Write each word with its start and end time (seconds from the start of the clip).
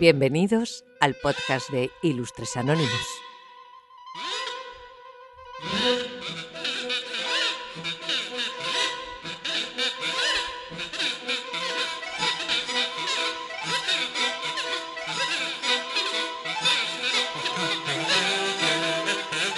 Bienvenidos 0.00 0.84
al 1.00 1.16
podcast 1.16 1.70
de 1.70 1.90
Ilustres 2.02 2.56
Anónimos. 2.56 2.92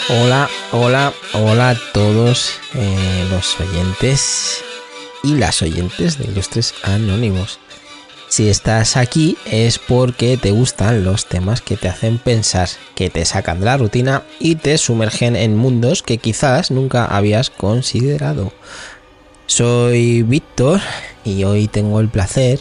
Hola, 0.09 0.49
hola, 0.73 1.13
hola 1.35 1.71
a 1.71 1.93
todos 1.93 2.59
eh, 2.75 3.27
los 3.31 3.61
oyentes 3.61 4.65
y 5.23 5.35
las 5.35 5.61
oyentes 5.61 6.17
de 6.17 6.25
Ilustres 6.25 6.73
Anónimos. 6.83 7.61
Si 8.31 8.49
estás 8.49 8.97
aquí 8.97 9.37
es 9.45 9.81
porque 9.81 10.37
te 10.37 10.53
gustan 10.53 11.03
los 11.03 11.27
temas 11.27 11.61
que 11.61 11.77
te 11.77 11.89
hacen 11.89 12.19
pensar, 12.19 12.69
que 12.95 13.11
te 13.11 13.25
sacan 13.25 13.59
de 13.59 13.67
la 13.67 13.77
rutina 13.77 14.23
y 14.39 14.55
te 14.55 14.79
sumergen 14.79 15.35
en 15.35 15.57
mundos 15.57 16.05
que 16.05 16.19
quizás 16.19 16.71
nunca 16.71 17.07
habías 17.07 17.51
considerado. 17.51 18.53
Soy 19.47 20.23
Víctor 20.23 20.81
y 21.25 21.43
hoy 21.43 21.67
tengo 21.67 21.99
el 21.99 22.09
placer 22.09 22.61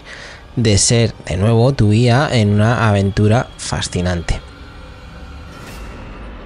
de 0.55 0.79
ser 0.79 1.13
de 1.27 1.37
nuevo 1.37 1.71
tu 1.73 1.91
guía 1.91 2.27
en 2.31 2.49
una 2.49 2.89
aventura 2.89 3.45
fascinante. 3.57 4.41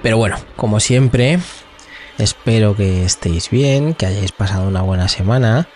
Pero 0.02 0.18
bueno, 0.18 0.36
como 0.58 0.82
siempre, 0.82 1.40
espero 2.18 2.76
que 2.76 3.06
estéis 3.06 3.50
bien, 3.50 3.94
que 3.94 4.06
hayáis 4.06 4.34
pasado 4.34 4.68
una 4.68 4.82
buena 4.82 5.08
semana. 5.08 5.70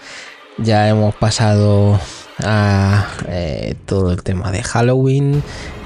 Ya 0.57 0.89
hemos 0.89 1.15
pasado 1.15 1.97
a 2.43 3.07
eh, 3.27 3.75
todo 3.85 4.11
el 4.11 4.23
tema 4.23 4.51
de 4.51 4.63
Halloween, 4.63 5.43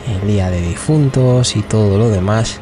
el 0.07 0.27
día 0.27 0.49
de 0.49 0.61
difuntos 0.61 1.55
y 1.55 1.61
todo 1.61 1.97
lo 1.97 2.09
demás. 2.09 2.59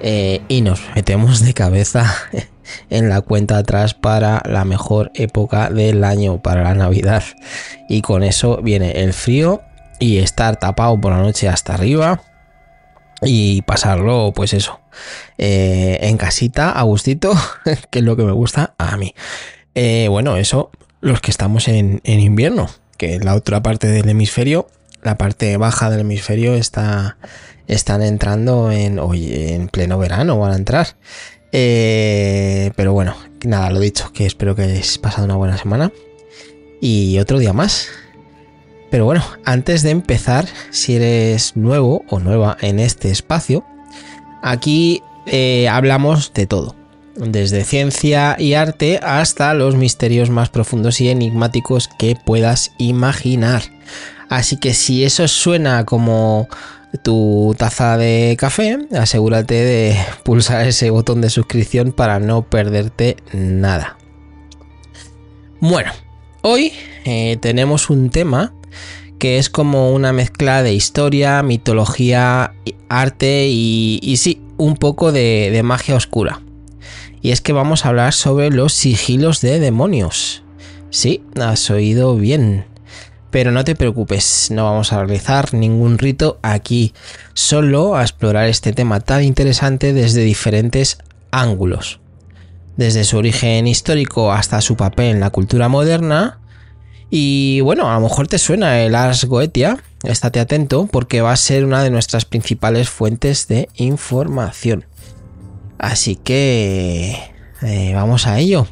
Eh, 0.00 0.42
y 0.48 0.60
nos 0.60 0.82
metemos 0.94 1.40
de 1.40 1.54
cabeza 1.54 2.14
en 2.90 3.08
la 3.08 3.22
cuenta 3.22 3.58
atrás 3.58 3.94
para 3.94 4.42
la 4.44 4.64
mejor 4.64 5.10
época 5.14 5.70
del 5.70 6.04
año, 6.04 6.42
para 6.42 6.62
la 6.62 6.74
Navidad. 6.74 7.24
Y 7.88 8.02
con 8.02 8.22
eso 8.22 8.60
viene 8.62 9.02
el 9.02 9.12
frío 9.12 9.62
y 9.98 10.18
estar 10.18 10.56
tapado 10.56 11.00
por 11.00 11.12
la 11.12 11.20
noche 11.20 11.48
hasta 11.48 11.74
arriba 11.74 12.22
y 13.22 13.62
pasarlo, 13.62 14.32
pues 14.34 14.52
eso, 14.52 14.80
eh, 15.38 15.98
en 16.02 16.18
casita, 16.18 16.70
a 16.70 16.82
gustito, 16.82 17.32
que 17.90 18.00
es 18.00 18.04
lo 18.04 18.16
que 18.16 18.24
me 18.24 18.32
gusta 18.32 18.74
a 18.76 18.96
mí. 18.96 19.14
Bueno, 20.08 20.36
eso, 20.36 20.70
los 21.04 21.20
que 21.20 21.30
estamos 21.30 21.68
en, 21.68 22.00
invierno, 22.02 22.68
que 22.94 23.18
la 23.20 23.34
otra 23.34 23.62
parte 23.62 23.88
del 23.88 24.08
hemisferio, 24.08 24.68
la 25.02 25.18
parte 25.18 25.56
baja 25.56 25.90
del 25.90 26.00
hemisferio 26.00 26.54
está, 26.54 27.16
están 27.66 28.02
entrando 28.02 28.72
en, 28.72 28.98
hoy, 28.98 29.32
en 29.32 29.68
pleno 29.68 29.98
verano, 29.98 30.38
van 30.38 30.52
a 30.52 30.56
entrar. 30.56 30.88
Eh, 31.52 32.72
pero 32.76 32.92
bueno, 32.92 33.16
nada, 33.44 33.70
lo 33.70 33.80
dicho, 33.80 34.12
que 34.12 34.26
espero 34.26 34.56
que 34.56 34.62
hayáis 34.62 34.98
pasado 34.98 35.24
una 35.24 35.36
buena 35.36 35.56
semana. 35.56 35.92
Y 36.80 37.18
otro 37.18 37.38
día 37.38 37.52
más. 37.52 37.88
Pero 38.90 39.04
bueno, 39.04 39.24
antes 39.44 39.82
de 39.82 39.90
empezar, 39.90 40.46
si 40.70 40.96
eres 40.96 41.56
nuevo 41.56 42.04
o 42.08 42.20
nueva 42.20 42.56
en 42.60 42.78
este 42.78 43.10
espacio, 43.10 43.64
aquí 44.42 45.02
eh, 45.26 45.68
hablamos 45.68 46.32
de 46.32 46.46
todo. 46.46 46.76
Desde 47.16 47.64
ciencia 47.64 48.36
y 48.38 48.54
arte 48.54 48.98
hasta 49.02 49.54
los 49.54 49.76
misterios 49.76 50.30
más 50.30 50.48
profundos 50.48 51.00
y 51.00 51.08
enigmáticos 51.08 51.88
que 51.98 52.16
puedas 52.16 52.72
imaginar. 52.78 53.62
Así 54.28 54.56
que 54.56 54.74
si 54.74 55.04
eso 55.04 55.28
suena 55.28 55.84
como 55.84 56.48
tu 57.02 57.54
taza 57.58 57.96
de 57.96 58.36
café, 58.38 58.78
asegúrate 58.96 59.54
de 59.54 59.96
pulsar 60.24 60.66
ese 60.66 60.90
botón 60.90 61.20
de 61.20 61.30
suscripción 61.30 61.92
para 61.92 62.18
no 62.20 62.42
perderte 62.42 63.16
nada. 63.32 63.96
Bueno, 65.60 65.92
hoy 66.42 66.72
eh, 67.04 67.36
tenemos 67.40 67.90
un 67.90 68.10
tema 68.10 68.52
que 69.18 69.38
es 69.38 69.48
como 69.48 69.92
una 69.92 70.12
mezcla 70.12 70.62
de 70.62 70.74
historia, 70.74 71.42
mitología, 71.42 72.54
arte 72.88 73.46
y, 73.48 74.16
sí, 74.18 74.42
un 74.56 74.76
poco 74.76 75.12
de, 75.12 75.50
de 75.52 75.62
magia 75.62 75.94
oscura. 75.94 76.40
Y 77.24 77.32
es 77.32 77.40
que 77.40 77.54
vamos 77.54 77.86
a 77.86 77.88
hablar 77.88 78.12
sobre 78.12 78.50
los 78.50 78.74
sigilos 78.74 79.40
de 79.40 79.58
demonios. 79.58 80.42
Sí, 80.90 81.24
has 81.40 81.70
oído 81.70 82.16
bien. 82.16 82.66
Pero 83.30 83.50
no 83.50 83.64
te 83.64 83.74
preocupes, 83.74 84.50
no 84.50 84.64
vamos 84.64 84.92
a 84.92 84.98
realizar 84.98 85.54
ningún 85.54 85.96
rito 85.96 86.38
aquí, 86.42 86.92
solo 87.32 87.96
a 87.96 88.02
explorar 88.02 88.50
este 88.50 88.74
tema 88.74 89.00
tan 89.00 89.24
interesante 89.24 89.94
desde 89.94 90.20
diferentes 90.20 90.98
ángulos. 91.30 91.98
Desde 92.76 93.04
su 93.04 93.16
origen 93.16 93.66
histórico 93.68 94.30
hasta 94.30 94.60
su 94.60 94.76
papel 94.76 95.06
en 95.06 95.20
la 95.20 95.30
cultura 95.30 95.70
moderna, 95.70 96.40
y 97.08 97.62
bueno, 97.62 97.90
a 97.90 97.94
lo 97.94 98.00
mejor 98.02 98.28
te 98.28 98.36
suena 98.36 98.82
el 98.82 98.94
Ars 98.94 99.24
Goetia, 99.24 99.82
estate 100.02 100.40
atento 100.40 100.90
porque 100.92 101.22
va 101.22 101.32
a 101.32 101.36
ser 101.36 101.64
una 101.64 101.82
de 101.82 101.88
nuestras 101.88 102.26
principales 102.26 102.90
fuentes 102.90 103.48
de 103.48 103.70
información. 103.76 104.84
Así 105.84 106.16
que 106.16 107.14
eh, 107.60 107.92
vamos 107.94 108.26
a 108.26 108.38
ello. 108.38 108.66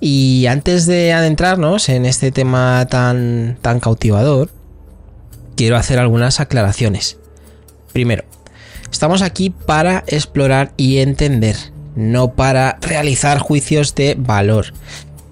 Y 0.00 0.46
antes 0.46 0.86
de 0.86 1.12
adentrarnos 1.12 1.88
en 1.88 2.06
este 2.06 2.30
tema 2.30 2.86
tan, 2.88 3.58
tan 3.60 3.80
cautivador, 3.80 4.50
quiero 5.56 5.76
hacer 5.76 5.98
algunas 5.98 6.38
aclaraciones. 6.38 7.18
Primero, 7.92 8.22
estamos 8.90 9.20
aquí 9.20 9.50
para 9.50 10.04
explorar 10.06 10.72
y 10.76 10.98
entender, 10.98 11.56
no 11.96 12.34
para 12.34 12.78
realizar 12.80 13.40
juicios 13.40 13.96
de 13.96 14.14
valor. 14.16 14.66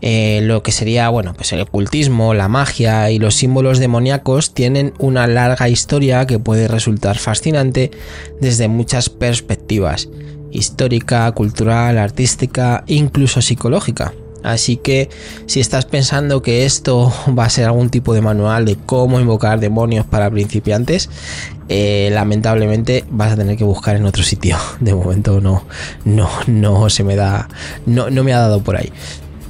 Eh, 0.01 0.41
lo 0.43 0.65
que 0.65 0.73
sería, 0.73 1.09
bueno, 1.09 1.35
pues 1.35 1.53
el 1.53 1.61
ocultismo, 1.61 2.35
la 2.35 2.49
magia 2.49 3.11
y 3.13 3.21
los 3.21 3.37
símbolos 3.37 3.79
demoníacos 3.79 4.55
tienen 4.55 4.93
una 4.99 5.29
larga 5.29 5.69
historia 5.69 6.27
que 6.27 6.41
puede 6.41 6.67
resultar 6.67 7.17
fascinante 7.19 7.93
desde 8.41 8.69
muchas 8.69 9.09
perspectivas, 9.09 10.09
histórica, 10.53 11.31
cultural, 11.32 11.98
artística, 11.98 12.84
incluso 12.86 13.42
psicológica. 13.42 14.12
Así 14.42 14.76
que 14.76 15.09
si 15.47 15.60
estás 15.60 15.84
pensando 15.84 16.42
que 16.42 16.64
esto 16.64 17.12
va 17.38 17.44
a 17.44 17.50
ser 17.50 17.64
algún 17.64 17.91
tipo 17.91 18.14
de 18.14 18.20
manual 18.20 18.64
de 18.64 18.76
cómo 18.76 19.20
invocar 19.20 19.60
demonios 19.60 20.06
para 20.06 20.31
principiantes, 20.31 21.10
eh, 21.69 22.09
lamentablemente 22.12 23.04
vas 23.10 23.32
a 23.32 23.36
tener 23.36 23.56
que 23.56 23.64
buscar 23.64 23.97
en 23.97 24.06
otro 24.06 24.22
sitio. 24.22 24.56
De 24.81 24.94
momento 24.94 25.41
no, 25.41 25.64
no, 26.04 26.31
no 26.47 26.88
se 26.88 27.04
me 27.04 27.16
da, 27.16 27.48
no, 27.86 28.10
no 28.10 28.25
me 28.25 28.32
ha 28.32 28.38
dado 28.38 28.62
por 28.62 28.76
ahí. 28.76 28.92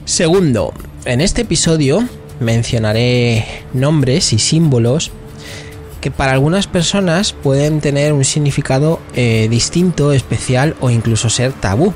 Segundo, 0.05 0.73
en 1.05 1.21
este 1.21 1.43
episodio 1.43 2.03
mencionaré 2.41 3.45
nombres 3.73 4.33
y 4.33 4.39
símbolos 4.39 5.13
que 6.01 6.11
para 6.11 6.33
algunas 6.33 6.67
personas 6.67 7.33
pueden 7.33 7.81
tener 7.81 8.13
un 8.13 8.25
significado 8.25 9.01
eh, 9.15 9.49
distinto, 9.51 10.13
especial 10.13 10.77
o 10.81 10.91
incluso 10.91 11.31
ser 11.31 11.53
tabú. 11.53 11.95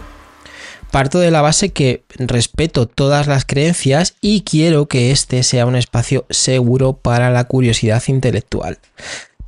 Parto 0.90 1.20
de 1.20 1.30
la 1.30 1.40
base 1.40 1.70
que 1.70 2.04
respeto 2.18 2.86
todas 2.86 3.26
las 3.26 3.46
creencias 3.46 4.14
y 4.20 4.42
quiero 4.42 4.86
que 4.88 5.10
este 5.10 5.42
sea 5.42 5.64
un 5.64 5.76
espacio 5.76 6.26
seguro 6.28 6.92
para 6.92 7.30
la 7.30 7.44
curiosidad 7.44 8.02
intelectual. 8.08 8.78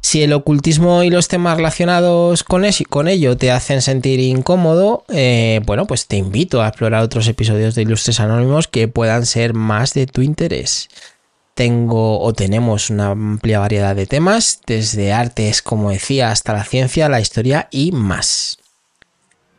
Si 0.04 0.22
el 0.22 0.34
ocultismo 0.34 1.03
y 1.03 1.09
los 1.09 1.28
temas 1.28 1.56
relacionados 1.56 2.44
con, 2.44 2.65
ello 2.65 3.36
te 3.38 3.50
hacen 3.50 3.81
sentir 3.81 4.21
incómodo, 4.21 5.04
eh, 5.09 5.60
bueno, 5.65 5.86
pues 5.86 6.06
te 6.06 6.16
invito 6.16 6.60
a 6.60 6.69
explorar 6.69 7.03
otros 7.03 7.26
episodios 7.26 7.75
de 7.75 7.82
Ilustres 7.82 8.21
Anónimos 8.21 8.69
que 8.69 8.86
puedan 8.86 9.25
ser 9.25 9.54
más 9.54 9.94
de 9.94 10.06
tu 10.06 10.21
interés. 10.21 10.88
Tengo 11.54 12.20
o 12.20 12.32
tenemos 12.32 12.91
una 12.91 13.10
amplia 13.10 13.60
variedad 13.60 13.94
de 13.94 14.06
temas, 14.06 14.60
desde 14.66 15.12
artes, 15.12 15.62
como 15.62 15.91
decía, 15.91 16.33
hasta 16.33 16.53
la 16.53 16.65
ciencia, 16.65 17.09
la 17.09 17.21
historia 17.21 17.68
y 17.71 17.92
más. 17.92 18.59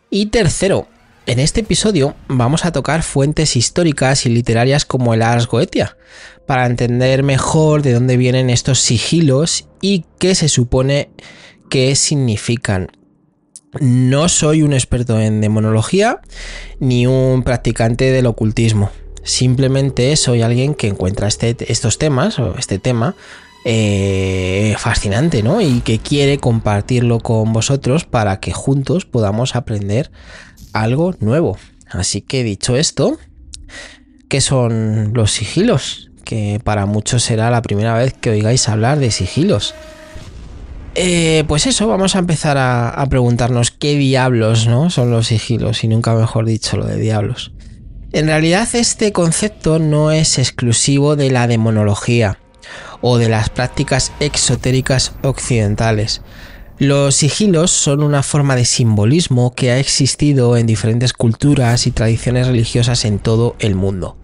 Y 0.10 0.28
tercero, 0.28 0.88
en 1.26 1.40
este 1.40 1.62
episodio 1.62 2.16
vamos 2.28 2.66
a 2.66 2.72
tocar 2.72 3.02
fuentes 3.02 3.56
históricas 3.56 4.26
y 4.26 4.30
literarias 4.30 4.86
como 4.86 5.14
el 5.14 5.22
Ars 5.22 5.48
Goetia, 5.48 5.98
para 6.46 6.66
entender 6.66 7.24
mejor 7.24 7.82
de 7.82 7.94
dónde 7.94 8.18
vienen 8.18 8.50
estos 8.50 8.80
sigilos 8.80 9.68
y 9.82 10.06
qué 10.20 10.36
se 10.36 10.50
supone 10.50 11.10
que 11.70 11.96
significan. 11.96 12.92
No 13.80 14.30
soy 14.30 14.64
un 14.64 14.74
experto 14.74 15.20
en 15.20 15.42
demonología 15.42 16.22
ni 16.80 17.08
un 17.08 17.44
practicante 17.44 18.12
del 18.12 18.26
ocultismo. 18.26 18.92
Simplemente 19.26 20.16
soy 20.16 20.44
alguien 20.44 20.76
que 20.76 20.88
encuentra 20.88 21.28
este, 21.28 21.58
estos 21.72 21.98
temas 21.98 22.38
o 22.40 22.56
este 22.58 22.80
tema 22.80 23.16
eh, 23.66 24.76
fascinante, 24.78 25.42
¿no? 25.42 25.60
Y 25.60 25.82
que 25.82 25.98
quiere 25.98 26.38
compartirlo 26.38 27.20
con 27.20 27.52
vosotros 27.52 28.06
para 28.06 28.40
que 28.40 28.54
juntos 28.54 29.06
podamos 29.06 29.56
aprender 29.56 30.12
algo 30.72 31.16
nuevo. 31.20 31.58
Así 31.90 32.22
que 32.22 32.44
dicho 32.44 32.78
esto, 32.78 33.18
¿qué 34.30 34.40
son 34.40 35.14
los 35.16 35.32
sigilos? 35.32 36.12
Que 36.24 36.62
para 36.64 36.86
muchos 36.86 37.24
será 37.24 37.50
la 37.50 37.64
primera 37.64 37.98
vez 37.98 38.14
que 38.14 38.30
oigáis 38.30 38.70
hablar 38.70 39.00
de 39.00 39.10
sigilos. 39.10 39.74
Eh, 40.94 41.44
pues 41.48 41.66
eso, 41.66 41.88
vamos 41.88 42.16
a 42.16 42.20
empezar 42.20 42.58
a, 42.60 43.04
preguntarnos 43.10 43.72
qué 43.72 43.98
diablos 43.98 44.68
¿no? 44.68 44.92
son 44.92 45.10
los 45.10 45.28
sigilos, 45.28 45.84
y 45.84 45.88
nunca 45.88 46.14
mejor 46.14 46.46
dicho 46.46 46.78
lo 46.78 46.86
de 46.86 46.98
diablos. 46.98 47.55
En 48.16 48.28
realidad 48.28 48.70
este 48.76 49.12
concepto 49.12 49.78
no 49.78 50.10
es 50.10 50.40
exclusivo 50.40 51.18
de 51.18 51.30
la 51.30 51.48
demonología 51.48 52.40
o 53.02 53.18
de 53.18 53.28
las 53.28 53.50
prácticas 53.50 54.14
exotéricas 54.22 55.12
occidentales. 55.22 56.22
Los 56.80 57.16
sigilos 57.16 57.72
son 57.72 58.02
una 58.02 58.24
forma 58.24 58.56
de 58.56 58.64
simbolismo 58.64 59.54
que 59.54 59.72
ha 59.72 59.80
existido 59.80 60.56
en 60.56 60.66
diferentes 60.66 61.12
culturas 61.12 61.88
y 61.88 61.92
tradiciones 61.92 62.48
religiosas 62.48 63.04
en 63.04 63.20
todo 63.20 63.58
el 63.60 63.76
mundo. 63.76 64.18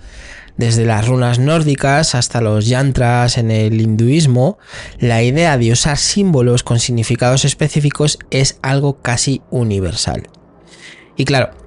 Desde 0.56 0.86
las 0.86 1.06
runas 1.06 1.40
nórdicas 1.40 2.16
hasta 2.16 2.40
los 2.40 2.68
yantras 2.68 3.38
en 3.38 3.52
el 3.52 3.82
hinduismo, 3.82 4.58
la 5.00 5.22
idea 5.22 5.58
de 5.58 5.74
usar 5.74 5.98
símbolos 5.98 6.64
con 6.64 6.80
significados 6.80 7.44
específicos 7.44 8.20
es 8.30 8.58
algo 8.62 9.02
casi 9.02 9.42
universal. 9.50 10.30
Y 11.18 11.26
claro, 11.26 11.61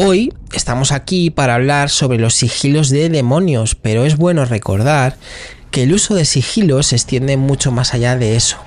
hoy 0.00 0.32
estamos 0.52 0.92
aquí 0.92 1.28
para 1.30 1.56
hablar 1.56 1.90
sobre 1.90 2.18
los 2.18 2.34
sigilos 2.34 2.88
de 2.88 3.08
demonios, 3.08 3.74
pero 3.74 4.04
es 4.04 4.16
bueno 4.16 4.44
recordar 4.44 5.16
que 5.72 5.82
el 5.82 5.92
uso 5.92 6.14
de 6.14 6.24
sigilos 6.24 6.86
se 6.86 6.94
extiende 6.94 7.36
mucho 7.36 7.72
más 7.72 7.94
allá 7.94 8.16
de 8.16 8.36
eso. 8.36 8.58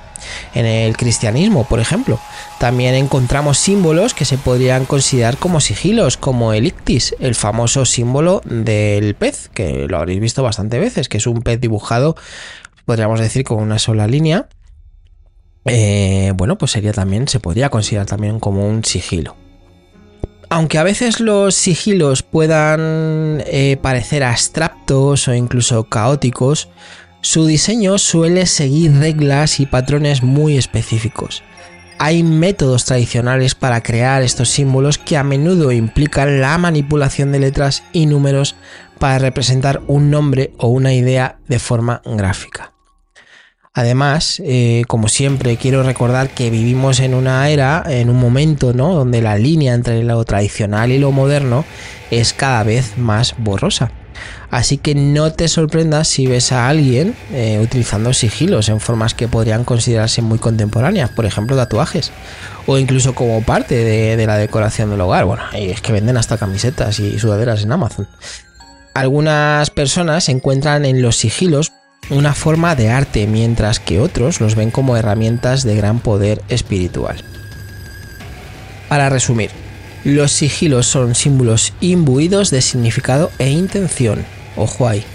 En 0.53 0.65
el 0.65 0.97
cristianismo, 0.97 1.63
por 1.63 1.79
ejemplo, 1.79 2.19
también 2.59 2.95
encontramos 2.95 3.57
símbolos 3.57 4.13
que 4.13 4.25
se 4.25 4.37
podrían 4.37 4.83
considerar 4.83 5.37
como 5.37 5.61
sigilos, 5.61 6.17
como 6.17 6.51
el 6.51 6.67
ictis, 6.67 7.15
el 7.21 7.33
famoso 7.33 7.85
símbolo 7.85 8.41
del 8.43 9.15
pez, 9.15 9.47
que 9.53 9.87
lo 9.87 9.99
habréis 9.99 10.19
visto 10.19 10.43
bastante 10.43 10.79
veces, 10.79 11.07
que 11.07 11.15
es 11.15 11.27
un 11.27 11.43
pez 11.43 11.61
dibujado, 11.61 12.17
podríamos 12.83 13.21
decir, 13.21 13.45
con 13.45 13.59
una 13.59 13.79
sola 13.79 14.05
línea. 14.05 14.49
Eh, 15.63 16.33
bueno, 16.35 16.57
pues 16.57 16.71
sería 16.71 16.91
también, 16.91 17.29
se 17.29 17.39
podría 17.39 17.69
considerar 17.69 18.05
también 18.05 18.41
como 18.41 18.67
un 18.67 18.83
sigilo. 18.83 19.37
Aunque 20.53 20.77
a 20.77 20.83
veces 20.83 21.21
los 21.21 21.55
sigilos 21.55 22.23
puedan 22.23 23.41
eh, 23.47 23.77
parecer 23.81 24.21
abstractos 24.21 25.29
o 25.29 25.33
incluso 25.33 25.85
caóticos, 25.85 26.67
su 27.21 27.45
diseño 27.45 27.97
suele 27.97 28.45
seguir 28.45 28.91
reglas 28.97 29.61
y 29.61 29.65
patrones 29.65 30.23
muy 30.23 30.57
específicos. 30.57 31.41
Hay 31.99 32.23
métodos 32.23 32.83
tradicionales 32.83 33.55
para 33.55 33.81
crear 33.81 34.23
estos 34.23 34.49
símbolos 34.49 34.97
que 34.97 35.15
a 35.15 35.23
menudo 35.23 35.71
implican 35.71 36.41
la 36.41 36.57
manipulación 36.57 37.31
de 37.31 37.39
letras 37.39 37.85
y 37.93 38.05
números 38.05 38.57
para 38.99 39.19
representar 39.19 39.81
un 39.87 40.11
nombre 40.11 40.51
o 40.57 40.67
una 40.67 40.93
idea 40.93 41.39
de 41.47 41.59
forma 41.59 42.01
gráfica. 42.03 42.73
Además, 43.73 44.41
eh, 44.43 44.83
como 44.87 45.07
siempre, 45.07 45.55
quiero 45.55 45.81
recordar 45.81 46.29
que 46.29 46.49
vivimos 46.49 46.99
en 46.99 47.13
una 47.13 47.47
era, 47.49 47.83
en 47.87 48.09
un 48.09 48.19
momento, 48.19 48.73
¿no? 48.73 48.93
Donde 48.93 49.21
la 49.21 49.37
línea 49.37 49.73
entre 49.73 50.03
lo 50.03 50.23
tradicional 50.25 50.91
y 50.91 50.99
lo 50.99 51.13
moderno 51.13 51.63
es 52.09 52.33
cada 52.33 52.63
vez 52.63 52.97
más 52.97 53.33
borrosa. 53.37 53.89
Así 54.49 54.77
que 54.77 54.93
no 54.93 55.31
te 55.31 55.47
sorprendas 55.47 56.09
si 56.09 56.27
ves 56.27 56.51
a 56.51 56.67
alguien 56.67 57.15
eh, 57.31 57.59
utilizando 57.63 58.11
sigilos 58.11 58.67
en 58.67 58.81
formas 58.81 59.13
que 59.13 59.29
podrían 59.29 59.63
considerarse 59.63 60.21
muy 60.21 60.37
contemporáneas, 60.37 61.09
por 61.09 61.25
ejemplo 61.25 61.55
tatuajes, 61.55 62.11
o 62.67 62.77
incluso 62.77 63.15
como 63.15 63.41
parte 63.41 63.75
de, 63.75 64.25
la 64.27 64.35
decoración 64.35 64.89
del 64.89 64.99
hogar. 64.99 65.23
Bueno, 65.23 65.43
es 65.53 65.79
que 65.79 65.93
venden 65.93 66.17
hasta 66.17 66.37
camisetas 66.37 66.99
y 66.99 67.17
sudaderas 67.19 67.63
en 67.63 67.71
Amazon. 67.71 68.09
Algunas 68.93 69.69
personas 69.69 70.27
encuentran 70.27 70.83
en 70.83 71.01
los 71.01 71.15
sigilos 71.15 71.71
una 72.09 72.33
forma 72.33 72.75
de 72.75 72.89
arte, 72.89 73.27
mientras 73.27 73.79
que 73.79 73.99
otros 73.99 74.41
los 74.41 74.55
ven 74.55 74.71
como 74.71 74.97
herramientas 74.97 75.63
de 75.63 75.75
gran 75.75 75.99
poder 75.99 76.41
espiritual. 76.49 77.23
Para 78.89 79.09
resumir, 79.09 79.51
los 80.03 80.31
sigilos 80.31 80.87
son 80.87 81.15
símbolos 81.15 81.73
imbuidos 81.79 82.49
de 82.49 82.61
significado 82.61 83.31
e 83.37 83.49
intención. 83.49 84.25
Ojo 84.57 84.87
ahí. 84.87 85.05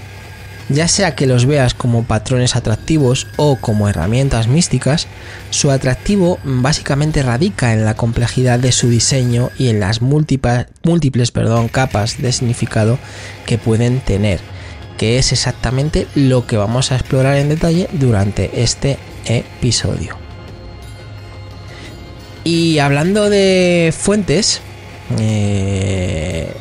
Ya 0.68 0.88
sea 0.88 1.14
que 1.14 1.26
los 1.26 1.46
veas 1.46 1.74
como 1.74 2.04
patrones 2.04 2.56
atractivos 2.56 3.28
o 3.36 3.56
como 3.56 3.88
herramientas 3.88 4.48
místicas, 4.48 5.06
su 5.50 5.70
atractivo 5.70 6.40
básicamente 6.42 7.22
radica 7.22 7.72
en 7.72 7.84
la 7.84 7.94
complejidad 7.94 8.58
de 8.58 8.72
su 8.72 8.88
diseño 8.88 9.50
y 9.58 9.68
en 9.68 9.78
las 9.78 10.02
múltiples, 10.02 11.32
capas 11.70 12.20
de 12.20 12.32
significado 12.32 12.98
que 13.44 13.58
pueden 13.58 14.00
tener, 14.00 14.40
que 14.96 15.18
es 15.18 15.32
exactamente 15.32 16.06
lo 16.14 16.46
que 16.46 16.56
vamos 16.56 16.92
a 16.92 16.96
explorar 16.96 17.36
en 17.36 17.48
detalle 17.48 17.88
durante 17.92 18.62
este 18.62 18.98
episodio. 19.26 20.16
Y 22.44 22.78
hablando 22.78 23.28
de 23.28 23.92
fuentes, 23.96 24.60
eh, 25.18 26.52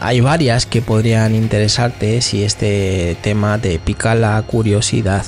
hay 0.00 0.20
varias 0.20 0.66
que 0.66 0.82
podrían 0.82 1.34
interesarte 1.34 2.20
si 2.20 2.44
este 2.44 3.16
tema 3.20 3.58
te 3.58 3.78
pica 3.78 4.14
la 4.14 4.40
curiosidad. 4.42 5.24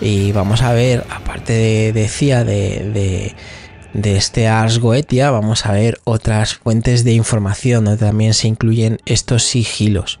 Y 0.00 0.32
vamos 0.32 0.62
a 0.62 0.72
ver, 0.72 1.04
aparte 1.10 1.52
de, 1.52 1.92
decía 1.92 2.44
de, 2.44 3.34
de, 3.92 4.16
este 4.16 4.48
Ars 4.48 4.78
Goetia, 4.78 5.30
vamos 5.30 5.66
a 5.66 5.72
ver 5.72 6.00
otras 6.04 6.54
fuentes 6.54 7.04
de 7.04 7.12
información 7.12 7.84
donde 7.84 8.04
también 8.04 8.34
se 8.34 8.48
incluyen 8.48 8.98
estos 9.04 9.42
sigilos. 9.44 10.18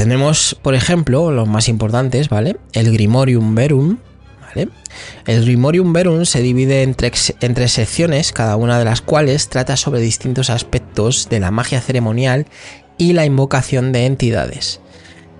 Tenemos, 0.00 0.56
por 0.62 0.74
ejemplo, 0.74 1.30
los 1.30 1.46
más 1.46 1.68
importantes, 1.68 2.30
¿vale? 2.30 2.56
El 2.72 2.90
Grimorium 2.90 3.54
Verum, 3.54 3.98
el 5.26 5.44
Grimorium 5.44 5.92
Verum 5.92 6.24
se 6.24 6.40
divide 6.40 6.82
en 6.82 6.94
tres, 6.94 7.34
secciones, 7.66 8.32
cada 8.32 8.56
una 8.56 8.78
de 8.78 8.86
las 8.86 9.02
cuales 9.02 9.50
trata 9.50 9.76
sobre 9.76 10.00
distintos 10.00 10.48
aspectos 10.48 11.28
de 11.28 11.40
la 11.40 11.50
magia 11.50 11.82
ceremonial 11.82 12.46
y 12.96 13.12
la 13.12 13.26
invocación 13.26 13.92
de 13.92 14.06
entidades. 14.06 14.80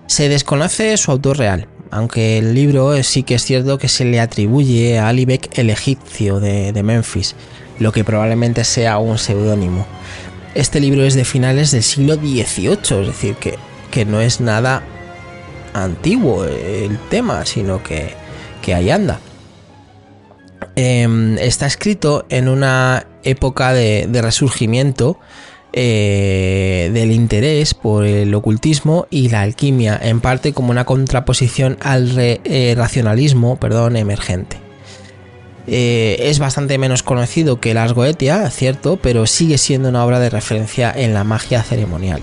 Se 0.06 0.28
desconoce 0.28 0.94
su 0.98 1.10
autor 1.10 1.38
real, 1.38 1.66
aunque 1.90 2.36
el 2.36 2.52
libro 2.52 3.02
sí 3.02 3.22
que 3.22 3.36
es 3.36 3.44
cierto 3.44 3.78
que 3.78 3.88
se 3.88 4.04
le 4.04 4.20
atribuye 4.20 4.98
a 4.98 5.08
Alibek 5.08 5.56
el 5.58 5.70
egipcio 5.70 6.38
de, 6.38 6.78
Memphis, 6.82 7.34
lo 7.78 7.92
que 7.92 8.04
probablemente 8.04 8.64
sea 8.64 8.98
un 8.98 9.16
seudónimo. 9.16 9.86
Este 10.54 10.80
libro 10.80 11.02
es 11.02 11.14
de 11.14 11.24
finales 11.24 11.70
del 11.70 11.82
siglo 11.82 12.16
XVIII, 12.16 13.00
es 13.00 13.06
decir, 13.06 13.36
que, 13.36 13.69
que 13.90 14.04
no 14.04 14.20
es 14.20 14.40
nada 14.40 14.82
antiguo 15.72 16.44
el 16.44 16.98
tema, 17.10 17.44
sino 17.46 17.82
que 17.82 18.20
que 18.60 18.75
ahí 18.75 18.90
anda. 18.90 19.20
Em, 20.76 21.38
está 21.38 21.66
escrito 21.66 22.26
en 22.28 22.49
una 22.49 23.06
época 23.23 23.73
de, 23.73 24.09
resurgimiento 24.23 25.18
eh, 25.73 26.90
del 26.92 27.12
interés 27.12 27.75
por 27.75 28.04
el 28.04 28.35
ocultismo 28.35 29.06
y 29.11 29.28
la 29.28 29.42
alquimia, 29.42 29.99
en 30.02 30.20
parte 30.20 30.52
como 30.52 30.70
una 30.70 30.85
contraposición 30.85 31.78
al 31.80 32.14
eh, 32.16 32.75
racionalismo 32.76 33.56
perdón, 33.56 33.97
emergente. 33.97 34.56
Eh, 35.66 36.16
es 36.30 36.38
bastante 36.38 36.78
menos 36.78 37.02
conocido 37.02 37.61
que 37.61 37.73
el 37.73 37.78
Ars 37.78 37.92
Goetia, 37.92 38.49
cierto, 38.50 38.99
pero 39.00 39.26
sigue 39.26 39.59
siendo 39.59 39.88
una 39.88 40.04
obra 40.04 40.18
de 40.18 40.30
referencia 40.30 40.92
en 40.94 41.14
la 41.14 41.25
magia 41.25 41.62
ceremonial. 41.62 42.23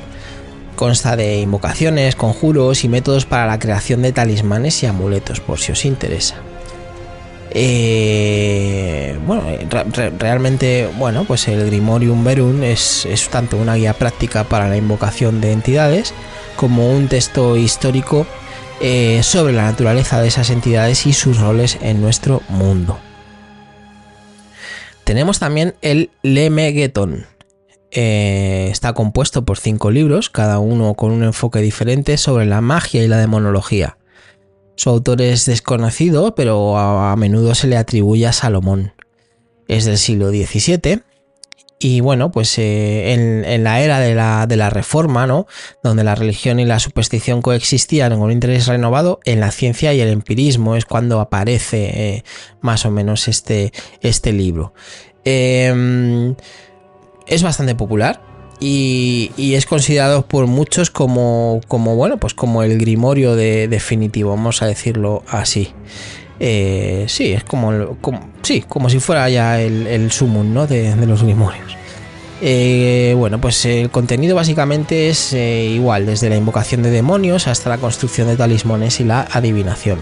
Consta 0.77 1.15
de 1.15 1.39
invocaciones, 1.39 2.15
conjuros 2.15 2.83
y 2.83 2.87
métodos 2.87 3.25
para 3.25 3.47
la 3.47 3.57
creación 3.57 4.03
de 4.03 4.11
talismanes 4.11 4.83
y 4.83 4.85
amuletos, 4.85 5.39
por 5.39 5.59
si 5.59 5.71
os 5.71 5.83
interesa. 5.85 6.35
Eh, 7.49 9.17
bueno, 9.25 9.43
realmente, 10.19 10.87
bueno, 10.95 11.25
pues 11.25 11.47
el 11.47 11.65
Grimorium 11.65 12.23
Verum 12.23 12.61
es, 12.63 13.07
tanto 13.31 13.57
una 13.57 13.73
guía 13.73 13.93
práctica 13.93 14.43
para 14.43 14.69
la 14.69 14.77
invocación 14.77 15.41
de 15.41 15.53
entidades 15.53 16.13
como 16.55 16.91
un 16.91 17.07
texto 17.07 17.57
histórico 17.57 18.27
eh, 18.79 19.21
sobre 19.23 19.53
la 19.53 19.63
naturaleza 19.63 20.21
de 20.21 20.27
esas 20.27 20.51
entidades 20.51 21.07
y 21.07 21.13
sus 21.13 21.39
roles 21.39 21.79
en 21.81 21.99
nuestro 22.01 22.43
mundo. 22.49 22.99
Tenemos 25.03 25.39
también 25.39 25.73
el 25.81 26.11
Lemegeton, 26.21 27.25
eh, 27.99 28.69
está 28.69 28.93
compuesto 28.93 29.43
por 29.43 29.57
cinco 29.57 29.89
libros, 29.89 30.29
cada 30.29 30.59
uno 30.59 30.93
con 30.93 31.11
un 31.11 31.23
enfoque 31.23 31.61
diferente 31.61 32.17
sobre 32.17 32.45
la 32.45 32.61
magia 32.61 33.03
y 33.03 33.07
la 33.07 33.17
demonología. 33.17 33.97
Su 34.75 34.91
autor 34.91 35.19
es 35.23 35.47
desconocido, 35.47 36.35
pero 36.35 36.77
a, 36.77 37.15
menudo 37.15 37.55
se 37.55 37.65
le 37.65 37.75
atribuye 37.75 38.27
a 38.27 38.33
Salomón. 38.33 38.93
Es 39.67 39.85
del 39.85 39.97
siglo 39.97 40.29
XVII 40.29 41.01
y 41.79 42.01
bueno, 42.01 42.29
pues 42.29 42.55
eh, 42.59 43.13
en, 43.13 43.63
la 43.63 43.81
era 43.81 43.99
de 43.99 44.55
la, 44.55 44.69
Reforma, 44.69 45.25
¿no? 45.25 45.47
Donde 45.81 46.03
la 46.03 46.13
religión 46.13 46.59
y 46.59 46.65
la 46.65 46.77
superstición 46.77 47.41
coexistían 47.41 48.11
con 48.11 48.21
un 48.21 48.31
interés 48.31 48.67
renovado, 48.67 49.21
en 49.25 49.39
la 49.39 49.49
ciencia 49.49 49.91
y 49.95 50.01
el 50.01 50.09
empirismo 50.09 50.75
es 50.75 50.85
cuando 50.85 51.19
aparece 51.19 51.85
eh, 51.85 52.23
más 52.61 52.85
o 52.85 52.91
menos 52.91 53.27
este, 53.27 53.73
este 54.01 54.33
libro. 54.33 54.75
Em, 55.23 56.35
es 57.27 57.43
bastante 57.43 57.75
popular 57.75 58.21
y, 58.59 59.31
es 59.37 59.65
considerado 59.65 60.25
por 60.25 60.47
muchos 60.47 60.89
como, 60.89 61.61
como, 61.67 61.95
bueno, 61.95 62.17
pues 62.17 62.33
como 62.33 62.63
el 62.63 62.77
grimorio 62.79 63.35
de, 63.35 63.67
definitivo, 63.67 64.31
vamos 64.31 64.61
a 64.61 64.65
decirlo 64.65 65.23
así. 65.29 65.73
Eh, 66.39 67.05
sí, 67.07 67.33
es 67.33 67.43
como, 67.43 67.97
como, 68.01 68.31
sí, 68.41 68.63
como 68.67 68.89
si 68.89 68.99
fuera 68.99 69.29
ya 69.29 69.59
el, 69.59 69.87
el 69.87 70.11
sumum 70.11 70.53
¿no? 70.53 70.65
de, 70.67 70.95
los 71.05 71.23
grimorios. 71.23 71.75
Eh, 72.41 73.15
bueno, 73.17 73.41
pues 73.41 73.65
el 73.65 73.89
contenido 73.89 74.35
básicamente 74.35 75.09
es 75.09 75.33
eh, 75.33 75.65
igual, 75.65 76.05
desde 76.05 76.29
la 76.29 76.35
invocación 76.35 76.83
de 76.83 76.91
demonios 76.91 77.47
hasta 77.47 77.69
la 77.69 77.79
construcción 77.79 78.27
de 78.27 78.37
talismones 78.37 78.99
y 78.99 79.03
la 79.03 79.21
adivinación. 79.31 79.99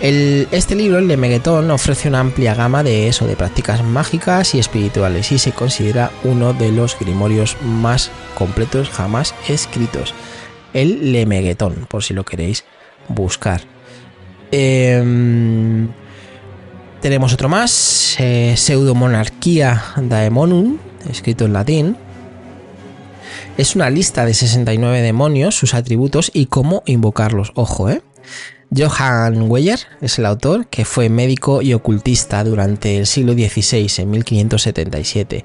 Este 0.00 0.74
libro, 0.74 0.98
el 0.98 1.08
de 1.08 1.18
Meguetón, 1.18 1.70
ofrece 1.70 2.08
una 2.08 2.20
amplia 2.20 2.54
gama 2.54 2.82
de 2.82 3.08
eso, 3.08 3.26
de 3.26 3.36
prácticas 3.36 3.84
mágicas 3.84 4.54
y 4.54 4.58
espirituales, 4.58 5.30
y 5.30 5.38
se 5.38 5.52
considera 5.52 6.10
uno 6.24 6.54
de 6.54 6.72
los 6.72 6.98
grimorios 6.98 7.58
más 7.62 8.10
completos 8.34 8.88
jamás 8.88 9.34
escritos. 9.46 10.14
El 10.72 11.12
Lemeguetón, 11.12 11.86
por 11.86 12.02
si 12.02 12.14
lo 12.14 12.24
queréis 12.24 12.64
buscar. 13.08 13.60
Em, 14.50 15.88
tenemos 17.02 17.34
otro 17.34 17.50
más, 17.50 18.16
eh, 18.18 18.54
Pseudomonarquía 18.56 19.82
Daemonum, 19.96 20.78
escrito 21.10 21.44
en 21.44 21.52
latín. 21.52 21.96
Es 23.58 23.76
una 23.76 23.90
lista 23.90 24.24
de 24.24 24.32
69 24.32 25.02
demonios, 25.02 25.56
sus 25.56 25.74
atributos 25.74 26.30
y 26.32 26.46
cómo 26.46 26.82
invocarlos. 26.86 27.52
Ojo, 27.54 27.90
¿eh? 27.90 28.00
Johann 28.76 29.50
Weyer 29.50 29.80
es 30.00 30.18
el 30.18 30.26
autor, 30.26 30.66
que 30.66 30.84
fue 30.84 31.08
médico 31.08 31.60
y 31.60 31.74
ocultista 31.74 32.44
durante 32.44 32.98
el 32.98 33.06
siglo 33.06 33.32
XVI, 33.32 33.90
en 33.98 34.10
1577. 34.10 35.44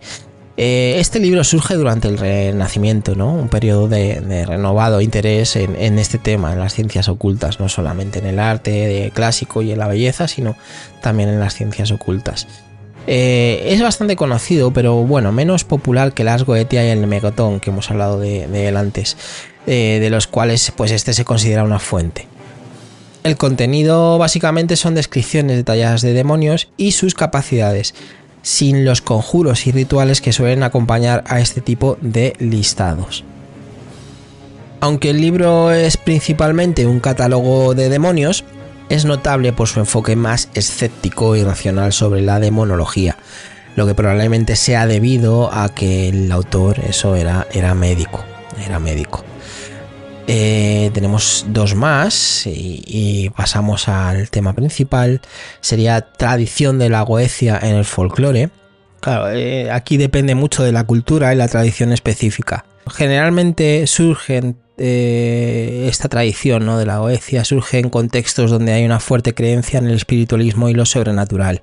Eh, 0.58 0.96
este 1.00 1.20
libro 1.20 1.44
surge 1.44 1.74
durante 1.74 2.08
el 2.08 2.17
Renacimiento, 2.17 3.15
¿no? 3.15 3.34
un 3.34 3.50
periodo 3.50 3.88
de, 3.88 4.46
renovado 4.46 5.01
interés 5.01 5.55
en, 5.55 6.00
este 6.00 6.17
tema, 6.17 6.53
en 6.53 6.60
las 6.60 6.74
ciencias 6.74 7.10
ocultas, 7.10 7.60
no 7.60 7.67
solamente 7.67 8.20
en 8.20 8.27
el 8.27 8.39
arte 8.39 9.12
clásico 9.13 9.62
y 9.62 9.72
en 9.72 9.79
la 9.79 9.88
belleza, 9.88 10.27
sino 10.27 10.55
también 11.01 11.29
en 11.29 11.39
las 11.39 11.55
ciencias 11.55 11.91
ocultas. 11.91 12.48
Eh, 13.08 13.65
es 13.67 13.82
bastante 13.82 14.15
conocido, 14.15 14.72
pero 14.72 15.03
bueno, 15.03 15.32
menos 15.32 15.63
popular 15.63 16.13
que 16.13 16.24
el 16.24 16.44
Goetia 16.44 16.86
y 16.86 16.89
el 16.89 17.05
Megotón, 17.05 17.60
que 17.60 17.72
hemos 17.72 17.91
hablado 17.91 18.20
de, 18.20 18.67
él 18.67 18.77
antes, 18.77 19.17
eh, 19.67 19.98
de 20.00 20.10
los 20.10 20.27
cuales 20.27 20.72
pues 20.75 20.91
este 20.91 21.13
se 21.13 21.25
considera 21.25 21.63
una 21.63 21.79
fuente. 21.79 22.27
El 23.25 23.38
contenido 23.38 24.20
básicamente 24.20 24.75
son 24.75 24.94
descripciones 24.94 25.58
detalladas 25.58 26.03
de 26.03 26.13
demonios 26.13 26.70
y 26.77 26.91
sus 26.91 27.15
capacidades, 27.15 27.96
sin 28.44 28.86
los 28.86 29.01
conjuros 29.01 29.65
y 29.65 29.72
rituales 29.72 30.22
que 30.22 30.32
suelen 30.32 30.62
acompañar 30.62 31.24
a 31.25 31.39
este 31.39 31.60
tipo 31.60 31.98
de 32.01 32.36
listados. 32.38 33.24
Aunque 34.79 35.10
el 35.10 35.22
libro 35.22 35.72
es 35.72 35.98
principalmente 35.98 36.86
un 36.86 37.00
catálogo 37.00 37.74
de 37.74 37.89
demonios, 37.89 38.44
es 38.89 39.05
notable 39.05 39.53
por 39.53 39.67
su 39.70 39.79
enfoque 39.79 40.15
más 40.15 40.50
escéptico 40.53 41.36
y 41.36 41.44
racional 41.44 41.94
sobre 41.94 42.22
la 42.22 42.39
demonología, 42.39 43.17
lo 43.75 43.88
que 43.88 43.96
probablemente 43.96 44.55
sea 44.55 44.86
debido 44.86 45.51
a 45.51 45.70
que 45.70 46.10
el 46.10 46.32
autor 46.32 46.79
eso 46.88 47.15
era, 47.15 47.48
era 47.51 47.74
médico, 47.74 48.24
era 48.63 48.77
médico. 48.77 49.24
Eh, 50.27 50.89
tenemos 50.94 51.46
dos 51.50 51.75
más 51.75 52.48
y, 52.48 53.29
pasamos 53.36 53.88
al 53.88 54.29
tema 54.29 54.53
principal. 54.53 55.22
Sería 55.62 56.01
tradición 56.01 56.79
de 56.79 56.89
la 56.89 57.01
Goecia 57.01 57.60
en 57.62 57.75
el 57.75 57.86
folclore. 57.86 58.50
Claro, 59.01 59.29
eh, 59.29 59.70
aquí 59.72 59.98
depende 59.98 60.34
mucho 60.34 60.63
de 60.63 60.72
la 60.72 60.84
cultura 60.84 61.34
y 61.34 61.38
la 61.38 61.48
tradición 61.48 61.91
específica. 61.91 62.65
Generalmente 62.88 63.86
surgen 63.88 64.58
eh, 64.77 65.86
esta 65.89 66.10
tradición 66.10 66.65
¿no? 66.65 66.77
de 66.77 66.86
la 66.86 66.98
Goecia 66.98 67.46
surge 67.46 67.79
en 67.79 67.89
contextos 67.89 68.51
donde 68.51 68.74
hay 68.74 68.84
una 68.84 69.00
fuerte 69.00 69.34
creencia 69.34 69.79
en 69.79 69.88
el 69.88 69.96
espiritualismo 69.96 70.70
y 70.70 70.74
lo 70.74 70.86
sobrenatural. 70.86 71.62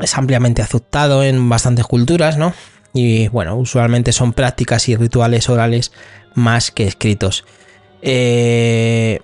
Es 0.00 0.16
ampliamente 0.16 0.62
aceptado 0.62 1.22
en 1.22 1.48
bastantes 1.48 1.84
culturas, 1.86 2.36
¿no? 2.36 2.52
Y 2.92 3.28
bueno, 3.28 3.56
usualmente 3.56 4.12
son 4.12 4.32
prácticas 4.32 4.88
y 4.88 4.96
rituales 4.96 5.48
orales 5.48 5.92
más 6.34 6.70
que 6.70 6.86
escritos. 6.86 7.44
Eh, 8.02 9.20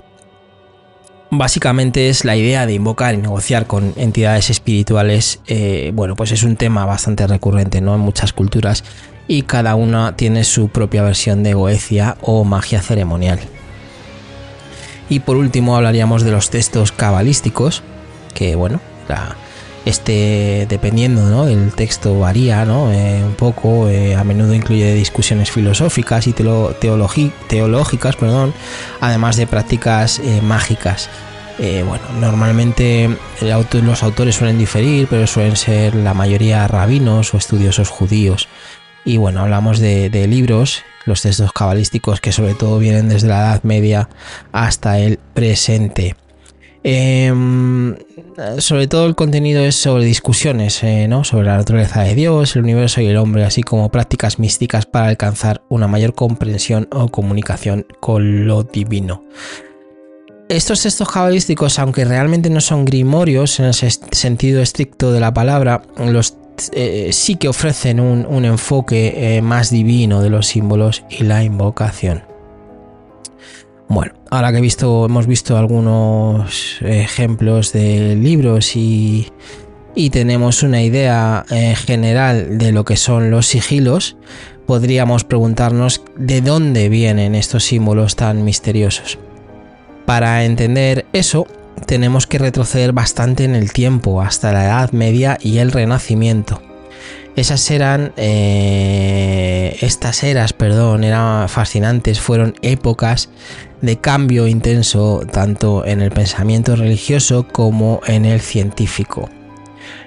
básicamente 1.31 2.09
es 2.09 2.25
la 2.25 2.37
idea 2.37 2.67
de 2.67 2.75
invocar 2.75 3.15
y 3.15 3.19
negociar 3.19 3.67
con 3.67 3.93
entidades 3.97 4.51
espirituales. 4.51 5.41
Eh, 5.47 5.91
bueno, 5.95 6.17
pues 6.17 6.33
es 6.33 6.43
un 6.43 6.57
tema 6.57 6.85
bastante 6.85 7.27
recurrente 7.27 7.81
¿no? 7.81 7.95
en 7.95 8.01
muchas 8.01 8.33
culturas 8.33 8.85
y 9.29 9.43
cada 9.43 9.75
una 9.75 10.17
tiene 10.17 10.45
su 10.45 10.69
propia 10.69 11.03
versión 11.03 11.43
de 11.43 11.55
goecia 11.55 12.17
o 12.21 12.45
magia 12.45 12.81
ceremonial. 12.81 13.41
Y 15.09 15.21
por 15.21 15.37
último 15.37 15.77
hablaríamos 15.77 16.23
de 16.23 16.33
los 16.33 16.51
textos 16.51 16.93
cabalísticos, 16.93 17.83
que 18.35 18.57
bueno, 18.57 18.81
la, 19.09 19.37
este, 19.87 20.67
dependiendo 20.69 21.23
¿no? 21.23 21.47
del 21.47 21.73
texto 21.73 22.19
varía 22.19 22.65
¿no? 22.65 22.93
Eh, 22.93 23.23
un 23.25 23.35
poco, 23.35 23.89
eh, 23.89 24.17
a 24.17 24.25
menudo 24.25 24.53
incluye 24.53 24.93
discusiones 24.93 25.51
filosóficas 25.51 26.27
y 26.27 26.33
teológicas, 26.33 28.17
perdón, 28.17 28.53
además 29.01 29.37
de 29.37 29.47
prácticas 29.47 30.19
eh, 30.19 30.43
mágicas. 30.43 31.09
bueno, 31.59 32.05
normalmente 32.21 33.17
los 33.41 34.03
autores 34.03 34.35
suelen 34.35 34.59
diferir, 34.59 35.07
pero 35.09 35.27
suelen 35.29 35.57
ser 35.57 35.95
la 35.95 36.15
mayoría 36.15 36.67
rabinos 36.67 37.33
o 37.33 37.39
estudiosos 37.39 37.89
judíos. 37.89 38.49
Y 39.05 39.19
bueno, 39.19 39.41
hablamos 39.41 39.79
de, 39.79 40.11
de 40.11 40.27
libros, 40.27 40.83
los 41.05 41.23
textos 41.23 41.53
cabalísticos 41.53 42.21
que 42.21 42.33
sobre 42.33 42.55
todo 42.55 42.81
vienen 42.81 43.09
desde 43.09 43.29
la 43.29 43.39
Edad 43.39 43.63
Media 43.63 44.09
hasta 44.51 44.99
el 44.99 45.21
presente. 45.33 46.17
Em, 46.89 47.97
sobre 48.59 48.87
todo 48.87 49.07
el 49.07 49.17
contenido 49.17 49.61
es 49.61 49.75
sobre 49.75 50.05
discusiones 50.05 50.85
eh, 50.85 51.09
¿no? 51.09 51.25
sobre 51.25 51.47
la 51.47 51.57
naturaleza 51.57 52.05
de 52.05 52.15
Dios, 52.15 52.55
el 52.55 52.63
universo 52.63 53.01
y 53.01 53.07
el 53.07 53.17
hombre, 53.17 53.43
así 53.43 53.65
como 53.65 53.89
prácticas 53.89 54.39
místicas 54.39 54.87
para 54.87 55.09
alcanzar 55.09 55.63
una 55.69 55.89
mayor 55.89 56.15
comprensión 56.15 56.87
o 56.93 57.09
comunicación 57.09 57.89
con 57.99 58.47
lo 58.47 58.63
divino. 58.63 59.25
Estos 60.49 60.81
textos 60.83 61.11
cabalísticos, 61.11 61.81
aunque 61.81 62.05
realmente 62.05 62.51
no 62.51 62.61
son 62.61 62.85
grimorios 62.85 63.59
en 63.59 63.67
el 63.67 63.75
sentido 63.75 64.63
estricto 64.63 65.11
de 65.11 65.19
la 65.19 65.35
palabra, 65.35 65.83
eh, 66.71 67.09
sí 67.13 67.35
que 67.35 67.49
ofrecen 67.49 67.99
un, 67.99 68.45
enfoque 68.45 69.39
eh, 69.39 69.43
más 69.43 69.71
divino 69.71 70.23
de 70.23 70.31
los 70.31 70.47
símbolos 70.47 71.03
y 71.11 71.25
la 71.25 71.43
invocación. 71.43 72.36
Bueno, 73.89 74.15
ahora 74.31 74.53
que 74.53 74.59
hemos 74.59 75.27
visto 75.27 75.57
algunos 75.57 76.79
ejemplos 76.83 77.73
de 77.73 78.17
libros 78.17 78.75
y, 78.75 79.33
tenemos 80.11 80.63
una 80.63 80.83
idea 80.83 81.45
eh, 81.51 81.75
general 81.75 82.59
de 82.59 82.73
lo 82.73 82.85
que 82.85 82.97
son 82.97 83.31
los 83.31 83.47
sigilos, 83.47 84.17
podríamos 84.67 85.25
preguntarnos 85.25 86.03
de 86.17 86.41
dónde 86.41 86.89
vienen 86.89 87.35
estos 87.35 87.65
símbolos 87.65 88.17
tan 88.17 88.45
misteriosos. 88.45 89.19
Para 90.05 90.45
entender 90.45 91.07
eso, 91.13 91.47
tenemos 91.87 92.27
que 92.27 92.39
retroceder 92.39 92.93
bastante 92.93 93.45
en 93.45 93.55
el 93.55 93.73
tiempo, 93.73 94.21
hasta 94.21 94.53
la 94.53 94.65
Edad 94.65 94.93
Media 94.93 95.39
y 95.41 95.59
el 95.59 95.73
Renacimiento. 95.73 96.61
Esas 97.37 97.71
eran, 97.71 98.13
eh, 98.17 99.77
estas 99.81 100.23
eras, 100.23 100.53
perdón, 100.53 101.05
eran 101.05 101.49
fascinantes, 101.49 102.21
fueron 102.21 102.55
épocas 102.63 103.29
de 103.83 103.99
cambio 103.99 104.47
intenso 104.47 105.23
tanto 105.31 105.85
en 105.85 106.01
el 106.01 106.11
pensamiento 106.11 106.77
religioso 106.77 107.47
como 107.47 108.01
en 108.07 108.25
el 108.25 108.41
científico. 108.41 109.29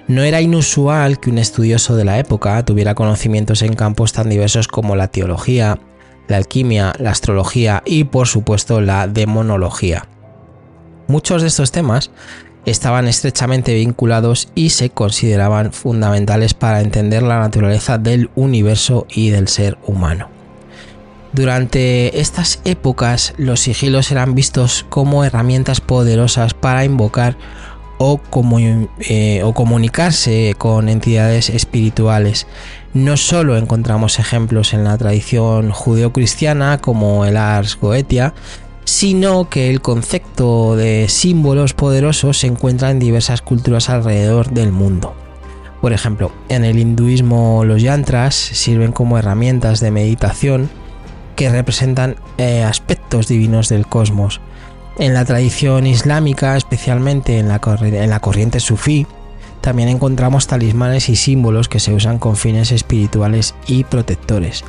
No 0.08 0.24
era 0.24 0.40
inusual 0.40 1.20
que 1.20 1.30
un 1.30 1.38
estudioso 1.38 1.94
de 1.94 2.04
la 2.04 2.18
época 2.18 2.64
tuviera 2.64 2.96
conocimientos 2.96 3.62
en 3.62 3.74
campos 3.74 4.12
tan 4.12 4.28
diversos 4.28 4.66
como 4.66 4.96
la 4.96 5.06
teología, 5.06 5.78
la 6.26 6.36
alquimia, 6.36 6.92
la 6.98 7.10
astrología 7.10 7.82
y 7.86 8.04
por 8.04 8.26
supuesto 8.26 8.80
la 8.80 9.06
demonología. 9.06 10.08
Muchos 11.06 11.42
de 11.42 11.48
estos 11.48 11.70
temas 11.70 12.10
estaban 12.66 13.08
estrechamente 13.08 13.74
vinculados 13.74 14.48
y 14.54 14.70
se 14.70 14.90
consideraban 14.90 15.72
fundamentales 15.72 16.54
para 16.54 16.80
entender 16.80 17.22
la 17.22 17.38
naturaleza 17.38 17.98
del 17.98 18.30
universo 18.34 19.06
y 19.10 19.30
del 19.30 19.48
ser 19.48 19.78
humano. 19.86 20.28
Durante 21.32 22.20
estas 22.20 22.60
épocas 22.64 23.34
los 23.36 23.60
sigilos 23.60 24.10
eran 24.10 24.34
vistos 24.34 24.84
como 24.88 25.24
herramientas 25.24 25.80
poderosas 25.80 26.54
para 26.54 26.84
invocar 26.84 27.36
o, 27.98 28.20
eh, 29.00 29.42
comunicarse 29.54 30.54
con 30.58 30.88
entidades 30.88 31.50
espirituales. 31.50 32.46
No 32.94 33.16
solo 33.16 33.56
encontramos 33.56 34.18
ejemplos 34.18 34.72
en 34.72 34.84
la 34.84 34.98
tradición 34.98 35.70
judeocristiana 35.70 36.78
como 36.78 37.26
el 37.26 37.36
Ars 37.36 37.78
Goetia, 37.80 38.34
sino 38.84 39.48
que 39.48 39.70
el 39.70 39.80
concepto 39.80 40.76
de 40.76 41.06
símbolos 41.08 41.74
poderosos 41.74 42.38
se 42.38 42.46
encuentra 42.46 42.90
en 42.90 42.98
diversas 42.98 43.42
culturas 43.42 43.88
alrededor 43.88 44.50
del 44.50 44.72
mundo. 44.72 45.14
Por 45.80 45.92
ejemplo, 45.92 46.32
en 46.48 46.64
el 46.64 46.78
hinduismo 46.78 47.64
los 47.64 47.82
yantras 47.82 48.34
sirven 48.34 48.92
como 48.92 49.18
herramientas 49.18 49.80
de 49.80 49.90
meditación 49.90 50.68
que 51.36 51.48
representan 51.48 52.16
eh, 52.36 52.62
aspectos 52.64 53.28
divinos 53.28 53.68
del 53.68 53.86
cosmos. 53.86 54.40
En 54.98 55.14
la 55.14 55.24
tradición 55.24 55.86
islámica, 55.86 56.56
especialmente 56.56 57.38
en 57.38 57.48
la, 57.48 57.60
en 57.80 58.10
la 58.10 58.20
corriente 58.20 58.60
sufí, 58.60 59.06
también 59.62 59.88
encontramos 59.88 60.46
talismanes 60.46 61.08
y 61.08 61.16
símbolos 61.16 61.68
que 61.68 61.80
se 61.80 61.94
usan 61.94 62.18
con 62.18 62.36
fines 62.36 62.72
espirituales 62.72 63.54
y 63.66 63.84
protectores. 63.84 64.64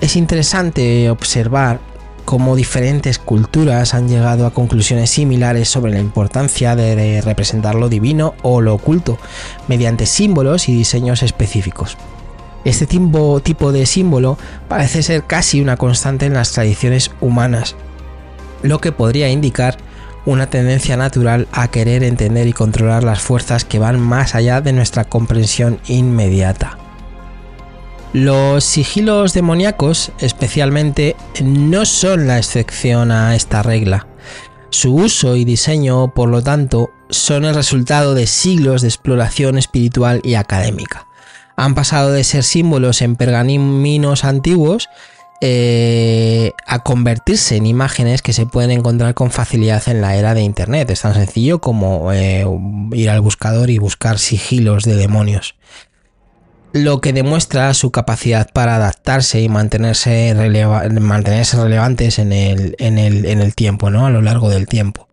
Es 0.00 0.16
interesante 0.16 1.08
observar 1.08 1.80
cómo 2.26 2.56
diferentes 2.56 3.18
culturas 3.18 3.94
han 3.94 4.08
llegado 4.08 4.44
a 4.44 4.52
conclusiones 4.52 5.08
similares 5.08 5.68
sobre 5.68 5.92
la 5.92 6.00
importancia 6.00 6.76
de 6.76 7.22
representar 7.22 7.76
lo 7.76 7.88
divino 7.88 8.34
o 8.42 8.60
lo 8.60 8.74
oculto 8.74 9.16
mediante 9.68 10.04
símbolos 10.04 10.68
y 10.68 10.76
diseños 10.76 11.22
específicos. 11.22 11.96
Este 12.64 12.86
tipo 12.86 13.40
de 13.72 13.86
símbolo 13.86 14.36
parece 14.68 15.04
ser 15.04 15.22
casi 15.22 15.60
una 15.60 15.76
constante 15.76 16.26
en 16.26 16.34
las 16.34 16.50
tradiciones 16.50 17.12
humanas, 17.20 17.76
lo 18.62 18.80
que 18.80 18.90
podría 18.90 19.30
indicar 19.30 19.78
una 20.26 20.50
tendencia 20.50 20.96
natural 20.96 21.46
a 21.52 21.68
querer 21.68 22.02
entender 22.02 22.48
y 22.48 22.52
controlar 22.52 23.04
las 23.04 23.20
fuerzas 23.20 23.64
que 23.64 23.78
van 23.78 24.00
más 24.00 24.34
allá 24.34 24.60
de 24.60 24.72
nuestra 24.72 25.04
comprensión 25.04 25.78
inmediata. 25.86 26.76
Los 28.12 28.64
sigilos 28.64 29.34
demoníacos, 29.34 30.12
especialmente, 30.20 31.16
no 31.42 31.84
son 31.84 32.26
la 32.26 32.38
excepción 32.38 33.10
a 33.10 33.36
esta 33.36 33.62
regla. 33.62 34.06
Su 34.70 34.94
uso 34.94 35.36
y 35.36 35.44
diseño, 35.44 36.12
por 36.14 36.28
lo 36.28 36.42
tanto, 36.42 36.90
son 37.10 37.44
el 37.44 37.54
resultado 37.54 38.14
de 38.14 38.26
siglos 38.26 38.82
de 38.82 38.88
exploración 38.88 39.58
espiritual 39.58 40.20
y 40.24 40.34
académica. 40.34 41.06
Han 41.56 41.74
pasado 41.74 42.12
de 42.12 42.24
ser 42.24 42.42
símbolos 42.42 43.00
en 43.02 43.16
pergaminos 43.16 44.24
antiguos 44.24 44.88
eh, 45.42 46.52
a 46.66 46.78
convertirse 46.78 47.56
en 47.56 47.66
imágenes 47.66 48.22
que 48.22 48.32
se 48.32 48.46
pueden 48.46 48.70
encontrar 48.70 49.12
con 49.14 49.30
facilidad 49.30 49.86
en 49.88 50.00
la 50.00 50.16
era 50.16 50.34
de 50.34 50.42
Internet. 50.42 50.90
Es 50.90 51.02
tan 51.02 51.14
sencillo 51.14 51.60
como 51.60 52.12
eh, 52.12 52.46
ir 52.92 53.10
al 53.10 53.20
buscador 53.20 53.70
y 53.70 53.78
buscar 53.78 54.18
sigilos 54.18 54.84
de 54.84 54.96
demonios. 54.96 55.54
Lo 56.72 57.00
que 57.00 57.12
demuestra 57.12 57.72
su 57.74 57.90
capacidad 57.90 58.50
para 58.52 58.76
adaptarse 58.76 59.40
y 59.40 59.48
mantenerse, 59.48 60.34
mantenerse 61.00 61.56
relevantes 61.56 62.18
en 62.18 62.32
el, 62.32 62.76
en, 62.78 62.98
el, 62.98 63.24
en 63.24 63.40
el 63.40 63.54
tiempo, 63.54 63.88
¿no? 63.90 64.06
A 64.06 64.10
lo 64.10 64.20
largo 64.20 64.50
del 64.50 64.66
tiempo. 64.66 65.08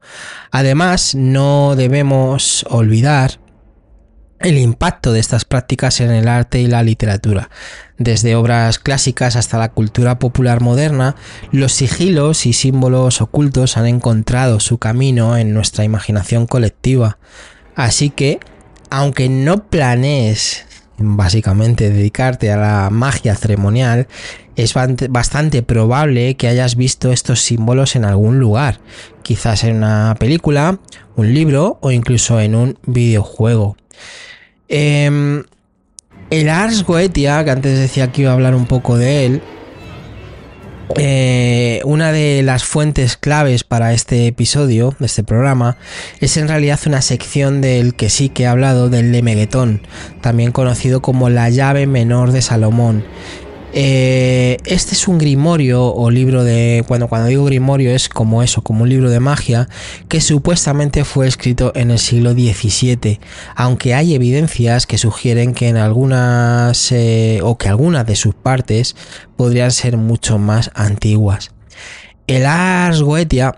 Además, 0.51 1.15
no 1.15 1.75
debemos 1.75 2.65
olvidar 2.69 3.39
el 4.43 4.57
impacto 4.57 5.13
de 5.13 5.19
estas 5.19 5.45
prácticas 5.45 6.01
en 6.01 6.12
el 6.12 6.27
arte 6.27 6.60
y 6.60 6.67
la 6.67 6.83
literatura. 6.83 7.50
Desde 7.98 8.36
obras 8.36 8.77
clásicas 8.77 9.38
hasta 9.38 9.57
la 9.57 9.72
cultura 9.72 10.19
popular 10.19 10.60
moderna, 10.60 11.15
los 11.51 11.72
sigilos 11.72 12.45
y 12.45 12.53
símbolos 12.53 13.22
ocultos 13.22 13.77
han 13.77 13.88
encontrado 13.88 14.60
su 14.60 14.77
camino 14.77 15.38
en 15.38 15.53
nuestra 15.53 15.86
imaginación 15.86 16.45
colectiva. 16.45 17.17
Así 17.75 18.10
que, 18.10 18.39
aunque 18.89 19.29
no 19.29 19.67
planees 19.69 20.65
básicamente 21.03 21.89
dedicarte 21.89 22.51
a 22.51 22.57
la 22.57 22.89
magia 22.89 23.36
ceremonial, 23.36 24.07
es 24.55 24.74
bastante 25.10 25.63
probable 25.63 26.36
que 26.36 26.48
hayas 26.48 26.75
visto 26.75 27.12
estos 27.12 27.41
símbolos 27.41 27.95
en 27.95 28.05
algún 28.05 28.39
lugar, 28.39 28.79
quizás 29.24 29.63
en 29.63 29.77
una 29.77 30.15
película, 30.19 30.79
un 31.15 31.33
libro 31.33 31.77
o 31.81 31.91
incluso 31.91 32.39
en 32.39 32.55
un 32.55 32.77
videojuego. 32.86 33.77
Em, 34.67 35.43
el 36.29 36.50
Ars 36.50 36.83
Goetia, 36.83 37.43
que 37.43 37.51
antes 37.51 37.77
decía 37.77 38.12
que 38.12 38.24
iba 38.24 38.31
a 38.31 38.33
hablar 38.33 38.55
un 38.55 38.65
poco 38.65 38.98
de 38.98 39.25
él, 39.25 39.41
eh, 40.97 41.81
una 41.85 42.12
de 42.12 42.43
las 42.43 42.63
fuentes 42.63 43.17
claves 43.17 43.63
para 43.63 43.93
este 43.93 44.27
episodio, 44.27 44.95
de 45.00 45.05
este 45.05 45.23
programa, 45.23 45.77
es 46.19 46.38
en 46.38 46.47
realidad 46.47 46.79
una 46.85 47.01
sección 47.01 47.62
del 47.62 47.95
que 47.95 48.09
sí 48.09 48.29
que 48.29 48.43
he 48.43 48.47
hablado, 48.47 48.89
del 48.89 49.12
Lemeguetón, 49.12 49.81
también 50.21 50.51
conocido 50.51 51.01
como 51.01 51.29
la 51.29 51.50
llave 51.50 51.88
menor 51.88 52.31
de 52.31 52.41
Salomón, 52.41 53.03
eh, 53.75 54.57
este 54.65 54.93
es 54.93 55.07
un 55.07 55.17
grimorio 55.17 55.83
o 55.83 56.12
libro 56.12 56.43
de. 56.43 56.86
Bueno, 56.88 57.07
cuando 57.07 57.27
digo 57.27 57.43
grimorio 57.45 57.89
es 57.91 58.07
como 58.07 58.43
eso, 58.43 58.62
como 58.62 58.83
un 58.83 58.89
libro 58.89 59.09
de 59.09 59.19
magia 59.19 59.67
que 60.09 60.21
supuestamente 60.21 61.03
fue 61.05 61.27
escrito 61.27 61.71
en 61.75 61.89
el 61.89 61.97
siglo 61.97 62.33
XVII, 62.33 63.19
aunque 63.55 63.95
hay 63.95 64.13
evidencias 64.13 64.86
que 64.86 64.99
sugieren 64.99 65.55
que 65.55 65.69
en 65.69 65.77
algunas 65.77 66.91
eh, 66.91 67.39
o 67.41 67.57
que 67.57 67.67
algunas 67.67 68.05
de 68.05 68.15
sus 68.15 68.36
partes 68.36 68.95
podrían 69.36 69.71
ser 69.71 69.97
mucho 69.97 70.38
más 70.38 70.69
antiguas. 70.75 71.49
El 72.27 72.45
Ars 72.45 73.01
Goetia 73.01 73.57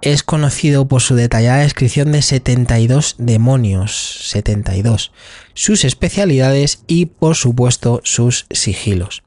es 0.00 0.22
conocido 0.22 0.88
por 0.88 1.02
su 1.02 1.14
detallada 1.14 1.58
descripción 1.58 2.10
de 2.10 2.22
72 2.22 3.16
demonios, 3.18 4.18
72, 4.22 5.12
sus 5.52 5.84
especialidades 5.84 6.84
y 6.86 7.06
por 7.06 7.36
supuesto 7.36 8.00
sus 8.02 8.46
sigilos. 8.50 9.22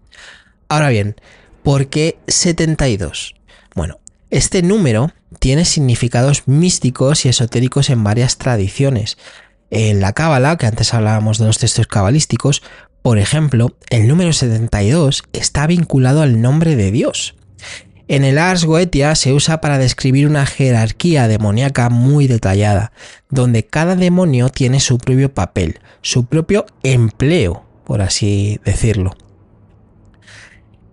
Ahora 0.67 0.89
bien, 0.89 1.15
¿por 1.63 1.87
qué 1.87 2.17
72? 2.27 3.35
Bueno, 3.75 3.99
este 4.31 4.61
número 4.61 5.11
tiene 5.39 5.65
significados 5.65 6.47
místicos 6.47 7.25
y 7.25 7.29
esotéricos 7.29 7.89
en 7.89 8.03
varias 8.03 8.37
tradiciones. 8.37 9.17
En 9.69 10.01
la 10.01 10.13
Cábala, 10.13 10.57
que 10.57 10.65
antes 10.65 10.93
hablábamos 10.93 11.37
de 11.37 11.45
los 11.45 11.59
textos 11.59 11.87
cabalísticos, 11.87 12.63
por 13.01 13.19
ejemplo, 13.19 13.75
el 13.91 14.07
número 14.07 14.33
72 14.33 15.23
está 15.33 15.67
vinculado 15.67 16.23
al 16.23 16.41
nombre 16.41 16.75
de 16.75 16.91
Dios. 16.91 17.35
En 18.07 18.23
el 18.23 18.37
Ars 18.37 18.65
Goetia 18.65 19.13
se 19.15 19.33
usa 19.33 19.61
para 19.61 19.77
describir 19.77 20.27
una 20.27 20.45
jerarquía 20.45 21.27
demoníaca 21.27 21.89
muy 21.89 22.27
detallada, 22.27 22.91
donde 23.29 23.65
cada 23.65 23.95
demonio 23.95 24.49
tiene 24.49 24.79
su 24.79 24.97
propio 24.97 25.33
papel, 25.33 25.79
su 26.01 26.25
propio 26.25 26.65
empleo, 26.83 27.63
por 27.83 28.01
así 28.01 28.59
decirlo. 28.63 29.15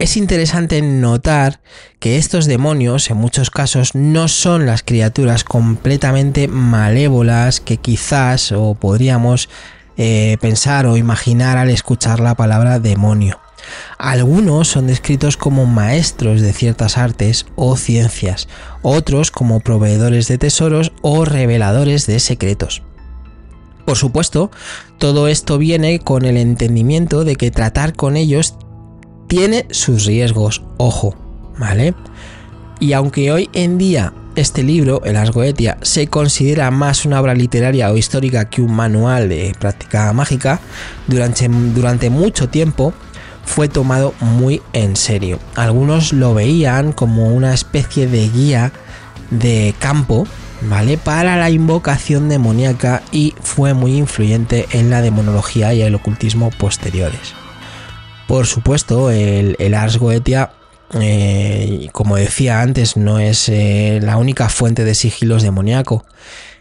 Es 0.02 0.16
interesante 0.16 0.82
notar 0.82 1.60
que 2.00 2.16
estos 2.16 2.46
demonios 2.46 3.08
en 3.08 3.18
muchos 3.18 3.50
casos 3.50 3.94
no 3.94 4.26
son 4.26 4.66
las 4.66 4.82
criaturas 4.82 5.44
completamente 5.44 6.48
malévolas 6.48 7.60
que 7.60 7.76
quizás 7.76 8.50
o 8.50 8.74
podríamos 8.74 9.48
eh, 9.96 10.38
pensar 10.40 10.86
o 10.86 10.96
imaginar 10.96 11.56
al 11.56 11.70
escuchar 11.70 12.18
la 12.18 12.34
palabra 12.34 12.80
demonio. 12.80 13.38
Algunos 13.96 14.66
son 14.66 14.88
descritos 14.88 15.36
como 15.36 15.66
maestros 15.66 16.40
de 16.40 16.52
ciertas 16.52 16.98
artes 16.98 17.46
o 17.54 17.76
ciencias, 17.76 18.48
otros 18.82 19.30
como 19.30 19.60
proveedores 19.60 20.26
de 20.26 20.36
tesoros 20.36 20.90
o 21.02 21.24
reveladores 21.24 22.08
de 22.08 22.18
secretos. 22.18 22.82
Por 23.86 23.96
supuesto, 23.96 24.50
todo 24.98 25.28
esto 25.28 25.58
viene 25.58 26.00
con 26.00 26.24
el 26.24 26.38
entendimiento 26.38 27.22
de 27.22 27.36
que 27.36 27.52
tratar 27.52 27.94
con 27.94 28.16
ellos 28.16 28.56
tiene 29.32 29.64
sus 29.70 30.04
riesgos, 30.04 30.60
ojo, 30.76 31.16
¿vale? 31.58 31.94
Y 32.80 32.92
aunque 32.92 33.32
hoy 33.32 33.48
en 33.54 33.78
día 33.78 34.12
este 34.36 34.62
libro, 34.62 35.00
el 35.06 35.16
Asgoetia, 35.16 35.78
se 35.80 36.06
considera 36.06 36.70
más 36.70 37.06
una 37.06 37.18
obra 37.18 37.32
literaria 37.32 37.90
o 37.90 37.96
histórica 37.96 38.50
que 38.50 38.60
un 38.60 38.74
manual 38.74 39.30
de 39.30 39.54
práctica 39.58 40.12
mágica, 40.12 40.60
durante, 41.06 41.48
durante 41.48 42.10
mucho 42.10 42.50
tiempo 42.50 42.92
fue 43.46 43.68
tomado 43.68 44.12
muy 44.20 44.60
en 44.74 44.96
serio. 44.96 45.38
Algunos 45.54 46.12
lo 46.12 46.34
veían 46.34 46.92
como 46.92 47.28
una 47.28 47.54
especie 47.54 48.06
de 48.08 48.28
guía 48.28 48.70
de 49.30 49.74
campo, 49.78 50.26
¿vale? 50.60 50.98
Para 50.98 51.38
la 51.38 51.48
invocación 51.48 52.28
demoníaca 52.28 53.00
y 53.12 53.32
fue 53.40 53.72
muy 53.72 53.96
influyente 53.96 54.66
en 54.72 54.90
la 54.90 55.00
demonología 55.00 55.72
y 55.72 55.80
el 55.80 55.94
ocultismo 55.94 56.50
posteriores. 56.50 57.32
Por 58.32 58.46
supuesto, 58.46 59.10
el, 59.10 59.74
Ars 59.74 59.98
Goetia, 59.98 60.52
eh, 60.98 61.90
como 61.92 62.16
decía 62.16 62.62
antes, 62.62 62.96
no 62.96 63.18
es 63.18 63.50
eh, 63.50 64.00
la 64.02 64.16
única 64.16 64.48
fuente 64.48 64.84
de 64.86 64.94
sigilos 64.94 65.42
demoníaco. 65.42 66.06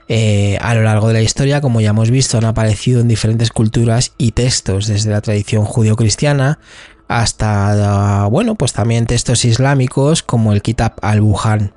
Eh, 0.10 0.58
a 0.60 0.76
lo 0.76 0.84
largo 0.84 1.08
de 1.08 1.14
la 1.14 1.22
historia, 1.22 1.62
como 1.62 1.80
ya 1.80 1.92
hemos 1.92 2.12
visto, 2.12 2.38
han 2.38 2.44
aparecido 2.44 3.00
en 3.00 3.08
diferentes 3.08 3.52
culturas 3.52 4.12
y 4.18 4.34
textos, 4.34 4.88
desde 4.88 5.12
la 5.12 5.22
tradición 5.22 5.64
judío-cristiana 5.64 6.60
hasta, 7.08 8.26
bueno, 8.26 8.56
pues 8.56 8.74
también 8.74 9.06
textos 9.06 9.46
islámicos 9.46 10.24
como 10.24 10.52
el 10.52 10.62
Kitab 10.62 10.96
al-Buhan. 11.02 11.72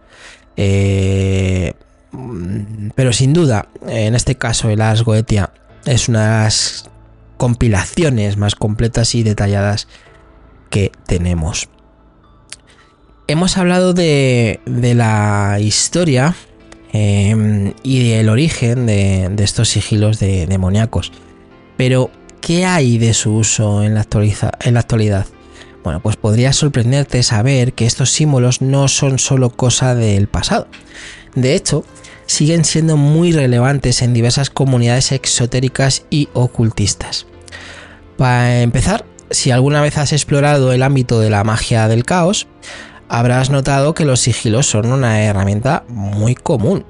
pero 2.97 3.13
sin 3.13 3.33
duda, 3.33 3.69
en 3.87 4.17
este 4.17 4.35
caso, 4.35 4.71
el 4.71 4.81
Ars 4.81 5.05
Goetia 5.05 5.53
es 5.85 6.09
una 6.09 6.25
de 6.25 6.45
las 6.47 6.91
compilaciones 7.45 8.39
más 8.39 8.55
completas 8.55 9.15
y 9.15 9.23
detalladas 9.23 9.87
que 10.71 10.93
tenemos. 11.07 11.69
Hemos 13.27 13.59
hablado 13.59 13.93
de, 13.93 14.61
la 14.65 15.59
historia 15.61 16.35
em, 16.95 17.75
y 17.83 18.09
del 18.09 18.31
origen 18.31 18.87
de, 18.87 19.31
estos 19.41 19.69
sigilos 19.69 20.19
de, 20.21 20.47
demoníacos. 20.47 21.13
Pero, 21.77 22.11
¿qué 22.41 22.65
hay 22.65 22.97
de 22.97 23.13
su 23.13 23.35
uso 23.35 23.83
en 23.83 23.95
la, 23.95 24.07
en 24.63 24.73
la 24.73 24.81
actualidad? 24.81 25.27
Bueno, 25.83 26.01
pues 26.01 26.17
podría 26.17 26.55
sorprenderte 26.55 27.23
saber 27.23 27.75
que 27.75 27.85
estos 27.85 28.09
símbolos 28.09 28.63
no 28.63 28.89
son 28.89 29.19
solo 29.19 29.51
cosa 29.51 29.95
del 29.95 30.29
pasado. 30.29 30.67
De 31.35 31.55
hecho, 31.55 31.85
siguen 32.25 32.65
siendo 32.65 32.97
muy 32.97 33.33
relevantes 33.33 34.01
en 34.01 34.15
diversas 34.15 34.49
comunidades 34.49 35.13
exotéricas 35.13 36.07
y 36.09 36.31
ocultistas. 36.33 37.27
Para 38.17 38.63
empezar, 38.63 39.05
si 39.31 39.51
alguna 39.51 39.81
vez 39.81 39.99
has 39.99 40.13
explorado 40.13 40.73
el 40.73 40.83
ámbito 40.83 41.21
de 41.21 41.31
la 41.31 41.45
magia 41.45 41.89
del 41.89 42.05
caos, 42.05 42.47
habrás 43.09 43.51
notado 43.51 43.95
que 43.95 44.05
los 44.05 44.21
sigilos 44.21 44.67
son 44.67 44.93
una 44.93 45.23
herramienta 45.23 45.85
muy 45.89 46.35
común. 46.35 46.85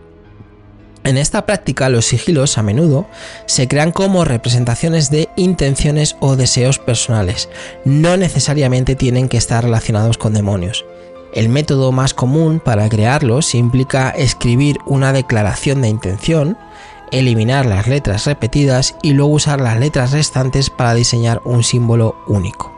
En 1.05 1.19
esta 1.19 1.45
práctica 1.45 1.91
los 1.91 2.07
sigilos 2.07 2.57
a 2.57 2.63
menudo 2.63 3.07
se 3.45 3.69
crean 3.69 3.93
como 3.93 4.25
representaciones 4.25 5.11
de 5.11 5.29
intenciones 5.37 6.17
o 6.21 6.35
deseos 6.35 6.79
personales, 6.79 7.51
no 7.85 8.17
necesariamente 8.17 8.95
tienen 8.95 9.29
que 9.29 9.37
estar 9.37 9.65
relacionados 9.65 10.17
con 10.17 10.33
demonios. 10.33 10.87
El 11.35 11.49
método 11.51 11.93
más 11.93 12.15
común 12.15 12.59
para 12.59 12.89
crearlos 12.89 13.55
implica 13.55 14.11
escribir 14.11 14.79
una 14.87 15.13
declaración 15.13 15.83
de 15.83 15.89
intención, 15.89 16.57
eliminar 17.19 17.67
las 17.67 17.87
letras 17.87 18.27
repetidas 18.27 18.97
y 19.03 19.13
luego 19.13 19.33
usar 19.33 19.61
las 19.61 19.79
letras 19.79 20.13
restantes 20.13 20.71
para 20.71 20.95
diseñar 20.95 21.41
un 21.45 21.63
símbolo 21.63 22.17
único. 22.27 22.73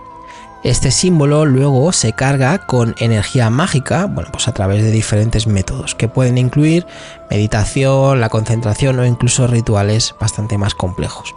Este 0.63 0.91
símbolo 0.91 1.45
luego 1.47 1.93
se 1.93 2.13
carga 2.13 2.67
con 2.67 2.95
energía 2.99 3.51
mágica, 3.51 4.07
bueno, 4.07 4.31
pues 4.33 4.49
a 4.49 4.53
través 4.53 4.83
de 4.83 4.91
diferentes 4.91 5.47
métodos 5.47 5.95
que 5.95 6.09
pueden 6.09 6.39
incluir 6.39 6.87
meditación, 7.31 8.21
la 8.21 8.31
concentración 8.31 8.99
o 8.99 9.07
incluso 9.07 9.47
rituales 9.47 10.15
bastante 10.21 10.59
más 10.59 10.75
complejos. 10.75 11.35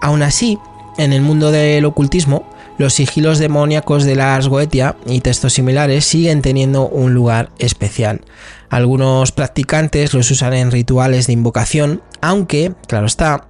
Aún 0.00 0.22
así, 0.22 0.58
en 0.98 1.12
el 1.12 1.22
mundo 1.22 1.50
del 1.50 1.84
ocultismo, 1.86 2.44
los 2.78 2.94
sigilos 2.94 3.38
demoníacos 3.38 4.04
de 4.04 4.16
la 4.16 4.34
Ars 4.34 4.48
Goetia 4.48 4.96
y 5.06 5.20
textos 5.20 5.54
similares 5.54 6.04
siguen 6.04 6.42
teniendo 6.42 6.88
un 6.88 7.14
lugar 7.14 7.50
especial. 7.58 8.22
Algunos 8.68 9.32
practicantes 9.32 10.12
los 10.14 10.30
usan 10.30 10.54
en 10.54 10.70
rituales 10.70 11.26
de 11.26 11.32
invocación, 11.32 12.02
aunque, 12.20 12.72
claro 12.88 13.06
está, 13.06 13.48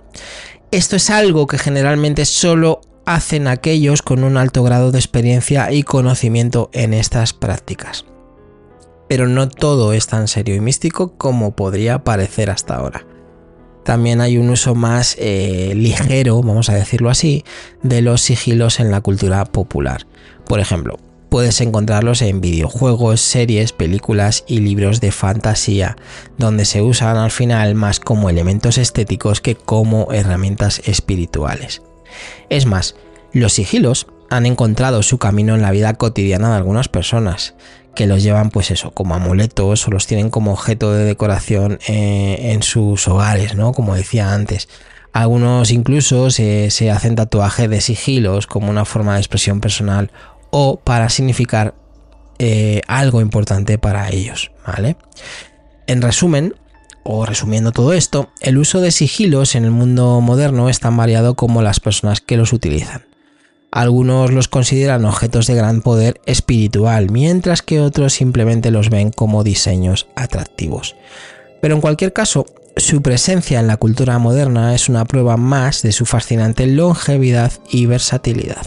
esto 0.71 0.97
es 0.97 1.11
algo 1.11 1.47
que 1.47 1.59
generalmente 1.59 2.25
solo 2.25 2.81
hacen 3.05 3.49
aquellos 3.49 4.03
con 4.03 4.25
un 4.25 4.37
alto 4.37 4.63
grado 4.63 4.93
de 4.93 4.99
experiencia 4.99 5.73
y 5.73 5.83
conocimiento 5.83 6.71
en 6.73 6.93
estas 6.93 7.33
prácticas. 7.33 8.05
Pero 9.09 9.29
no 9.29 9.49
todo 9.49 9.93
es 9.93 10.09
tan 10.09 10.27
serio 10.27 10.57
y 10.57 10.61
místico 10.61 11.17
como 11.17 11.55
podría 11.55 12.03
parecer 12.03 12.51
hasta 12.51 12.75
ahora 12.75 13.07
también 13.87 14.21
hay 14.21 14.37
un 14.37 14.51
uso 14.51 14.75
más 14.75 15.15
eh, 15.21 15.73
ligero, 15.77 16.43
vamos 16.43 16.69
a 16.69 16.75
decirlo 16.75 17.09
así, 17.09 17.45
de 17.85 18.03
los 18.03 18.21
sigilos 18.21 18.81
en 18.81 18.91
la 18.91 19.01
cultura 19.01 19.45
popular. 19.45 20.09
Por 20.45 20.59
ejemplo, 20.59 20.99
puedes 21.29 21.61
encontrarlos 21.61 22.21
en 22.21 22.41
videojuegos, 22.41 23.21
series, 23.21 23.71
películas 23.71 24.43
y 24.49 24.59
libros 24.59 25.01
de 25.01 25.13
fantasía, 25.13 25.97
donde 26.37 26.65
se 26.65 26.83
usan 26.83 27.17
al 27.17 27.31
final 27.31 27.77
más 27.77 28.01
como 28.01 28.29
elementos 28.29 28.77
estéticos 28.77 29.41
que 29.41 29.55
como 29.55 30.13
herramientas 30.13 30.83
espirituales. 30.85 31.81
Es 32.51 32.67
más, 32.67 32.97
los 33.33 33.53
sigilos 33.53 34.09
han 34.31 34.47
encontrado 34.47 35.05
su 35.05 35.19
camino 35.19 35.55
en 35.55 35.63
la 35.63 35.71
vida 35.71 35.95
cotidiana 35.95 36.51
de 36.51 36.57
algunas 36.57 36.89
personas, 36.89 37.55
que 37.97 38.07
los 38.07 38.23
llevan 38.23 38.51
pues 38.51 38.71
eso, 38.71 38.93
como 38.93 39.17
amuletos 39.17 39.89
o 39.89 39.91
los 39.91 40.07
tienen 40.07 40.31
como 40.31 40.53
objeto 40.53 40.93
de 40.93 41.05
decoración 41.05 41.81
eh, 41.89 42.53
en 42.53 42.63
sus 42.63 43.09
hogares, 43.09 43.57
¿no? 43.57 43.73
Como 43.73 43.97
decía 43.97 44.33
antes. 44.33 44.69
Algunos 45.13 45.73
incluso 45.73 46.31
se, 46.31 46.91
hacen 46.93 47.17
tatuaje 47.17 47.67
de 47.67 47.81
sigilos 47.81 48.47
como 48.47 48.71
una 48.71 48.85
forma 48.85 49.15
de 49.15 49.21
expresión 49.21 49.61
personal 49.61 50.13
o 50.51 50.79
para 50.79 51.09
significar 51.09 51.75
eh, 52.39 52.83
algo 52.87 53.21
importante 53.21 53.79
para 53.79 54.11
ellos, 54.11 54.53
¿vale? 54.65 54.97
En 55.87 56.03
resumen, 56.03 56.55
o 57.03 57.25
resumiendo 57.25 57.73
todo 57.73 57.95
esto, 57.95 58.29
el 58.43 58.59
uso 58.59 58.81
de 58.81 58.91
sigilos 58.91 59.55
en 59.55 59.65
el 59.65 59.71
mundo 59.71 60.21
moderno 60.21 60.69
es 60.69 60.81
tan 60.81 60.97
variado 60.97 61.35
como 61.35 61.63
las 61.63 61.81
personas 61.81 62.21
que 62.21 62.37
los 62.37 62.53
utilizan. 62.53 63.16
Algunos 63.77 64.33
los 64.33 64.49
consideran 64.49 65.05
objetos 65.05 65.47
de 65.47 65.55
gran 65.55 65.83
poder 65.83 66.19
espiritual, 66.25 67.11
mientras 67.11 67.61
que 67.61 67.83
otros 67.83 68.15
simplemente 68.15 68.71
los 68.71 68.89
ven 68.89 69.11
como 69.11 69.45
diseños 69.45 70.07
atractivos. 70.15 70.97
Pero 71.61 71.75
en 71.75 71.83
cualquier 71.83 72.15
caso, 72.15 72.47
su 72.79 73.03
presencia 73.03 73.61
en 73.61 73.67
la 73.67 73.77
cultura 73.77 74.19
moderna 74.19 74.75
es 74.75 74.89
una 74.89 75.05
prueba 75.05 75.37
más 75.37 75.83
de 75.83 75.93
su 75.93 76.07
fascinante 76.07 76.67
longevidad 76.67 77.53
y 77.71 77.85
versatilidad. 77.85 78.67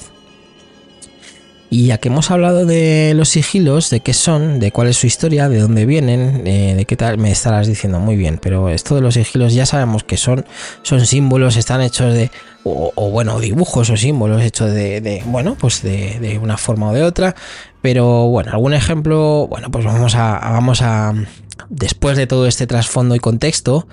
Y 1.71 1.85
ya 1.85 1.99
que 1.99 2.07
hemos 2.09 2.31
hablado 2.31 2.65
de 2.65 3.13
los 3.15 3.29
sigilos, 3.29 3.91
de 3.91 3.99
qué 3.99 4.13
son, 4.13 4.59
de 4.59 4.71
cuál 4.71 4.87
es 4.87 4.97
su 4.97 5.05
historia, 5.05 5.49
de 5.49 5.59
dónde 5.59 5.85
vienen, 5.85 6.47
eh, 6.47 6.73
de 6.75 6.85
qué 6.85 6.95
tal, 6.95 7.19
me 7.19 7.31
estarás 7.31 7.67
diciendo 7.67 7.99
muy 7.99 8.15
bien, 8.15 8.39
pero 8.41 8.69
esto 8.69 8.95
de 8.95 9.01
los 9.01 9.13
sigilos 9.13 9.53
ya 9.53 9.67
sabemos 9.67 10.03
que 10.03 10.17
son, 10.17 10.45
son 10.81 11.05
símbolos, 11.05 11.57
están 11.57 11.81
hechos 11.81 12.15
de, 12.15 12.31
o, 12.63 13.11
bueno, 13.11 13.39
dibujos 13.39 13.89
o 13.91 13.97
símbolos 13.97 14.41
hechos 14.41 14.71
de, 14.71 15.21
bueno, 15.27 15.55
pues 15.59 15.83
de, 15.83 16.39
una 16.41 16.57
forma 16.57 16.89
o 16.89 16.93
de 16.93 17.03
otra, 17.03 17.35
pero 17.81 18.27
bueno, 18.27 18.51
algún 18.51 18.73
ejemplo, 18.73 19.47
bueno, 19.47 19.69
pues 19.69 19.85
vamos 19.85 20.15
a, 20.15 20.39
vamos 20.39 20.81
a, 20.81 21.13
después 21.69 22.17
de 22.17 22.25
todo 22.25 22.47
este 22.47 22.65
trasfondo 22.65 23.13
y 23.15 23.19
contexto, 23.19 23.87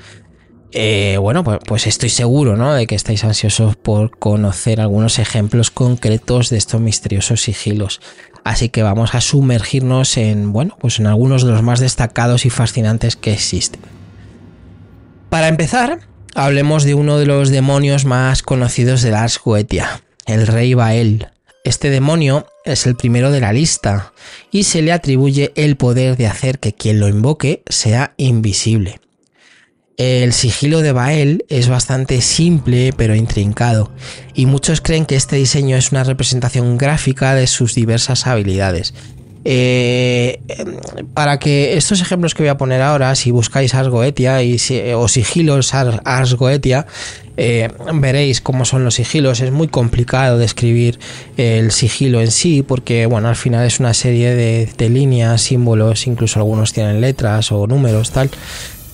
eh, 0.73 1.17
bueno, 1.19 1.45
pues, 1.45 1.59
pues, 1.67 1.87
estoy 1.87 2.09
seguro 2.09 2.57
¿no? 2.57 2.75
de 2.75 2.87
que 2.87 2.95
estáis 2.95 3.25
ansiosos 3.25 3.77
por 3.77 4.17
conocer 4.19 4.81
algunos 4.81 5.19
ejemplos 5.19 5.71
concretos 5.71 6.51
de 6.51 6.59
estos 6.59 6.81
misteriosos 6.81 7.43
sigilos. 7.43 8.01
Así 8.45 8.69
que 8.69 8.83
vamos 8.83 9.15
a 9.15 9.21
sumergirnos 9.21 10.17
en, 10.17 10.53
bueno, 10.53 10.77
pues 10.81 11.01
en 11.01 11.07
algunos 11.07 11.45
de 11.45 11.51
los 11.51 11.63
más 11.63 11.81
destacados 11.81 12.47
y 12.47 12.51
fascinantes 12.51 13.17
que 13.17 13.33
existen. 13.33 13.81
Para 15.31 15.49
empezar, 15.49 16.01
hablemos 16.35 16.85
de 16.85 16.95
uno 16.95 17.19
de 17.19 17.27
los 17.27 17.51
demonios 17.51 18.05
más 18.05 18.43
conocidos 18.43 19.03
de 19.03 19.15
Ars 19.15 19.41
Goetia, 19.43 20.03
el 20.27 20.47
rey 20.47 20.75
Bael. 20.75 21.29
Este 21.65 21.91
demonio 21.91 22.47
es 22.65 22.87
el 22.87 22.95
primero 22.95 23.33
de 23.33 23.41
la 23.41 23.53
lista 23.53 24.13
y 24.53 24.63
se 24.63 24.83
le 24.83 24.93
atribuye 24.93 25.53
el 25.57 25.77
poder 25.77 26.17
de 26.17 26.29
hacer 26.29 26.61
que 26.61 26.73
quien 26.73 27.01
lo 27.01 27.09
invoque 27.09 27.65
sea 27.69 28.15
invisible. 28.17 29.01
El 29.97 30.35
sigilo 30.35 30.83
de 30.83 30.93
Bael 30.93 31.45
es 31.49 31.69
bastante 31.69 32.21
simple 32.21 32.93
pero 32.95 33.15
intrincado 33.15 33.91
y 34.35 34.45
muchos 34.45 34.83
creen 34.83 35.07
que 35.07 35.17
este 35.17 35.37
diseño 35.37 35.77
es 35.77 35.91
una 35.91 36.05
representación 36.05 36.77
gráfica 36.77 37.35
de 37.35 37.47
sus 37.47 37.75
diversas 37.75 38.27
habilidades. 38.27 38.93
Eh, 39.49 40.41
para 41.15 41.39
que 41.39 41.77
estos 41.77 42.01
ejemplos 42.01 42.35
que 42.35 42.43
voy 42.43 42.51
a 42.51 42.59
poner 42.59 42.83
ahora, 42.83 43.15
si 43.15 43.31
buscáis 43.31 43.75
Ars 43.75 43.89
Goetia 43.89 44.43
y 44.43 44.57
o 44.95 45.07
sigilos 45.07 45.73
Ars, 45.73 46.35
Goetia, 46.35 46.85
eh, 47.37 47.71
veréis 47.95 48.41
cómo 48.41 48.65
son 48.65 48.83
los 48.83 48.97
sigilos. 48.97 49.41
Es 49.41 49.53
muy 49.53 49.69
complicado 49.69 50.37
describir 50.37 50.99
el 51.37 51.71
sigilo 51.71 52.21
en 52.21 52.33
sí, 52.33 52.65
porque 52.65 53.07
bueno, 53.07 53.29
al 53.29 53.37
final 53.37 53.65
es 53.65 53.79
una 53.79 53.95
serie 53.95 54.35
de, 54.35 54.69
de 54.77 54.89
líneas, 54.89 55.43
símbolos, 55.43 56.09
incluso 56.09 56.41
algunos 56.41 56.73
tienen 56.73 57.01
letras 57.01 57.53
o 57.53 57.69
números, 57.69 58.11
tal 58.11 58.31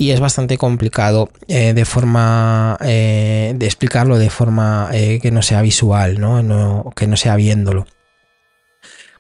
y 0.03 0.11
es 0.11 0.19
bastante 0.19 0.59
complicado 0.59 1.31
eh, 1.47 1.75
de 1.75 1.85
forma 1.85 2.77
eh, 2.81 3.53
de 3.55 3.67
explicarlo 3.67 4.19
de 4.19 4.31
forma 4.31 4.89
eh, 4.93 5.21
que 5.23 5.31
no 5.31 5.43
sea 5.43 5.63
visual, 5.63 6.19
¿no? 6.19 6.93
que 6.97 7.07
no 7.07 7.17
sea 7.17 7.37
viéndolo. 7.37 7.87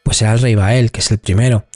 Pues 0.03 0.21
era 0.21 0.33
el 0.33 0.41
rey 0.41 0.57
Bael, 0.57 0.91
que 0.91 0.99
es 0.99 1.13
el 1.13 1.19
primero. 1.19 1.67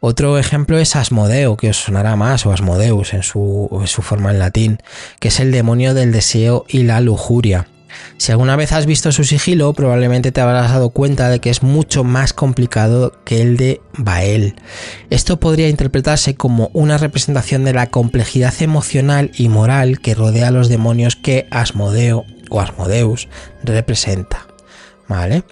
Otro 0.00 0.38
ejemplo 0.38 0.78
es 0.78 0.96
Asmodeo, 0.96 1.58
que 1.58 1.68
os 1.68 1.76
sonará 1.76 2.16
más, 2.16 2.46
o 2.46 2.52
Asmodeus 2.52 3.12
en 3.12 3.22
su, 3.22 3.68
en 3.78 3.86
su 3.86 4.00
forma 4.00 4.30
en 4.30 4.38
latín, 4.38 4.78
que 5.20 5.28
es 5.28 5.40
el 5.40 5.52
demonio 5.52 5.92
del 5.92 6.10
deseo 6.10 6.64
y 6.66 6.84
la 6.84 7.02
lujuria. 7.02 7.68
Si 8.16 8.32
alguna 8.32 8.56
vez 8.56 8.72
has 8.72 8.86
visto 8.86 9.12
su 9.12 9.24
sigilo, 9.24 9.72
probablemente 9.72 10.32
te 10.32 10.40
habrás 10.40 10.70
dado 10.70 10.90
cuenta 10.90 11.28
de 11.28 11.40
que 11.40 11.50
es 11.50 11.62
mucho 11.62 12.04
más 12.04 12.32
complicado 12.32 13.12
que 13.24 13.40
el 13.40 13.56
de 13.56 13.80
Bael. 13.96 14.54
Esto 15.10 15.40
podría 15.40 15.68
interpretarse 15.68 16.34
como 16.34 16.70
una 16.72 16.98
representación 16.98 17.64
de 17.64 17.74
la 17.74 17.88
complejidad 17.88 18.54
emocional 18.60 19.30
y 19.36 19.48
moral 19.48 20.00
que 20.00 20.14
rodea 20.14 20.48
a 20.48 20.52
los 20.52 20.68
demonios 20.68 21.16
que 21.16 21.46
Asmodeo 21.50 22.24
o 22.50 22.60
Asmodeus 22.60 23.28
representa. 23.62 24.46
¿Vale? 25.08 25.44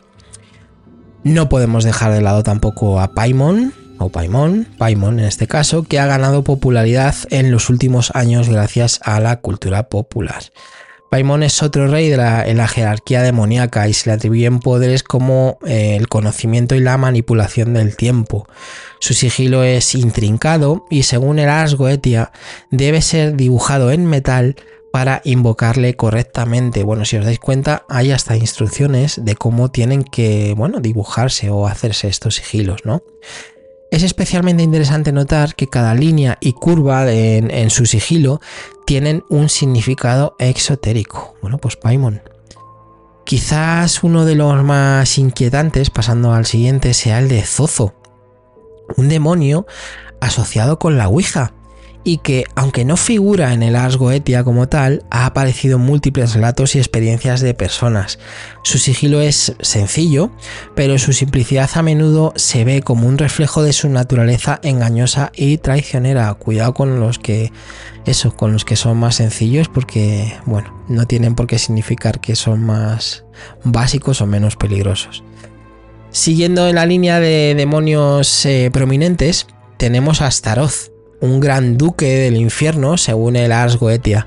No 1.25 1.49
podemos 1.49 1.85
dejar 1.85 2.13
de 2.13 2.21
lado 2.21 2.43
tampoco 2.43 3.01
a 3.01 3.15
Paimon, 3.15 3.73
o 3.99 4.09
Paimon, 4.09 4.67
Paimon 4.79 5.21
en 5.21 5.27
este 5.27 5.47
caso, 5.47 5.85
que 5.85 6.01
ha 6.01 6.07
ganado 6.07 6.43
popularidad 6.43 7.15
en 7.31 7.51
los 7.53 7.71
últimos 7.71 8.11
años 8.15 8.49
gracias 8.49 9.01
a 9.05 9.21
la 9.21 9.37
cultura 9.37 9.89
popular. 9.89 10.43
Paimon 11.13 11.43
es 11.43 11.63
otro 11.63 11.89
rey 11.89 12.09
de 12.09 12.17
la, 12.17 12.43
en 12.43 12.57
la 12.57 12.67
jerarquía 12.67 13.21
demoníaca 13.21 13.87
y 13.87 13.93
se 13.93 14.09
le 14.09 14.15
atribuyen 14.15 14.61
poderes 14.61 15.03
como 15.03 15.59
eh, 15.67 15.95
el 15.97 16.09
conocimiento 16.09 16.75
y 16.75 16.81
la 16.81 16.97
manipulación 16.97 17.75
del 17.75 17.97
tiempo. 17.97 18.49
Su 18.99 19.13
sigilo 19.13 19.63
es 19.63 19.95
intrincado 19.95 20.87
y 20.89 21.03
según 21.03 21.39
el 21.39 21.51
Ars 21.51 21.75
Goetia 21.75 22.33
debe 22.71 23.03
ser 23.03 23.37
dibujado 23.37 23.93
en 23.93 24.07
metal 24.07 24.57
para 24.91 25.21
invocarle 25.25 25.97
correctamente. 25.97 26.83
Bueno, 26.83 27.05
si 27.05 27.19
os 27.19 27.27
dais 27.27 27.39
cuenta, 27.39 27.85
hay 27.91 28.11
hasta 28.11 28.35
instrucciones 28.35 29.23
de 29.23 29.35
cómo 29.35 29.71
tienen 29.71 30.05
que, 30.05 30.55
bueno, 30.57 30.81
dibujarse 30.81 31.51
o 31.51 31.67
hacerse 31.67 32.09
estos 32.09 32.37
sigilos, 32.37 32.87
¿no? 32.87 33.03
Es 33.93 34.03
especialmente 34.03 34.63
interesante 34.63 35.13
notar 35.13 35.55
que 35.55 35.69
cada 35.69 35.95
línea 35.95 36.39
y 36.41 36.55
curva 36.55 37.13
en, 37.13 37.69
su 37.69 37.85
sigilo 37.85 38.41
tienen 38.87 39.23
un 39.29 39.51
significado 39.51 40.35
exotérico. 40.39 41.35
Bueno, 41.43 41.59
pues 41.59 41.77
Paimon. 41.77 42.23
Quizás 43.27 44.03
uno 44.03 44.25
de 44.25 44.35
los 44.35 44.65
más 44.65 45.19
inquietantes, 45.19 45.91
pasando 45.91 46.33
al 46.33 46.47
siguiente, 46.47 46.95
sea 46.95 47.19
el 47.19 47.29
de 47.29 47.43
Zozo, 47.43 47.95
un 48.97 49.11
demonio 49.11 49.67
asociado 50.23 50.79
con 50.79 50.97
la 50.97 51.09
Ouija 51.09 51.53
y 52.05 52.19
que, 52.19 52.45
aunque 52.55 52.85
no 52.85 52.97
figura 52.97 53.53
en 53.53 53.63
el 53.63 53.77
Ars 53.77 53.97
Goetia 53.97 54.45
como 54.45 54.69
tal, 54.69 55.05
ha 55.11 55.27
aparecido 55.27 55.77
en 55.77 55.85
múltiples 55.85 56.35
relatos 56.35 56.75
y 56.75 56.79
experiencias 56.79 57.41
de 57.41 57.55
personas. 57.55 58.19
Su 58.63 58.79
sigilo 58.79 59.21
es 59.21 59.55
sencillo, 59.61 60.31
pero 60.75 60.99
su 60.99 61.13
simplicidad 61.13 61.71
a 61.75 61.83
menudo 61.83 62.33
se 62.37 62.65
ve 62.65 62.83
como 62.83 63.07
un 63.07 63.19
reflejo 63.19 63.63
de 63.63 63.73
su 63.73 63.89
naturaleza 63.89 64.61
engañosa 64.63 65.31
y 65.35 65.59
traicionera. 65.59 66.33
Cuidado 66.35 66.75
con 66.75 67.01
los 67.01 67.19
que 67.19 67.53
eso, 68.05 68.37
con 68.37 68.53
los 68.53 68.65
que 68.65 68.77
son 68.77 68.99
más 68.99 69.17
sencillos, 69.17 69.69
porque, 69.69 70.35
bueno, 70.45 70.85
no 70.89 71.07
tienen 71.07 71.35
por 71.35 71.47
qué 71.47 71.59
significar 71.59 72.21
que 72.21 72.37
son 72.37 72.65
más 72.65 73.25
básicos 73.65 74.21
o 74.21 74.27
menos 74.27 74.57
peligrosos. 74.57 75.23
Siguiendo 76.11 76.69
en 76.69 76.75
la 76.75 76.85
línea 76.85 77.21
de 77.21 77.55
demonios 77.57 78.45
eh, 78.45 78.71
prominentes, 78.71 79.47
tenemos 79.79 80.21
a 80.21 80.27
Astaroth, 80.27 80.92
un 81.23 81.41
gran 81.41 81.79
duque 81.79 82.07
del 82.07 82.37
infierno, 82.37 82.99
según 82.99 83.37
el 83.37 83.53
Ars 83.53 83.77
Goetia. 83.77 84.27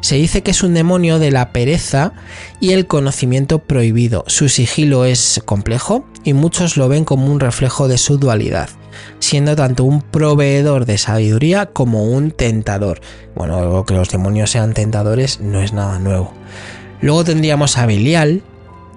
Se 0.00 0.16
dice 0.16 0.42
que 0.42 0.50
es 0.50 0.62
un 0.62 0.74
demonio 0.74 1.18
de 1.18 1.30
la 1.30 1.50
pereza 1.52 2.12
y 2.60 2.72
el 2.72 2.86
conocimiento 2.86 3.60
prohibido. 3.60 4.24
Su 4.26 4.50
sigilo 4.50 5.06
es 5.06 5.40
complejo 5.46 6.04
y 6.24 6.34
muchos 6.34 6.76
lo 6.76 6.88
ven 6.90 7.06
como 7.06 7.32
un 7.32 7.40
reflejo 7.40 7.88
de 7.88 7.96
su 7.96 8.18
dualidad, 8.18 8.68
siendo 9.18 9.56
tanto 9.56 9.84
un 9.84 10.02
proveedor 10.02 10.84
de 10.84 10.98
sabiduría 10.98 11.66
como 11.66 12.04
un 12.04 12.32
tentador. 12.32 13.00
Bueno, 13.34 13.86
que 13.86 13.94
los 13.94 14.10
demonios 14.10 14.50
sean 14.50 14.74
tentadores 14.74 15.40
no 15.40 15.62
es 15.62 15.72
nada 15.72 15.98
nuevo. 15.98 16.34
Luego 17.00 17.24
tendríamos 17.24 17.78
a 17.78 17.86
Belial, 17.86 18.42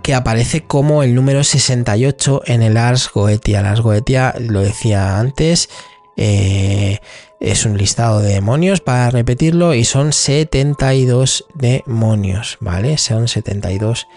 que 0.01 0.13
aparece 0.15 0.63
como 0.63 1.03
el 1.03 1.15
número 1.15 1.43
68 1.43 2.41
en 2.47 2.63
el 2.63 2.75
Ars 2.75 3.09
Goetia. 3.13 3.61
El 3.61 3.67
Ars 3.67 3.81
Goetia, 3.81 4.33
lo 4.39 4.59
decía 4.61 5.19
antes, 5.19 5.69
eh, 6.17 6.99
es 7.39 7.65
un 7.65 7.77
listado 7.77 8.21
de 8.21 8.33
demonios 8.33 8.81
para 8.81 9.09
repetirlo 9.09 9.73
y 9.73 9.85
son 9.85 10.13
72 10.13 11.45
demonios, 11.53 12.57
¿vale? 12.59 12.97
Son 12.97 13.27
72 13.27 14.07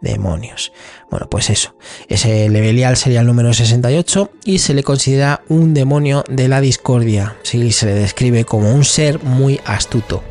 demonios. 0.00 0.72
Bueno, 1.10 1.28
pues 1.28 1.50
eso. 1.50 1.74
Ese 2.08 2.48
Levelial 2.48 2.96
sería 2.96 3.20
el 3.20 3.26
número 3.26 3.52
68 3.52 4.30
y 4.44 4.58
se 4.58 4.74
le 4.74 4.82
considera 4.82 5.42
un 5.48 5.74
demonio 5.74 6.24
de 6.28 6.48
la 6.48 6.60
discordia. 6.60 7.36
Sí, 7.42 7.72
se 7.72 7.86
le 7.86 7.94
describe 7.94 8.44
como 8.44 8.72
un 8.72 8.84
ser 8.84 9.22
muy 9.22 9.60
astuto. 9.64 10.22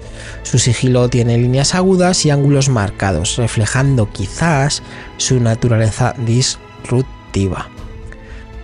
Su 0.43 0.59
sigilo 0.59 1.09
tiene 1.09 1.37
líneas 1.37 1.73
agudas 1.75 2.25
y 2.25 2.29
ángulos 2.29 2.69
marcados, 2.69 3.37
reflejando 3.37 4.11
quizás 4.11 4.83
su 5.17 5.39
naturaleza 5.39 6.13
disruptiva. 6.19 7.69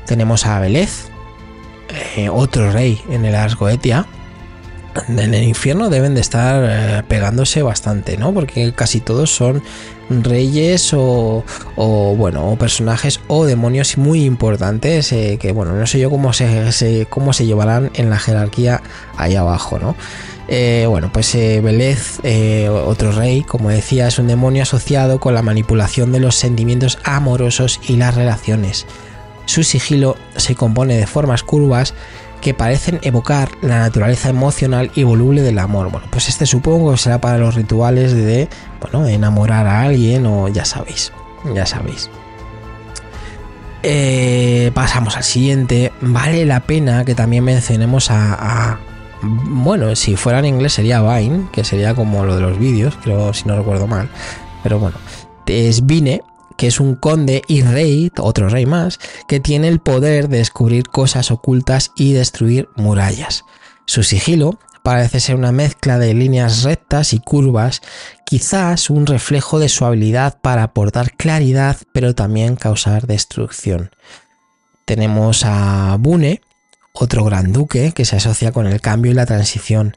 Tenemos 0.05 0.45
a 0.45 0.59
Belez, 0.59 1.09
eh, 1.89 2.29
otro 2.29 2.71
rey 2.71 3.01
en 3.09 3.25
el 3.25 3.35
Ars 3.35 3.55
Goetia, 3.55 4.05
en 5.07 5.33
el 5.33 5.43
infierno 5.43 5.89
deben 5.89 6.13
de 6.13 6.21
estar 6.21 6.63
eh, 6.67 7.03
pegándose 7.07 7.61
bastante, 7.61 8.17
¿no? 8.17 8.33
Porque 8.33 8.73
casi 8.73 8.99
todos 8.99 9.33
son 9.33 9.63
reyes 10.09 10.91
o, 10.95 11.43
bueno, 12.17 12.55
personajes 12.59 13.19
o 13.27 13.45
demonios 13.45 13.97
muy 13.97 14.25
importantes 14.25 15.11
eh, 15.11 15.37
que, 15.39 15.51
bueno, 15.51 15.73
no 15.73 15.85
sé 15.85 15.99
yo 15.99 16.09
cómo 16.09 16.33
se, 16.33 17.07
cómo 17.09 17.33
se 17.33 17.45
llevarán 17.45 17.91
en 17.93 18.09
la 18.09 18.17
jerarquía 18.17 18.81
ahí 19.17 19.35
abajo, 19.35 19.79
¿no? 19.79 19.95
bueno, 20.89 21.11
pues 21.13 21.35
Belez, 21.35 22.19
otro 22.87 23.11
rey, 23.11 23.43
como 23.43 23.69
decía, 23.69 24.07
es 24.07 24.17
un 24.17 24.25
demonio 24.25 24.63
asociado 24.63 25.19
con 25.19 25.35
la 25.35 25.43
manipulación 25.43 26.11
de 26.11 26.19
los 26.19 26.33
sentimientos 26.33 26.97
amorosos 27.03 27.79
y 27.87 27.97
las 27.97 28.15
relaciones. 28.15 28.87
Su 29.49 29.63
sigilo 29.63 30.15
se 30.35 30.53
compone 30.53 30.95
de 30.95 31.07
formas 31.07 31.41
curvas 31.41 31.95
que 32.39 32.53
parecen 32.53 32.99
evocar 33.01 33.49
la 33.63 33.79
naturaleza 33.79 34.29
emocional 34.29 34.91
y 34.93 35.01
voluble 35.01 35.41
del 35.41 35.57
amor. 35.57 35.89
Bueno, 35.89 36.05
pues 36.11 36.29
este 36.29 36.45
supongo 36.45 36.91
que 36.91 36.99
será 36.99 37.19
para 37.19 37.39
los 37.39 37.55
rituales 37.55 38.13
de, 38.13 38.47
bueno, 38.79 39.07
enamorar 39.07 39.65
a 39.65 39.81
alguien 39.81 40.27
o 40.27 40.49
ya 40.49 40.65
sabéis, 40.65 41.11
ya 41.55 41.65
sabéis. 41.65 42.11
Eh, 43.81 44.69
pasamos 44.75 45.17
al 45.17 45.23
siguiente. 45.23 45.91
Vale 45.99 46.45
la 46.45 46.59
pena 46.59 47.03
que 47.03 47.15
también 47.15 47.43
mencionemos 47.43 48.11
a, 48.11 48.35
a, 48.35 48.79
bueno, 49.23 49.95
si 49.95 50.15
fuera 50.15 50.37
en 50.37 50.45
inglés 50.45 50.73
sería 50.73 51.01
Vine, 51.01 51.47
que 51.51 51.63
sería 51.63 51.95
como 51.95 52.23
lo 52.23 52.35
de 52.35 52.41
los 52.41 52.59
vídeos, 52.59 52.99
creo 53.01 53.33
si 53.33 53.47
no 53.47 53.55
recuerdo 53.55 53.87
mal. 53.87 54.09
Pero 54.61 54.77
bueno, 54.77 54.97
es 55.47 55.87
Vine, 55.87 56.21
que 56.59 56.67
es 56.67 56.81
un 56.81 56.95
conde 56.95 57.41
y 57.47 57.61
rey, 57.61 58.11
otro 58.19 58.49
rey 58.49 58.65
más, 58.65 58.99
que 59.29 59.39
tiene 59.39 59.69
el 59.69 59.79
poder 59.79 60.27
de 60.27 60.39
descubrir 60.39 60.89
cosas 60.89 61.31
ocultas 61.31 61.93
y 61.95 62.11
destruir 62.11 62.67
murallas. 62.75 63.45
Su 63.85 64.03
sigilo 64.03 64.59
parece 64.83 65.21
ser 65.21 65.37
una 65.37 65.53
mezcla 65.53 65.97
de 65.97 66.13
líneas 66.13 66.63
rectas 66.63 67.13
y 67.13 67.19
curvas, 67.19 67.81
quizás 68.25 68.89
un 68.89 69.05
reflejo 69.05 69.57
de 69.59 69.69
su 69.69 69.85
habilidad 69.85 70.37
para 70.41 70.63
aportar 70.63 71.13
claridad, 71.13 71.77
pero 71.93 72.13
también 72.13 72.57
causar 72.57 73.07
destrucción. 73.07 73.91
Tenemos 74.83 75.45
a 75.45 75.95
Bune, 75.97 76.41
otro 76.91 77.23
gran 77.23 77.53
duque 77.53 77.93
que 77.93 78.03
se 78.03 78.17
asocia 78.17 78.51
con 78.51 78.67
el 78.67 78.81
cambio 78.81 79.13
y 79.13 79.15
la 79.15 79.25
transición. 79.25 79.95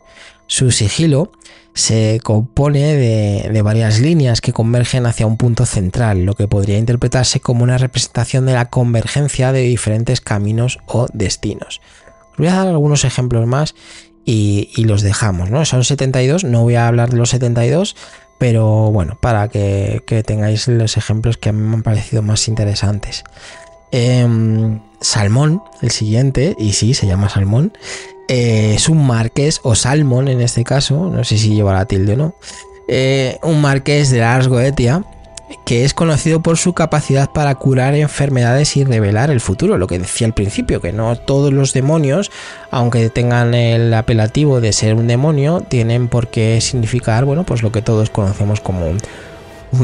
Su 0.52 0.70
sigilo 0.70 1.32
se 1.72 2.20
compone 2.22 2.94
de, 2.94 3.62
varias 3.62 4.00
líneas 4.00 4.42
que 4.42 4.52
convergen 4.52 5.06
hacia 5.06 5.26
un 5.26 5.38
punto 5.38 5.64
central, 5.64 6.26
lo 6.26 6.34
que 6.34 6.46
podría 6.46 6.76
interpretarse 6.76 7.40
como 7.40 7.64
una 7.64 7.78
representación 7.78 8.44
de 8.44 8.52
la 8.52 8.66
convergencia 8.68 9.50
de 9.52 9.62
diferentes 9.62 10.20
caminos 10.20 10.78
o 10.84 11.06
destinos. 11.14 11.80
Os 12.32 12.36
voy 12.36 12.48
a 12.48 12.56
dar 12.56 12.68
algunos 12.68 13.06
ejemplos 13.06 13.46
más 13.46 13.74
y, 14.26 14.68
los 14.84 15.00
dejamos, 15.00 15.48
¿no? 15.48 15.64
Son 15.64 15.84
72, 15.84 16.44
no 16.44 16.60
voy 16.64 16.74
a 16.74 16.86
hablar 16.86 17.08
de 17.08 17.16
los 17.16 17.30
72, 17.30 17.96
pero 18.38 18.92
bueno, 18.92 19.16
para 19.22 19.48
que, 19.48 20.02
tengáis 20.26 20.68
los 20.68 20.98
ejemplos 20.98 21.38
que 21.38 21.48
a 21.48 21.52
mí 21.52 21.62
me 21.62 21.76
han 21.76 21.82
parecido 21.82 22.20
más 22.20 22.46
interesantes. 22.46 23.24
Em, 23.90 24.80
Salmón, 25.00 25.62
el 25.80 25.92
siguiente, 25.92 26.54
y 26.58 26.74
sí, 26.74 26.92
se 26.92 27.06
llama 27.06 27.30
Salmón, 27.30 27.72
eh, 28.28 28.74
es 28.76 28.88
un 28.88 29.06
marqués, 29.06 29.60
o 29.62 29.74
Salmon 29.74 30.28
en 30.28 30.40
este 30.40 30.64
caso, 30.64 31.10
no 31.10 31.24
sé 31.24 31.38
si 31.38 31.54
lleva 31.54 31.72
la 31.72 31.86
tilde 31.86 32.14
o 32.14 32.16
no, 32.16 32.34
eh, 32.88 33.38
un 33.42 33.60
marqués 33.60 34.10
de 34.10 34.22
Ars 34.22 34.48
Goetia, 34.48 35.04
que 35.64 35.84
es 35.84 35.94
conocido 35.94 36.42
por 36.42 36.56
su 36.56 36.72
capacidad 36.72 37.30
para 37.30 37.54
curar 37.54 37.94
enfermedades 37.94 38.76
y 38.76 38.84
revelar 38.84 39.30
el 39.30 39.40
futuro, 39.40 39.78
lo 39.78 39.86
que 39.86 39.98
decía 39.98 40.26
al 40.26 40.34
principio, 40.34 40.80
que 40.80 40.92
no 40.92 41.16
todos 41.16 41.52
los 41.52 41.72
demonios, 41.72 42.30
aunque 42.70 43.10
tengan 43.10 43.54
el 43.54 43.92
apelativo 43.92 44.60
de 44.60 44.72
ser 44.72 44.94
un 44.94 45.06
demonio, 45.06 45.60
tienen 45.60 46.08
por 46.08 46.28
qué 46.28 46.60
significar, 46.60 47.24
bueno, 47.24 47.44
pues 47.44 47.62
lo 47.62 47.72
que 47.72 47.82
todos 47.82 48.10
conocemos 48.10 48.60
como 48.60 48.86
un, 48.86 48.98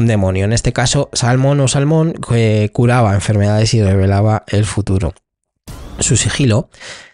demonio. 0.05 0.45
En 0.45 0.53
este 0.53 0.71
caso, 0.71 1.09
Salmón 1.13 1.59
o 1.61 1.67
Salmón 1.67 2.13
curaba 2.73 3.15
enfermedades 3.15 3.73
y 3.73 3.81
revelaba 3.81 4.43
el 4.47 4.65
futuro. 4.65 5.13
Su 5.99 6.15
sigilo 6.15 6.69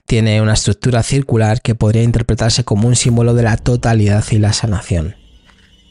tiene 0.05 0.41
una 0.41 0.53
estructura 0.53 1.03
circular 1.03 1.61
que 1.61 1.75
podría 1.75 2.03
interpretarse 2.03 2.63
como 2.63 2.87
un 2.87 2.95
símbolo 2.95 3.33
de 3.33 3.43
la 3.43 3.57
totalidad 3.57 4.23
y 4.31 4.37
la 4.37 4.53
sanación. 4.53 5.15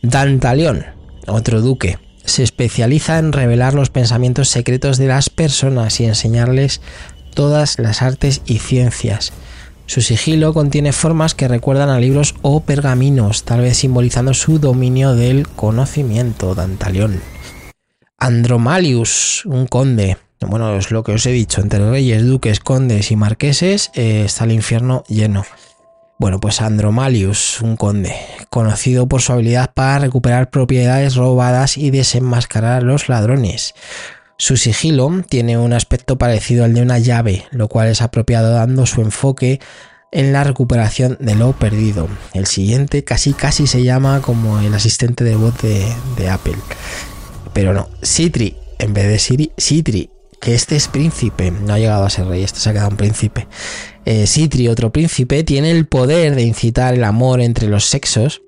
Dantaleón, 0.02 0.86
otro 1.26 1.60
duque, 1.60 1.98
se 2.24 2.42
especializa 2.42 3.18
en 3.18 3.32
revelar 3.32 3.74
los 3.74 3.90
pensamientos 3.90 4.48
secretos 4.48 4.98
de 4.98 5.08
las 5.08 5.30
personas 5.30 6.00
y 6.00 6.04
enseñarles 6.04 6.80
todas 7.34 7.78
las 7.78 8.02
artes 8.02 8.42
y 8.46 8.58
ciencias. 8.58 9.32
Su 9.86 10.00
sigilo 10.00 10.54
contiene 10.54 10.92
formas 10.92 11.34
que 11.34 11.48
recuerdan 11.48 11.90
a 11.90 12.00
libros 12.00 12.34
o 12.40 12.60
pergaminos, 12.60 13.44
tal 13.44 13.60
vez 13.60 13.76
simbolizando 13.76 14.32
su 14.32 14.58
dominio 14.58 15.14
del 15.14 15.46
conocimiento. 15.46 16.54
Dantaleón. 16.54 17.20
Andromalius, 18.16 19.44
un 19.44 19.66
conde, 19.66 20.16
bueno, 20.48 20.76
es 20.76 20.90
lo 20.90 21.02
que 21.02 21.12
os 21.12 21.26
he 21.26 21.32
dicho, 21.32 21.60
entre 21.60 21.90
reyes, 21.90 22.24
duques, 22.26 22.60
condes 22.60 23.10
y 23.10 23.16
marqueses 23.16 23.90
eh, 23.94 24.22
está 24.24 24.44
el 24.44 24.52
infierno 24.52 25.04
lleno. 25.08 25.44
Bueno, 26.16 26.38
pues 26.38 26.60
Andromalius, 26.60 27.60
un 27.60 27.76
conde, 27.76 28.14
conocido 28.48 29.08
por 29.08 29.20
su 29.20 29.32
habilidad 29.32 29.72
para 29.74 29.98
recuperar 29.98 30.48
propiedades 30.48 31.16
robadas 31.16 31.76
y 31.76 31.90
desenmascarar 31.90 32.78
a 32.78 32.84
los 32.84 33.08
ladrones. 33.08 33.74
Su 34.36 34.56
sigilo 34.56 35.10
tiene 35.28 35.58
un 35.58 35.72
aspecto 35.72 36.16
parecido 36.16 36.64
al 36.64 36.74
de 36.74 36.82
una 36.82 36.98
llave, 36.98 37.44
lo 37.50 37.68
cual 37.68 37.88
es 37.88 38.00
apropiado 38.00 38.52
dando 38.52 38.86
su 38.86 39.00
enfoque 39.00 39.60
en 40.12 40.32
la 40.32 40.44
recuperación 40.44 41.16
de 41.20 41.34
lo 41.34 41.52
perdido. 41.52 42.08
El 42.32 42.46
siguiente 42.46 43.02
casi 43.02 43.32
casi 43.32 43.66
se 43.66 43.82
llama 43.82 44.22
como 44.22 44.60
el 44.60 44.72
asistente 44.72 45.24
de 45.24 45.34
voz 45.34 45.54
de, 45.60 46.28
Apple. 46.30 46.56
Pero 47.52 47.74
no, 47.74 47.88
Citri, 48.02 48.56
en 48.78 48.94
vez 48.94 49.08
de 49.08 49.18
Siri, 49.18 49.52
Citri 49.58 50.10
que 50.44 50.52
este 50.52 50.76
es 50.76 50.88
príncipe, 50.88 51.50
no 51.50 51.72
ha 51.72 51.78
llegado 51.78 52.04
a 52.04 52.10
ser 52.10 52.26
rey, 52.26 52.42
este 52.42 52.60
se 52.60 52.68
ha 52.68 52.74
quedado 52.74 52.90
un 52.90 52.98
príncipe. 52.98 53.48
Eh, 54.04 54.26
Sitri, 54.26 54.68
otro 54.68 54.92
príncipe, 54.92 55.42
tiene 55.42 55.70
el 55.70 55.86
poder 55.86 56.34
de 56.34 56.42
incitar 56.42 56.92
el 56.92 57.02
amor 57.02 57.40
entre 57.40 57.66
los 57.66 57.86
sexos 57.86 58.42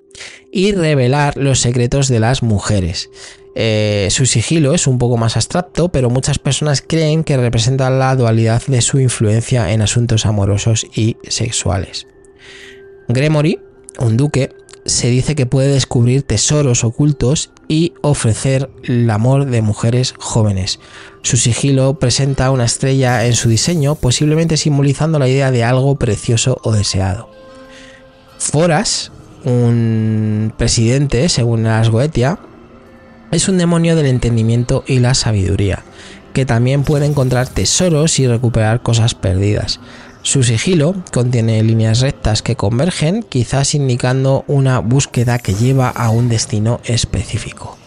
y 0.51 0.73
revelar 0.73 1.35
los 1.37 1.59
secretos 1.59 2.07
de 2.07 2.19
las 2.19 2.43
mujeres. 2.43 3.09
Eh, 3.55 4.09
su 4.11 4.27
sigilo 4.27 4.75
es 4.75 4.85
un 4.85 4.99
poco 4.99 5.17
más 5.17 5.37
abstracto, 5.37 5.89
pero 5.89 6.11
muchas 6.11 6.37
personas 6.37 6.83
creen 6.87 7.23
que 7.23 7.35
representa 7.35 7.89
la 7.89 8.15
dualidad 8.15 8.61
de 8.67 8.83
su 8.83 8.99
influencia 8.99 9.71
en 9.73 9.81
asuntos 9.81 10.27
amorosos 10.27 10.85
y 10.93 11.17
sexuales. 11.27 12.05
Gremory, 13.07 13.59
un 13.97 14.17
duque, 14.17 14.51
se 14.85 15.09
dice 15.09 15.33
que 15.33 15.47
puede 15.47 15.69
descubrir 15.69 16.21
tesoros 16.21 16.83
ocultos 16.83 17.49
y 17.67 17.93
ofrecer 18.01 18.69
el 18.83 19.09
amor 19.09 19.45
de 19.45 19.61
mujeres 19.61 20.13
jóvenes. 20.17 20.79
Su 21.21 21.37
sigilo 21.37 21.99
presenta 21.99 22.51
una 22.51 22.65
estrella 22.65 23.25
en 23.25 23.33
su 23.33 23.49
diseño, 23.49 23.95
posiblemente 23.95 24.57
simbolizando 24.57 25.19
la 25.19 25.27
idea 25.27 25.51
de 25.51 25.63
algo 25.63 25.95
precioso 25.97 26.59
o 26.63 26.71
deseado. 26.71 27.29
Foras, 28.37 29.11
un 29.43 30.53
presidente, 30.57 31.27
según 31.29 31.63
las 31.63 31.89
Goetia, 31.89 32.39
es 33.31 33.49
un 33.49 33.57
demonio 33.57 33.95
del 33.95 34.05
entendimiento 34.05 34.83
y 34.87 34.99
la 34.99 35.13
sabiduría, 35.13 35.83
que 36.33 36.45
también 36.45 36.83
puede 36.83 37.05
encontrar 37.05 37.47
tesoros 37.47 38.19
y 38.19 38.27
recuperar 38.27 38.81
cosas 38.81 39.15
perdidas. 39.15 39.79
Su 40.27 40.43
sigilo 40.43 40.93
contiene 41.13 41.63
líneas 41.63 42.01
rectas 42.01 42.41
que 42.41 42.57
convergen, 42.57 43.23
quizás 43.23 43.73
indicando 43.73 44.43
una 44.49 44.79
búsqueda 44.79 45.39
que 45.39 45.53
lleva 45.53 45.87
a 45.87 46.09
un 46.09 46.27
destino 46.27 46.81
específico. 46.83 47.77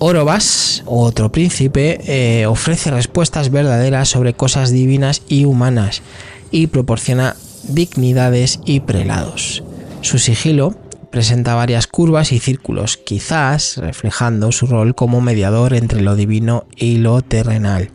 Orobas, 0.00 0.82
otro 0.86 1.30
príncipe, 1.30 2.00
eh, 2.08 2.46
ofrece 2.46 2.90
respuestas 2.90 3.52
verdaderas 3.52 4.08
sobre 4.08 4.34
cosas 4.34 4.72
divinas 4.72 5.22
y 5.28 5.44
humanas 5.44 6.02
y 6.50 6.66
proporciona 6.66 7.36
dignidades 7.68 8.58
y 8.64 8.80
prelados. 8.80 9.62
Su 10.00 10.18
sigilo 10.18 10.74
presenta 11.12 11.54
varias 11.54 11.86
curvas 11.86 12.32
y 12.32 12.40
círculos, 12.40 12.96
quizás 12.96 13.76
reflejando 13.76 14.50
su 14.50 14.66
rol 14.66 14.96
como 14.96 15.20
mediador 15.20 15.72
entre 15.72 16.00
lo 16.00 16.16
divino 16.16 16.64
y 16.74 16.96
lo 16.96 17.22
terrenal. 17.22 17.90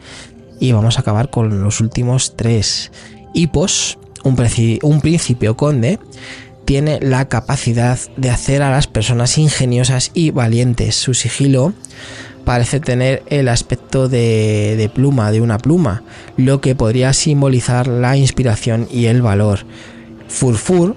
Y 0.60 0.72
vamos 0.72 0.98
a 0.98 1.02
acabar 1.02 1.30
con 1.30 1.63
los 1.63 1.82
últimos 1.82 2.36
tres. 2.36 2.91
Hipos, 3.34 3.98
un, 4.24 4.38
un 4.82 5.02
príncipe 5.02 5.54
conde, 5.56 6.00
tiene 6.65 7.00
la 7.02 7.28
capacidad 7.28 8.00
de 8.18 8.30
hacer 8.30 8.62
a 8.63 8.72
las 8.72 8.88
personas 8.88 9.38
ingeniosas 9.38 10.12
y 10.13 10.32
valientes. 10.32 10.96
Su 10.96 11.13
sigilo 11.13 11.74
parece 12.44 12.80
tener 12.80 13.24
el 13.28 13.50
aspecto 13.50 14.08
de, 14.08 14.76
de, 14.78 14.89
pluma, 14.89 15.32
de 15.32 15.41
una 15.41 15.58
pluma, 15.58 16.04
lo 16.38 16.62
que 16.62 16.76
podría 16.76 17.13
simbolizar 17.13 17.88
la 17.88 18.18
inspiración 18.18 18.88
y 18.91 19.06
el 19.06 19.22
valor. 19.22 19.65
Furfur 20.28 20.96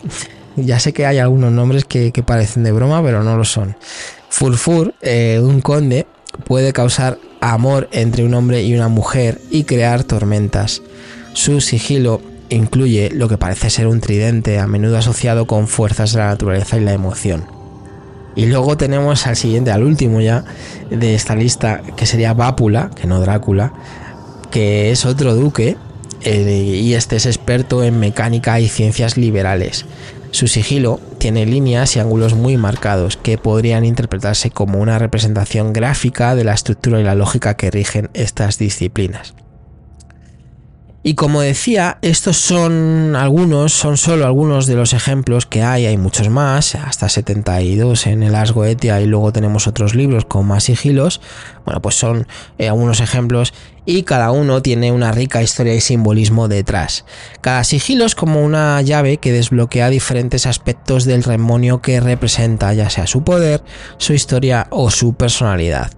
ya 0.65 0.79
sé 0.79 0.93
que 0.93 1.07
hay 1.07 1.19
algunos 1.19 1.53
nombres 1.53 1.85
que, 1.85 2.13
parecen 2.25 2.65
de 2.65 2.73
broma, 2.73 3.03
pero 3.03 3.23
no 3.23 3.37
lo 3.37 3.45
son. 3.45 3.77
Furfur, 4.29 4.95
eh, 5.01 5.41
un 5.43 5.61
conde, 5.61 6.07
puede 6.45 6.73
causar 6.73 7.19
amor 7.41 7.89
entre 7.93 8.25
un 8.25 8.35
hombre 8.35 8.63
y 8.63 8.75
una 8.75 8.89
mujer 8.89 9.41
y 9.51 9.65
crear 9.65 10.05
tormentas. 10.05 10.83
Su 11.33 11.61
sigilo 11.61 12.21
incluye 12.49 13.11
lo 13.13 13.29
que 13.29 13.39
parece 13.39 13.71
ser 13.71 13.87
un 13.87 14.01
tridente, 14.01 14.59
a 14.59 14.67
menudo 14.67 14.99
asociado 14.99 15.47
con 15.47 15.69
fuerzas 15.69 16.13
de 16.13 16.19
la 16.19 16.27
naturaleza 16.29 16.77
y 16.77 16.81
la 16.81 16.93
emoción. 16.93 17.47
Y 18.35 18.47
luego 18.47 18.77
tenemos 18.77 19.27
al 19.27 19.37
siguiente, 19.37 19.71
al 19.71 19.83
último 19.83 20.21
ya 20.21 20.45
de 20.91 21.15
esta 21.15 21.35
lista, 21.35 21.83
que 21.97 22.07
sería 22.07 22.35
Vápula, 22.35 22.91
que 22.95 23.07
no 23.07 23.21
Drácula, 23.21 23.73
que 24.51 24.91
es 24.91 25.05
otro 25.05 25.35
duque, 25.35 25.77
eh, 26.23 26.81
y 26.83 26.95
este 26.95 27.17
es 27.17 27.27
experto 27.27 27.83
en 27.85 27.99
mecánica 27.99 28.61
y 28.61 28.69
ciencias 28.69 29.17
liberales. 29.17 29.87
Su 30.31 30.47
sigilo 30.47 31.01
tiene 31.19 31.47
líneas 31.47 31.97
y 31.97 32.01
ángulos 32.01 32.35
muy 32.35 32.57
marcados 32.57 33.17
que 33.17 33.39
podrían 33.39 33.85
interpretarse 33.85 34.51
como 34.51 34.79
una 34.79 34.99
representación 34.99 35.73
gráfica 35.73 36.35
de 36.35 36.45
la 36.45 36.53
estructura 36.53 37.01
y 37.01 37.05
la 37.05 37.15
lógica 37.15 37.57
que 37.57 37.71
rigen 37.71 38.11
estas 38.15 38.59
disciplinas. 38.59 39.35
Y 41.05 41.15
como 41.15 41.41
decía, 41.41 41.99
estos 42.03 42.39
son 42.39 43.15
algunos, 43.15 43.73
son 43.73 43.97
solo 43.97 44.27
algunos 44.27 44.67
de 44.67 44.75
los 44.75 44.93
ejemplos 44.93 45.47
que 45.47 45.63
hay, 45.63 45.87
hay 45.87 45.97
muchos 45.97 46.29
más, 46.29 46.75
hasta 46.75 47.09
72 47.09 48.09
en 48.09 48.25
el 48.25 48.35
Ars 48.35 48.51
Goetia 48.51 49.01
y 49.01 49.07
luego 49.07 49.33
tenemos 49.33 49.69
otros 49.69 49.95
libros 49.95 50.25
con 50.25 50.47
más 50.47 50.65
sigilos. 50.65 51.21
Bueno, 51.65 51.81
pues 51.81 51.95
son 51.95 52.27
eh, 52.59 52.69
algunos 52.69 53.01
ejemplos 53.01 53.55
y 53.87 54.03
cada 54.03 54.33
uno 54.33 54.61
tiene 54.61 54.91
una 54.91 55.13
rica 55.13 55.41
historia 55.41 55.75
y 55.75 55.81
simbolismo 55.81 56.49
detrás. 56.49 57.05
Cada 57.41 57.63
sigilo 57.63 58.05
es 58.05 58.17
como 58.17 58.45
una 58.45 58.83
llave 58.83 59.19
que 59.19 59.33
desbloquea 59.33 59.91
diferentes 59.91 60.47
aspectos 60.47 61.05
del 61.05 61.23
demonio 61.23 61.81
que 61.81 62.01
representa, 62.01 62.75
ya 62.75 62.91
sea 62.91 63.07
su 63.07 63.23
poder, 63.23 63.63
su 63.99 64.15
historia 64.15 64.67
o 64.71 64.91
su 64.91 65.15
personalidad. 65.15 65.93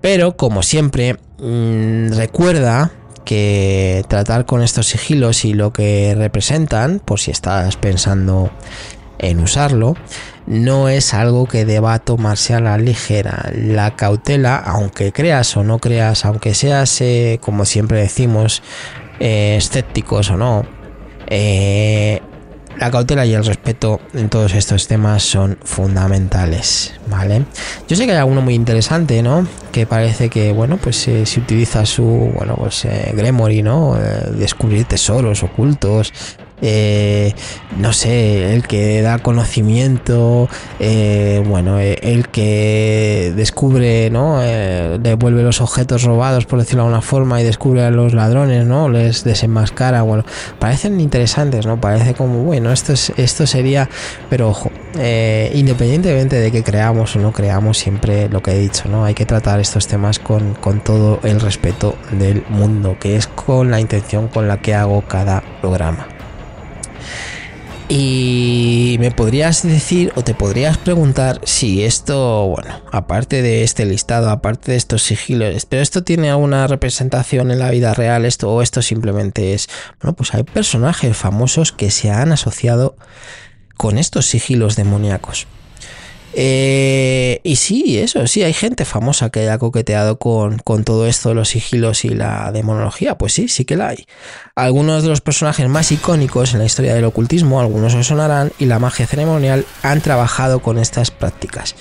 Pero 0.00 0.36
como 0.36 0.62
siempre, 0.62 1.18
mm, 1.38 2.14
recuerda 2.14 2.90
que 3.26 4.06
tratar 4.08 4.46
con 4.46 4.62
estos 4.62 4.86
sigilos 4.86 5.44
y 5.44 5.52
lo 5.52 5.74
que 5.74 6.14
representan, 6.16 7.00
por 7.04 7.20
si 7.20 7.30
estás 7.30 7.76
pensando 7.76 8.50
en 9.18 9.40
usarlo, 9.40 9.96
no 10.46 10.88
es 10.88 11.12
algo 11.12 11.46
que 11.46 11.66
deba 11.66 11.98
tomarse 11.98 12.54
a 12.54 12.60
la 12.60 12.78
ligera. 12.78 13.50
La 13.52 13.96
cautela, 13.96 14.56
aunque 14.56 15.12
creas 15.12 15.56
o 15.56 15.64
no 15.64 15.78
creas, 15.78 16.24
aunque 16.24 16.54
seas, 16.54 17.00
eh, 17.00 17.38
como 17.42 17.64
siempre 17.66 18.00
decimos, 18.00 18.62
eh, 19.20 19.56
escépticos 19.58 20.30
o 20.30 20.36
no, 20.36 20.64
eh, 21.26 22.22
la 22.78 22.90
cautela 22.90 23.24
y 23.24 23.34
el 23.34 23.44
respeto 23.44 24.00
en 24.14 24.28
todos 24.28 24.54
estos 24.54 24.86
temas 24.86 25.22
son 25.22 25.58
fundamentales, 25.62 26.94
¿vale? 27.08 27.44
Yo 27.88 27.96
sé 27.96 28.06
que 28.06 28.12
hay 28.12 28.18
alguno 28.18 28.42
muy 28.42 28.54
interesante, 28.54 29.22
¿no? 29.22 29.46
Que 29.72 29.86
parece 29.86 30.28
que, 30.28 30.52
bueno, 30.52 30.76
pues 30.76 31.08
eh, 31.08 31.26
si 31.26 31.40
utiliza 31.40 31.86
su, 31.86 32.04
bueno, 32.04 32.54
pues 32.56 32.84
eh, 32.84 33.12
Gremory, 33.14 33.62
¿no? 33.62 33.96
Eh, 33.96 34.30
descubrir 34.32 34.84
tesoros 34.84 35.42
ocultos, 35.42 36.12
eh, 36.62 37.34
no 37.76 37.92
sé, 37.92 38.54
el 38.54 38.66
que 38.66 39.02
da 39.02 39.18
conocimiento, 39.18 40.48
eh, 40.80 41.42
bueno, 41.46 41.78
eh, 41.78 41.98
el 42.02 42.28
que 42.28 43.32
descubre, 43.36 44.08
¿no? 44.10 44.40
devuelve 44.40 45.42
los 45.42 45.60
objetos 45.60 46.04
robados, 46.04 46.46
por 46.46 46.58
decirlo 46.58 46.82
de 46.82 46.86
alguna 46.88 47.02
forma, 47.02 47.40
y 47.40 47.44
descubre 47.44 47.84
a 47.84 47.90
los 47.90 48.14
ladrones, 48.14 48.64
¿no? 48.66 48.88
Les 48.88 49.24
desenmascara, 49.24 50.02
bueno, 50.02 50.24
parecen 50.58 51.00
interesantes, 51.00 51.66
¿no? 51.66 51.80
Parece 51.80 52.14
como, 52.14 52.42
bueno, 52.42 52.72
esto, 52.72 52.92
es, 52.92 53.12
esto 53.16 53.46
sería, 53.46 53.88
pero 54.30 54.48
ojo, 54.48 54.70
independientemente 55.54 56.36
de 56.36 56.50
que 56.50 56.62
creamos 56.62 57.16
o 57.16 57.18
no 57.18 57.32
creamos, 57.32 57.78
siempre 57.78 58.28
lo 58.28 58.42
que 58.42 58.52
he 58.52 58.58
dicho, 58.58 58.88
¿no? 58.88 59.04
Hay 59.04 59.14
que 59.14 59.26
tratar 59.26 59.60
estos 59.60 59.86
temas 59.86 60.18
con, 60.18 60.54
con 60.54 60.80
todo 60.80 61.20
el 61.22 61.40
respeto 61.40 61.96
del 62.12 62.44
mundo, 62.48 62.96
que 62.98 63.16
es 63.16 63.26
con 63.26 63.70
la 63.70 63.80
intención 63.80 64.28
con 64.28 64.48
la 64.48 64.58
que 64.58 64.74
hago 64.74 65.02
cada 65.02 65.42
programa. 65.60 66.15
Y 67.88 68.96
me 68.98 69.12
podrías 69.12 69.62
decir 69.62 70.12
o 70.16 70.22
te 70.22 70.34
podrías 70.34 70.76
preguntar 70.76 71.40
si 71.44 71.84
esto, 71.84 72.48
bueno, 72.48 72.80
aparte 72.90 73.42
de 73.42 73.62
este 73.62 73.86
listado, 73.86 74.30
aparte 74.30 74.72
de 74.72 74.76
estos 74.76 75.04
sigilos, 75.04 75.66
pero 75.66 75.82
esto 75.82 76.02
tiene 76.02 76.30
alguna 76.30 76.66
representación 76.66 77.52
en 77.52 77.60
la 77.60 77.70
vida 77.70 77.94
real, 77.94 78.24
esto 78.24 78.52
o 78.52 78.60
esto 78.60 78.82
simplemente 78.82 79.54
es, 79.54 79.68
bueno, 80.02 80.16
pues 80.16 80.34
hay 80.34 80.42
personajes 80.42 81.16
famosos 81.16 81.70
que 81.70 81.92
se 81.92 82.10
han 82.10 82.32
asociado 82.32 82.96
con 83.76 83.98
estos 83.98 84.26
sigilos 84.26 84.74
demoníacos. 84.74 85.46
Eh, 86.38 87.40
y 87.44 87.56
sí, 87.56 87.98
eso, 87.98 88.26
sí, 88.26 88.42
hay 88.42 88.52
gente 88.52 88.84
famosa 88.84 89.30
que 89.30 89.40
haya 89.40 89.56
coqueteado 89.56 90.18
con, 90.18 90.60
todo 90.84 91.06
esto 91.06 91.30
de 91.30 91.34
los 91.34 91.48
sigilos 91.48 92.04
y 92.04 92.10
la 92.10 92.52
demonología. 92.52 93.16
Pues 93.16 93.32
sí, 93.32 93.48
sí 93.48 93.64
que 93.64 93.74
la 93.74 93.88
hay. 93.88 94.06
Algunos 94.54 95.02
de 95.02 95.08
los 95.08 95.22
personajes 95.22 95.66
más 95.66 95.90
icónicos 95.92 96.52
en 96.52 96.58
la 96.58 96.66
historia 96.66 96.94
del 96.94 97.06
ocultismo, 97.06 97.58
algunos 97.58 97.94
os 97.94 98.08
sonarán, 98.08 98.52
y 98.58 98.66
la 98.66 98.78
magia 98.78 99.06
ceremonial 99.06 99.64
han 99.82 100.02
trabajado 100.02 100.60
con 100.60 100.76
estas 100.76 101.10
prácticas. 101.10 101.74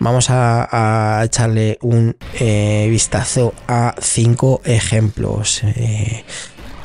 Vamos 0.00 0.26
a, 0.28 1.22
echarle 1.24 1.78
un 1.80 2.16
eh, 2.34 2.88
vistazo 2.90 3.54
a 3.68 3.94
cinco 4.00 4.60
ejemplos. 4.64 5.62
Eh, 5.62 6.24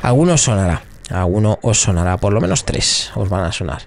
algunos 0.00 0.42
sonará, 0.42 0.84
alguno 1.10 1.58
os 1.62 1.80
sonará, 1.80 2.18
por 2.18 2.32
lo 2.32 2.40
menos 2.40 2.64
tres 2.64 3.10
os 3.16 3.28
van 3.28 3.42
a 3.42 3.50
sonar. 3.50 3.82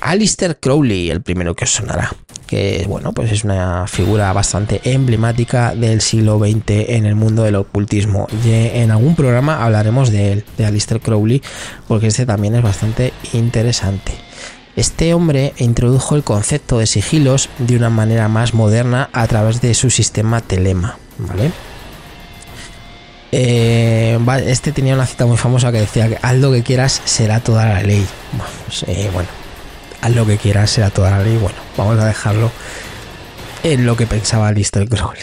Alistair 0.00 0.58
Crowley, 0.58 1.10
el 1.10 1.20
primero 1.20 1.54
que 1.54 1.64
os 1.64 1.70
sonará 1.70 2.10
que 2.52 2.84
bueno, 2.86 3.14
pues 3.14 3.32
es 3.32 3.44
una 3.44 3.86
figura 3.86 4.30
bastante 4.34 4.82
emblemática 4.84 5.74
del 5.74 6.02
siglo 6.02 6.38
XX 6.38 6.90
en 6.90 7.06
el 7.06 7.14
mundo 7.14 7.44
del 7.44 7.54
ocultismo. 7.54 8.26
Y 8.44 8.50
en 8.52 8.90
algún 8.90 9.16
programa 9.16 9.64
hablaremos 9.64 10.10
de 10.10 10.32
él, 10.32 10.44
de 10.58 10.66
Alistair 10.66 11.00
Crowley, 11.00 11.40
porque 11.88 12.08
este 12.08 12.26
también 12.26 12.54
es 12.54 12.62
bastante 12.62 13.14
interesante. 13.32 14.12
Este 14.76 15.14
hombre 15.14 15.54
introdujo 15.56 16.14
el 16.14 16.24
concepto 16.24 16.78
de 16.78 16.86
sigilos 16.86 17.48
de 17.56 17.74
una 17.74 17.88
manera 17.88 18.28
más 18.28 18.52
moderna 18.52 19.08
a 19.14 19.26
través 19.28 19.62
de 19.62 19.72
su 19.72 19.88
sistema 19.88 20.42
telema, 20.42 20.98
¿vale? 21.16 21.52
Eh, 23.32 24.18
este 24.44 24.72
tenía 24.72 24.94
una 24.94 25.06
cita 25.06 25.24
muy 25.24 25.38
famosa 25.38 25.72
que 25.72 25.80
decía 25.80 26.18
haz 26.20 26.36
lo 26.36 26.52
que 26.52 26.62
quieras, 26.62 27.00
será 27.06 27.40
toda 27.40 27.64
la 27.64 27.82
ley. 27.82 28.06
Vamos, 28.32 28.84
eh, 28.88 29.08
bueno, 29.10 29.30
haz 30.02 30.14
lo 30.14 30.26
que 30.26 30.36
quieras, 30.36 30.70
será 30.70 30.90
toda 30.90 31.10
la 31.10 31.22
ley. 31.22 31.36
Bueno, 31.38 31.56
vamos 31.76 31.98
a 31.98 32.06
dejarlo 32.06 32.50
en 33.62 33.86
lo 33.86 33.96
que 33.96 34.06
pensaba 34.06 34.52
Lister 34.52 34.88
Crowley. 34.88 35.22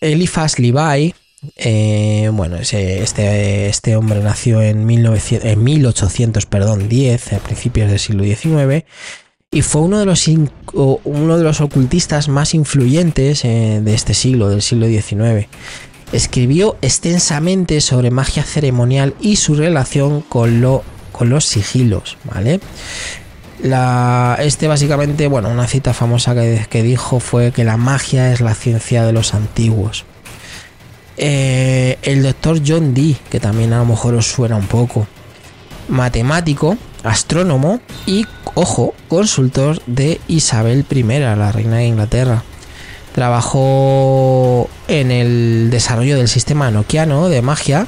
Eliphas 0.00 0.58
Levi, 0.58 1.14
eh, 1.56 2.28
bueno, 2.32 2.56
este, 2.56 3.68
este 3.68 3.96
hombre 3.96 4.20
nació 4.20 4.60
en, 4.60 4.84
1900, 4.84 5.48
en 5.48 5.62
1810, 5.62 7.32
a 7.32 7.38
principios 7.38 7.88
del 7.88 8.00
siglo 8.00 8.24
XIX, 8.24 8.84
y 9.52 9.62
fue 9.62 9.82
uno 9.82 10.00
de 10.00 10.06
los, 10.06 10.26
uno 10.26 11.38
de 11.38 11.44
los 11.44 11.60
ocultistas 11.60 12.28
más 12.28 12.54
influyentes 12.54 13.42
de 13.42 13.94
este 13.94 14.14
siglo, 14.14 14.48
del 14.48 14.62
siglo 14.62 14.86
XIX. 14.86 15.46
Escribió 16.12 16.76
extensamente 16.82 17.80
sobre 17.80 18.10
magia 18.10 18.42
ceremonial 18.42 19.14
y 19.20 19.36
su 19.36 19.54
relación 19.54 20.22
con, 20.22 20.60
lo, 20.60 20.82
con 21.12 21.28
los 21.28 21.44
sigilos, 21.44 22.16
¿vale? 22.24 22.60
Este 23.62 24.66
básicamente, 24.66 25.28
bueno, 25.28 25.48
una 25.48 25.68
cita 25.68 25.94
famosa 25.94 26.34
que, 26.34 26.66
que, 26.68 26.82
dijo 26.82 27.20
fue 27.20 27.52
que 27.52 27.62
la 27.62 27.76
magia 27.76 28.32
es 28.32 28.40
la 28.40 28.54
ciencia 28.54 29.04
de 29.04 29.12
los 29.12 29.34
antiguos. 29.34 30.04
Eh, 31.16 31.98
el 32.02 32.22
doctor 32.22 32.60
John 32.66 32.94
Dee, 32.94 33.16
que 33.30 33.38
también 33.38 33.72
a 33.72 33.78
lo 33.78 33.84
mejor 33.84 34.14
os 34.14 34.26
suena 34.26 34.56
un 34.56 34.66
poco, 34.66 35.06
matemático, 35.88 36.76
astrónomo 37.04 37.80
y, 38.06 38.26
ojo, 38.54 38.94
consultor 39.08 39.80
de 39.86 40.20
Isabel 40.26 40.84
I, 40.90 41.02
la 41.02 41.52
reina 41.52 41.76
de 41.76 41.86
Inglaterra. 41.86 42.42
Trabajó 43.14 44.68
en 44.88 45.10
el 45.12 45.68
desarrollo 45.70 46.16
del 46.16 46.28
sistema 46.28 46.70
noquiano 46.70 47.28
de 47.28 47.42
magia 47.42 47.86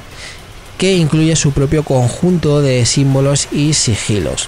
que 0.77 0.95
incluye 0.95 1.35
su 1.35 1.51
propio 1.51 1.83
conjunto 1.83 2.61
de 2.61 2.85
símbolos 2.85 3.47
y 3.51 3.73
sigilos. 3.73 4.47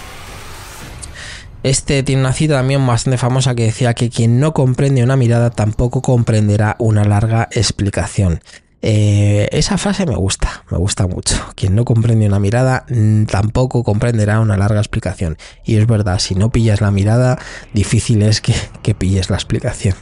Este 1.67 2.01
tiene 2.01 2.21
una 2.21 2.31
cita 2.31 2.53
también 2.53 2.87
bastante 2.87 3.17
famosa 3.17 3.53
que 3.53 3.63
decía 3.63 3.93
que 3.93 4.09
quien 4.09 4.39
no 4.39 4.53
comprende 4.53 5.03
una 5.03 5.17
mirada 5.17 5.49
tampoco 5.49 6.01
comprenderá 6.01 6.77
una 6.79 7.03
larga 7.03 7.49
explicación. 7.51 8.39
Eh, 8.81 9.49
esa 9.51 9.77
frase 9.77 10.05
me 10.05 10.15
gusta, 10.15 10.63
me 10.71 10.77
gusta 10.77 11.07
mucho. 11.07 11.35
Quien 11.55 11.75
no 11.75 11.83
comprende 11.83 12.25
una 12.25 12.39
mirada 12.39 12.85
mm, 12.87 13.25
tampoco 13.25 13.83
comprenderá 13.83 14.39
una 14.39 14.55
larga 14.55 14.79
explicación. 14.79 15.35
Y 15.65 15.75
es 15.75 15.85
verdad, 15.87 16.19
si 16.19 16.35
no 16.35 16.53
pillas 16.53 16.79
la 16.79 16.89
mirada, 16.89 17.37
difícil 17.73 18.21
es 18.21 18.39
que, 18.39 18.53
que 18.81 18.95
pilles 18.95 19.29
la 19.29 19.35
explicación. 19.35 19.95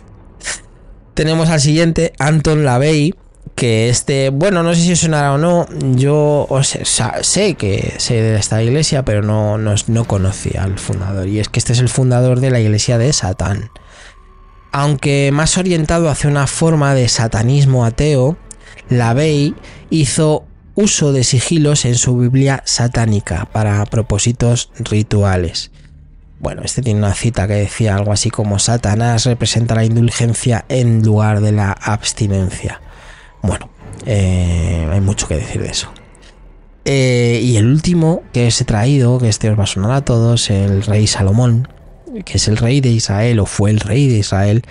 Tenemos 1.16 1.50
al 1.50 1.62
siguiente, 1.62 2.14
Anton 2.20 2.64
Lavey, 2.64 3.16
que 3.56 3.88
este, 3.90 4.30
bueno, 4.30 4.64
no 4.64 4.76
sé 4.76 4.82
si 4.82 4.96
sonará 4.96 5.34
o 5.34 5.38
no, 5.38 5.66
yo 5.96 6.48
sé 6.62 7.56
que 7.56 7.94
sé 7.98 8.22
de 8.22 8.36
esta 8.36 8.62
iglesia, 8.62 9.06
pero 9.06 9.22
no, 9.22 9.58
no, 9.58 9.74
no 9.88 10.06
conocía 10.06 10.64
al 10.64 10.78
fundador. 10.78 11.28
Y 11.28 11.40
es 11.40 11.48
que 11.48 11.60
este 11.60 11.74
es 11.74 11.80
el 11.80 11.90
fundador 11.90 12.42
de 12.42 12.52
la 12.52 12.60
iglesia 12.60 12.98
de 12.98 13.12
Satán. 13.14 13.72
Aunque 14.72 15.30
más 15.32 15.58
orientado 15.58 16.10
hacia 16.10 16.30
una 16.30 16.48
forma 16.48 16.94
de 16.94 17.08
satanismo 17.08 17.86
ateo, 17.86 18.38
Lavey 18.90 19.56
hizo 19.90 20.46
uso 20.76 21.14
de 21.14 21.24
sigilos 21.24 21.86
en 21.86 21.96
su 21.96 22.18
Biblia 22.18 22.62
satánica 22.66 23.46
para 23.54 23.86
propósitos 23.86 24.72
rituales. 24.78 25.72
Bueno, 26.40 26.64
este 26.66 26.82
tiene 26.82 27.00
una 27.00 27.14
cita 27.14 27.48
que 27.48 27.54
decía 27.54 27.96
algo 27.96 28.12
así 28.12 28.30
como 28.30 28.60
Satanás 28.60 29.24
representa 29.24 29.76
la 29.76 29.86
indulgencia 29.86 30.66
en 30.68 31.02
lugar 31.02 31.40
de 31.40 31.54
la 31.54 31.72
abstinencia. 31.72 32.82
Bueno, 33.46 33.70
eh, 34.06 34.88
hay 34.92 35.02
mucho 35.02 35.28
que 35.28 35.36
decir 35.36 35.62
de 35.62 35.70
eso. 35.70 35.90
Eh, 36.86 37.40
y 37.44 37.58
el 37.58 37.66
último 37.66 38.22
que 38.32 38.48
os 38.48 38.62
he 38.62 38.66
traído, 38.66 39.18
que 39.18 39.28
este 39.28 39.50
os 39.50 39.58
va 39.58 39.64
a 39.64 39.68
sonar 39.68 39.92
a 39.92 40.02
todos, 40.02 40.50
el 40.50 40.84
rey 40.84 41.08
Salomón, 41.08 41.68
que 42.24 42.38
es 42.38 42.48
el 42.48 42.58
rey 42.58 42.80
de 42.80 42.90
Israel 42.90 43.40
o 43.40 43.46
fue 43.46 43.72
el 43.72 43.80
rey 43.80 44.08
de 44.08 44.20
Israel 44.20 44.62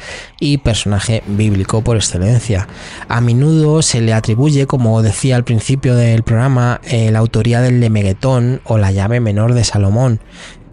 y 0.40 0.58
personaje 0.58 1.22
bíblico 1.26 1.82
por 1.82 1.96
excelencia. 1.96 2.68
A 3.08 3.20
menudo 3.20 3.82
se 3.82 4.00
le 4.00 4.14
atribuye, 4.14 4.66
como 4.66 5.02
decía 5.02 5.36
al 5.36 5.44
principio 5.44 5.96
del 5.96 6.22
programa, 6.22 6.80
eh, 6.84 7.10
la 7.10 7.18
autoría 7.18 7.60
del 7.60 7.80
Lemeguetón 7.80 8.60
o 8.64 8.78
la 8.78 8.92
llave 8.92 9.20
menor 9.20 9.54
de 9.54 9.64
Salomón, 9.64 10.20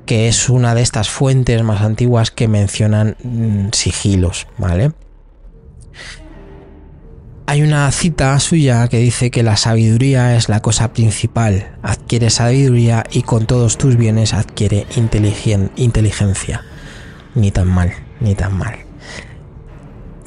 que 0.06 0.28
es 0.28 0.50
una 0.50 0.76
de 0.76 0.82
estas 0.82 1.10
fuentes 1.10 1.64
más 1.64 1.82
antiguas 1.82 2.32
que 2.32 2.48
mencionan 2.48 3.18
mm, 3.24 3.70
sigilos, 3.74 4.48
¿vale? 4.58 4.92
Hay 7.52 7.64
una 7.64 7.92
cita 7.92 8.40
suya 8.40 8.88
que 8.88 9.00
dice 9.00 9.30
que 9.30 9.44
la 9.44 9.58
sabiduría 9.58 10.38
es 10.38 10.48
la 10.48 10.62
cosa 10.62 10.94
principal. 10.94 11.76
Adquiere 11.84 12.30
sabiduría 12.30 13.04
y 13.12 13.24
con 13.24 13.46
todos 13.46 13.78
tus 13.78 13.98
bienes 13.98 14.34
adquiere 14.34 14.88
inteligencia. 14.96 16.64
Ni 17.36 17.52
tan 17.52 17.68
mal, 17.68 17.92
ni 18.22 18.36
tan 18.36 18.58
mal. 18.58 18.76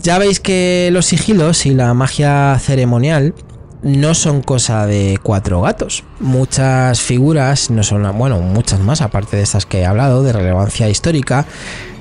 Ya 0.03 0.18
veis 0.18 0.39
que 0.39 0.91
los 0.93 1.07
sigilos 1.07 1.64
y 1.64 1.72
la 1.72 1.95
magia 1.95 2.59
ceremonial 2.61 3.35
no 3.83 4.12
son 4.12 4.43
cosa 4.43 4.87
de 4.87 5.18
cuatro 5.22 5.62
gatos. 5.62 6.05
Muchas 6.20 7.01
figuras, 7.01 7.70
no 7.70 7.85
son, 7.85 8.18
bueno, 8.18 8.41
muchas 8.41 8.81
más, 8.81 9.01
aparte 9.01 9.39
de 9.39 9.45
estas 9.45 9.64
que 9.64 9.79
he 9.79 9.87
hablado, 9.87 10.22
de 10.25 10.35
relevancia 10.35 10.91
histórica, 10.91 11.47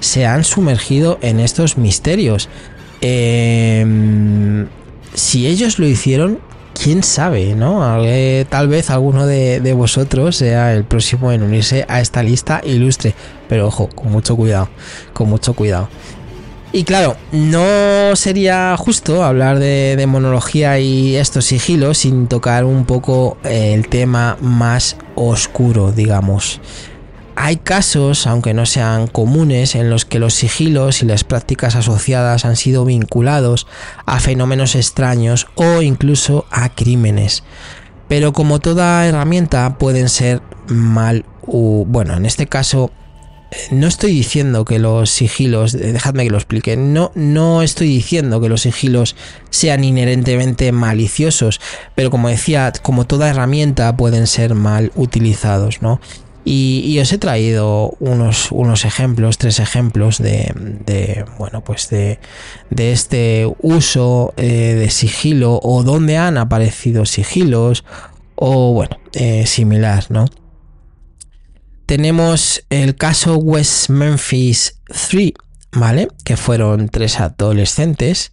se 0.02 0.26
han 0.26 0.44
sumergido 0.44 1.18
en 1.22 1.40
estos 1.40 1.78
misterios. 1.78 2.50
Em, 3.00 4.68
si 5.14 5.48
ellos 5.48 5.80
lo 5.80 5.88
hicieron, 5.88 6.40
quién 6.82 7.04
sabe, 7.04 7.56
¿no? 7.56 7.82
tal 8.50 8.68
vez 8.68 8.90
alguno 8.90 9.26
de, 9.26 9.60
de, 9.60 9.74
vosotros 9.74 10.36
sea 10.36 10.74
el 10.74 10.84
próximo 10.84 11.32
en 11.32 11.44
unirse 11.44 11.86
a 11.88 12.02
esta 12.02 12.24
lista 12.24 12.62
ilustre. 12.64 13.16
Pero 13.48 13.68
ojo, 13.68 13.90
con 13.90 14.12
mucho 14.12 14.36
cuidado, 14.36 14.70
con 15.14 15.30
mucho 15.30 15.54
cuidado. 15.54 15.90
Y 16.76 16.86
claro, 16.86 17.16
no 17.32 18.16
sería 18.16 18.76
justo 18.78 19.24
hablar 19.24 19.60
de 19.60 19.96
demonología 19.96 20.80
y 20.80 21.16
estos 21.16 21.46
sigilos 21.46 22.00
sin 22.00 22.26
tocar 22.26 22.66
un 22.66 22.86
poco 22.86 23.38
eh, 23.44 23.76
el 23.76 23.88
tema 23.88 24.38
más 24.42 24.98
oscuro, 25.14 25.92
digamos. 25.92 26.60
Hay 27.36 27.58
casos, 27.58 28.28
aunque 28.28 28.54
no 28.54 28.66
sean 28.66 29.08
comunes, 29.08 29.76
en 29.76 29.90
los 29.90 30.06
que 30.06 30.20
los 30.20 30.34
sigilos 30.34 31.02
y 31.02 31.06
las 31.06 31.24
prácticas 31.24 31.76
asociadas 31.76 32.46
han 32.46 32.56
sido 32.56 32.86
vinculados 32.86 33.68
a 34.06 34.20
fenómenos 34.20 34.76
extraños 34.76 35.48
o 35.56 35.82
incluso 35.82 36.46
a 36.52 36.70
crímenes. 36.70 37.44
Pero 38.08 38.34
como 38.34 38.60
toda 38.60 39.06
herramienta 39.08 39.78
pueden 39.78 40.10
ser 40.10 40.42
mal, 40.68 41.26
u, 41.42 41.86
bueno, 41.86 42.16
en 42.16 42.26
este 42.26 42.48
caso 42.48 42.92
no 43.72 43.88
estoy 43.88 44.12
diciendo 44.12 44.66
que 44.66 44.80
los 44.80 45.10
sigilos, 45.10 45.74
eh, 45.76 45.94
dejadme 45.94 46.24
que 46.24 46.30
lo 46.30 46.38
explique, 46.38 46.78
no, 46.78 47.12
no 47.16 47.62
estoy 47.62 47.88
diciendo 47.88 48.42
que 48.42 48.50
los 48.50 48.62
sigilos 48.62 49.16
sean 49.50 49.84
inherentemente 49.84 50.72
maliciosos, 50.72 51.60
pero 51.96 52.10
como 52.10 52.30
decía, 52.30 52.72
como 52.82 53.06
toda 53.06 53.30
herramienta 53.30 53.96
pueden 53.96 54.28
ser 54.28 54.56
mal 54.56 54.92
utilizados, 54.96 55.82
¿no? 55.82 56.00
Y, 56.46 57.00
os 57.00 57.14
he 57.14 57.18
traído 57.18 57.96
unos, 58.00 58.52
unos 58.52 58.84
ejemplos, 58.84 59.38
tres 59.38 59.60
ejemplos 59.60 60.18
de, 60.18 61.26
bueno, 61.38 61.64
pues 61.64 61.90
de, 61.90 62.20
de 62.70 62.92
este 62.92 63.50
uso 63.62 64.34
eh, 64.36 64.76
de 64.78 64.90
sigilo 64.90 65.60
o 65.64 65.84
donde 65.84 66.18
han 66.18 66.38
aparecido 66.38 67.06
sigilos 67.06 67.86
o, 68.36 68.74
bueno, 68.74 68.98
eh, 69.14 69.46
similar, 69.46 70.06
¿no? 70.10 70.26
tenemos 71.86 72.64
el 72.70 72.96
caso 72.96 73.36
West 73.38 73.90
Memphis 73.90 74.80
3, 75.10 75.34
¿vale? 75.74 76.08
Que 76.24 76.38
fueron 76.38 76.90
tres 76.90 77.20
adolescentes 77.20 78.32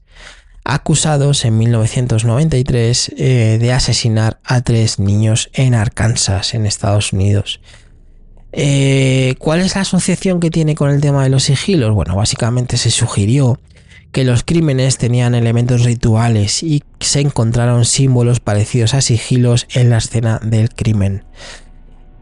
acusados 0.65 1.45
en 1.45 1.59
1993 1.59 3.15
eh, 3.17 3.59
de 3.61 3.73
asesinar 3.73 4.41
a 4.45 4.61
tres 4.63 4.99
niños 4.99 5.51
en 5.53 5.75
Arkansas, 5.75 6.55
en 6.55 6.67
Estados 6.67 7.13
Unidos. 7.13 7.61
Eh, 8.53 9.35
¿Cuál 9.39 9.61
es 9.61 9.75
la 9.75 9.83
asociación 9.83 10.41
que 10.41 10.51
tiene 10.51 10.75
con 10.75 10.91
el 10.91 11.01
tema 11.01 11.23
de 11.23 11.31
los 11.31 11.45
sigilos? 11.45 11.95
Bueno, 11.95 12.17
básicamente 12.17 12.77
se 12.77 12.91
sugirió 12.91 13.59
que 14.13 14.25
los 14.25 14.43
crímenes 14.43 14.99
tenían 14.99 15.35
elementos 15.35 15.85
rituales 15.85 16.63
y 16.63 16.83
se 16.99 17.21
encontraron 17.21 17.85
símbolos 17.85 18.41
parecidos 18.41 18.95
a 18.95 19.01
sigilos 19.01 19.69
en 19.73 19.91
la 19.91 19.99
escena 19.99 20.41
del 20.43 20.71
crimen. 20.71 21.25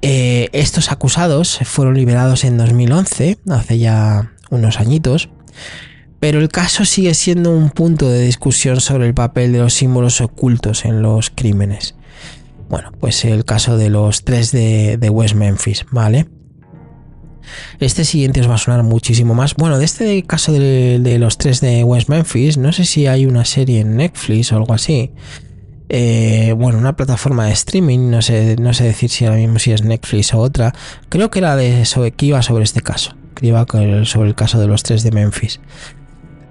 Eh, 0.02 0.48
estos 0.52 0.92
acusados 0.92 1.58
fueron 1.64 1.94
liberados 1.94 2.44
en 2.44 2.58
2011, 2.58 3.38
hace 3.48 3.78
ya 3.78 4.32
unos 4.50 4.78
añitos, 4.80 5.30
pero 6.20 6.40
el 6.40 6.48
caso 6.48 6.84
sigue 6.84 7.14
siendo 7.14 7.52
un 7.52 7.70
punto 7.70 8.08
de 8.08 8.20
discusión 8.20 8.80
sobre 8.80 9.06
el 9.06 9.14
papel 9.14 9.52
de 9.52 9.58
los 9.58 9.74
símbolos 9.74 10.20
ocultos 10.20 10.84
en 10.84 11.02
los 11.02 11.30
crímenes. 11.30 11.94
Bueno, 12.68 12.92
pues 13.00 13.24
el 13.24 13.44
caso 13.44 13.76
de 13.76 13.90
los 13.90 14.24
tres 14.24 14.52
de, 14.52 15.08
West 15.10 15.34
Memphis, 15.34 15.86
¿vale? 15.90 16.26
Este 17.80 18.04
siguiente 18.04 18.40
os 18.40 18.50
va 18.50 18.56
a 18.56 18.58
sonar 18.58 18.82
muchísimo 18.82 19.34
más. 19.34 19.54
Bueno, 19.54 19.78
de 19.78 19.84
este 19.84 20.22
caso 20.24 20.52
de, 20.52 20.98
de, 20.98 21.18
los 21.18 21.38
tres 21.38 21.60
de 21.60 21.82
West 21.82 22.08
Memphis, 22.10 22.58
no 22.58 22.72
sé 22.72 22.84
si 22.84 23.06
hay 23.06 23.24
una 23.24 23.44
serie 23.46 23.80
en 23.80 23.96
Netflix 23.96 24.52
o 24.52 24.56
algo 24.56 24.74
así. 24.74 25.12
eh, 25.88 26.54
bueno, 26.56 26.78
una 26.78 26.96
plataforma 26.96 27.46
de 27.46 27.52
streaming, 27.52 28.10
no 28.10 28.20
sé, 28.20 28.56
no 28.60 28.74
sé 28.74 28.84
decir 28.84 29.08
si 29.08 29.24
ahora 29.24 29.38
mismo 29.38 29.58
si 29.58 29.72
es 29.72 29.82
Netflix 29.82 30.34
o 30.34 30.38
otra, 30.38 30.74
creo 31.08 31.30
que 31.30 31.38
era 31.38 31.56
de 31.56 31.84
sobre, 31.86 32.12
que 32.12 32.26
iba 32.26 32.42
sobre 32.42 32.64
este 32.64 32.82
caso, 32.82 33.16
que 33.34 33.46
iba 33.46 33.66
sobre 34.04 34.28
el 34.28 34.34
caso 34.34 34.60
de 34.60 34.66
los 34.66 34.82
tres 34.82 35.02
de 35.02 35.12
Memphis. 35.12 35.60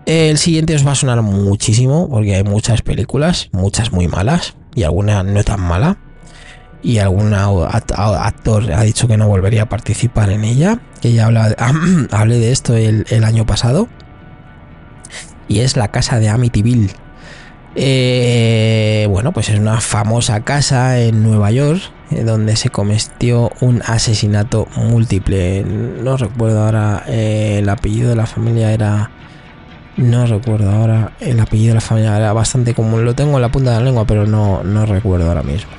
El 0.08 0.38
siguiente 0.38 0.74
os 0.74 0.88
va 0.88 0.94
a 0.94 0.96
sonar 0.96 1.22
muchísimo 1.22 2.10
porque 2.10 2.36
hay 2.36 2.44
muchas 2.44 2.82
películas, 2.82 3.50
muchas 3.52 3.92
muy 3.92 4.08
malas 4.08 4.56
y 4.74 4.84
alguna 4.84 5.22
no 5.22 5.44
tan 5.44 5.60
mala. 5.60 5.98
Y 6.82 7.00
algún 7.00 7.34
actor 7.34 8.72
ha 8.72 8.84
dicho 8.84 9.08
que 9.08 9.18
no 9.18 9.28
volvería 9.28 9.64
a 9.64 9.70
participar 9.70 10.30
en 10.30 10.44
ella, 10.44 10.80
que 11.02 11.12
ya 11.12 11.26
habla, 11.26 11.56
hablé 12.12 12.40
de 12.40 12.52
esto 12.52 12.76
el, 12.76 13.06
el 13.10 13.24
año 13.24 13.46
pasado. 13.46 13.88
Y 15.48 15.60
es 15.60 15.78
la 15.78 15.90
casa 15.90 16.20
de 16.20 16.30
Amityville 16.30 16.94
eh, 17.80 19.06
bueno, 19.08 19.32
pues 19.34 19.50
es 19.50 19.60
una 19.60 19.80
famosa 19.80 20.44
casa 20.44 21.00
en 21.00 21.22
Nueva 21.22 21.52
York 21.52 21.80
eh, 22.10 22.24
donde 22.24 22.56
se 22.56 22.72
cometió 22.72 23.52
un 23.62 23.84
asesinato 23.86 24.68
múltiple. 24.76 25.64
No 25.64 26.18
recuerdo 26.18 26.64
ahora 26.64 27.04
eh, 27.08 27.58
el 27.60 27.70
apellido 27.70 28.10
de 28.10 28.16
la 28.16 28.26
familia 28.26 28.72
era... 28.72 29.12
No 29.96 30.26
recuerdo 30.26 30.72
ahora 30.72 31.12
el 31.20 31.40
apellido 31.40 31.70
de 31.70 31.76
la 31.76 31.82
familia 31.82 32.18
era 32.18 32.34
bastante 32.34 32.74
común. 32.74 33.06
Lo 33.06 33.14
tengo 33.14 33.36
en 33.36 33.44
la 33.44 33.50
punta 33.50 33.72
de 33.72 33.78
la 33.78 33.84
lengua, 33.84 34.06
pero 34.06 34.26
no, 34.26 34.64
no 34.64 34.88
recuerdo 34.88 35.28
ahora 35.28 35.44
mismo. 35.44 35.72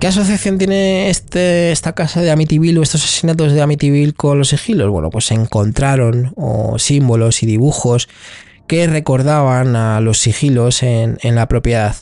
¿Qué 0.00 0.06
asociación 0.06 0.56
tiene 0.56 1.10
este, 1.10 1.72
esta 1.72 1.92
casa 1.92 2.22
de 2.22 2.30
Amityville 2.30 2.78
o 2.78 2.82
estos 2.82 3.04
asesinatos 3.04 3.52
de 3.52 3.60
Amityville 3.60 4.14
con 4.14 4.38
los 4.38 4.48
sigilos? 4.48 4.88
Bueno, 4.88 5.10
pues 5.10 5.26
se 5.26 5.34
encontraron 5.34 6.34
símbolos 6.78 7.42
y 7.42 7.46
dibujos 7.46 8.08
que 8.66 8.86
recordaban 8.86 9.76
a 9.76 10.00
los 10.00 10.18
sigilos 10.18 10.82
en, 10.82 11.18
la 11.22 11.48
propiedad. 11.48 11.96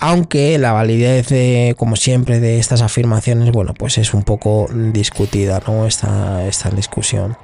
Aunque 0.00 0.58
la 0.58 0.72
validez, 0.72 1.28
de, 1.28 1.76
como 1.78 1.94
siempre, 1.94 2.40
de 2.40 2.58
estas 2.58 2.82
afirmaciones, 2.82 3.52
bueno, 3.52 3.74
pues 3.74 3.98
es 3.98 4.12
un 4.12 4.24
poco 4.24 4.66
discutida, 4.72 5.62
¿no? 5.68 5.86
Esta, 5.86 6.44
esta 6.48 6.70
discusión. 6.70 7.36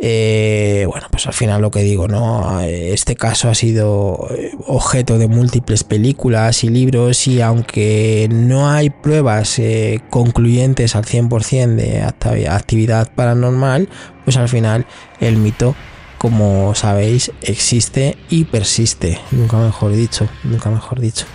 Eh, 0.00 0.86
bueno, 0.88 1.08
pues 1.10 1.26
al 1.26 1.32
final 1.32 1.60
lo 1.60 1.72
que 1.72 1.82
digo, 1.82 2.06
¿no? 2.06 2.60
Este 2.60 3.16
caso 3.16 3.48
ha 3.48 3.54
sido 3.54 4.28
eh, 4.30 4.52
objeto 4.66 5.18
de 5.18 5.26
múltiples 5.26 5.82
películas 5.82 6.62
y 6.62 6.68
libros 6.68 7.26
y 7.26 7.40
aunque 7.40 8.28
no 8.30 8.70
hay 8.70 8.90
pruebas 8.90 9.58
eh, 9.58 10.00
concluyentes 10.08 10.94
al 10.94 11.04
100% 11.04 11.74
de 11.74 12.48
actividad 12.48 13.10
paranormal, 13.12 13.88
pues 14.24 14.36
al 14.36 14.48
final 14.48 14.86
el 15.20 15.36
mito 15.36 15.74
como 16.18 16.74
sabéis, 16.74 17.30
existe 17.42 18.18
y 18.28 18.44
persiste. 18.44 19.18
Nunca 19.30 19.56
mejor 19.56 19.92
dicho, 19.92 20.28
nunca 20.42 20.68
mejor 20.68 21.00
dicho. 21.00 21.26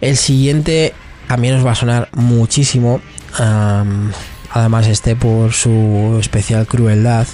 El 0.00 0.16
siguiente 0.16 0.94
también 1.28 1.54
os 1.56 1.64
va 1.64 1.72
a 1.72 1.76
sonar 1.76 2.08
muchísimo. 2.12 3.00
Además, 4.52 4.86
este 4.86 5.16
por 5.16 5.52
su 5.52 6.18
especial 6.20 6.66
crueldad. 6.66 7.26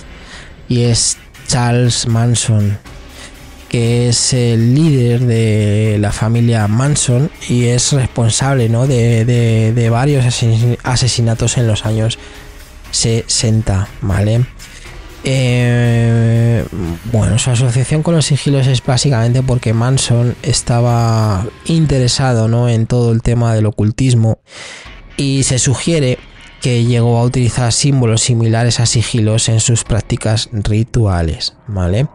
Y 0.69 0.83
es 0.83 1.17
Charles 1.47 2.07
Manson, 2.07 2.79
que 3.69 4.09
es 4.09 4.33
el 4.33 4.75
líder 4.75 5.21
de 5.21 5.97
la 6.01 6.13
familia 6.13 6.69
Manson 6.69 7.31
y 7.49 7.67
es 7.67 7.93
responsable 7.93 8.69
¿no? 8.69 8.87
de, 8.87 9.25
de 9.25 9.91
varios 9.91 10.25
asesinatos 10.83 11.57
en 11.57 11.67
los 11.67 11.87
años 11.87 12.19
60, 12.91 13.89
¿vale? 14.03 14.45
Eh, 15.25 16.65
bueno, 17.13 17.39
su 17.39 17.51
asociación 17.51 18.03
con 18.03 18.15
los 18.15 18.27
sigilos 18.27 18.67
es 18.67 18.85
básicamente 18.85 19.43
porque 19.43 19.75
Manson 19.75 20.37
estaba 20.43 21.45
interesado 21.67 22.49
¿no? 22.49 22.69
en 22.69 22.87
todo 22.87 23.13
el 23.13 23.23
tema 23.23 23.55
del 23.55 23.67
ocultismo 23.67 24.39
y 25.17 25.43
se 25.43 25.59
sugiere 25.59 26.19
que 26.61 26.85
llegó 26.85 27.19
a 27.19 27.25
utilizar 27.25 27.73
símbolos 27.73 28.23
similares 28.23 28.81
a 28.81 28.87
sigilos 28.87 29.49
en 29.49 29.61
sus 29.61 29.85
prácticas 29.85 30.49
rituales, 30.53 31.55
¿vale? 31.67 32.07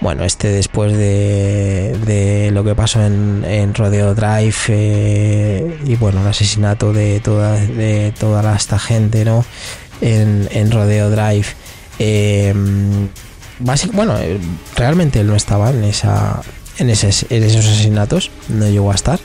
Bueno, 0.00 0.24
este 0.24 0.48
después 0.48 0.92
de, 0.92 2.50
lo 2.52 2.64
que 2.64 2.74
pasó 2.74 3.04
en, 3.04 3.74
Rodeo 3.74 4.14
Drive 4.14 4.56
eh, 4.68 5.78
y 5.86 5.96
bueno, 5.96 6.20
el 6.20 6.26
asesinato 6.28 6.92
de 6.92 7.20
toda, 7.20 7.54
de 7.54 8.12
toda 8.18 8.54
esta 8.54 8.78
gente, 8.78 9.24
¿no? 9.24 9.44
En, 10.00 10.48
en 10.52 10.70
Rodeo 10.70 11.10
Drive 11.10 11.46
eh, 11.98 12.54
bueno, 13.92 14.18
eh, 14.18 14.38
realmente 14.74 15.20
él 15.20 15.26
no 15.26 15.36
estaba 15.36 15.70
en, 15.70 15.84
esa, 15.84 16.42
en, 16.78 16.90
esos 16.90 17.24
asesinatos, 17.32 18.30
no 18.48 18.68
llegó 18.68 18.92
a 18.92 18.94
estar. 18.94 19.18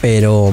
Pero, 0.00 0.52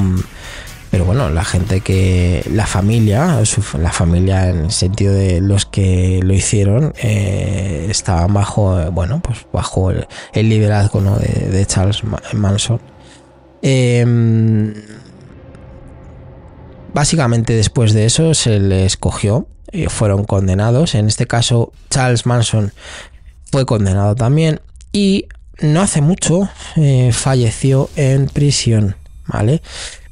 pero 0.91 1.05
bueno, 1.05 1.29
la 1.29 1.43
gente 1.43 1.81
que, 1.81 2.43
la 2.51 2.65
familia, 2.65 3.41
la 3.79 3.91
familia 3.91 4.49
en 4.49 4.65
el 4.65 4.71
sentido 4.71 5.13
de 5.13 5.41
los 5.41 5.65
que 5.65 6.19
lo 6.23 6.33
hicieron, 6.33 6.93
eh, 7.01 7.87
estaban 7.89 8.33
bajo, 8.33 8.91
bueno, 8.91 9.21
pues 9.21 9.45
bajo 9.51 9.91
el, 9.91 10.07
liderazgo 10.33 11.01
de, 11.01 11.65
Charles 11.65 12.03
Manson. 12.33 12.79
Em, 13.61 14.73
básicamente 16.93 17.53
después 17.53 17.93
de 17.93 18.05
eso 18.05 18.33
se 18.33 18.59
le 18.59 18.85
escogió 18.85 19.47
eh, 19.71 19.89
fueron 19.89 20.23
condenados. 20.23 20.95
En 20.95 21.07
este 21.07 21.27
caso, 21.27 21.73
Charles 21.89 22.25
Manson 22.25 22.71
fue 23.51 23.65
condenado 23.65 24.15
también 24.15 24.61
y 24.91 25.25
no 25.59 25.81
hace 25.81 26.01
mucho 26.01 26.49
eh, 26.75 27.11
falleció 27.11 27.89
en 27.95 28.27
prisión, 28.27 28.95
¿vale? 29.27 29.61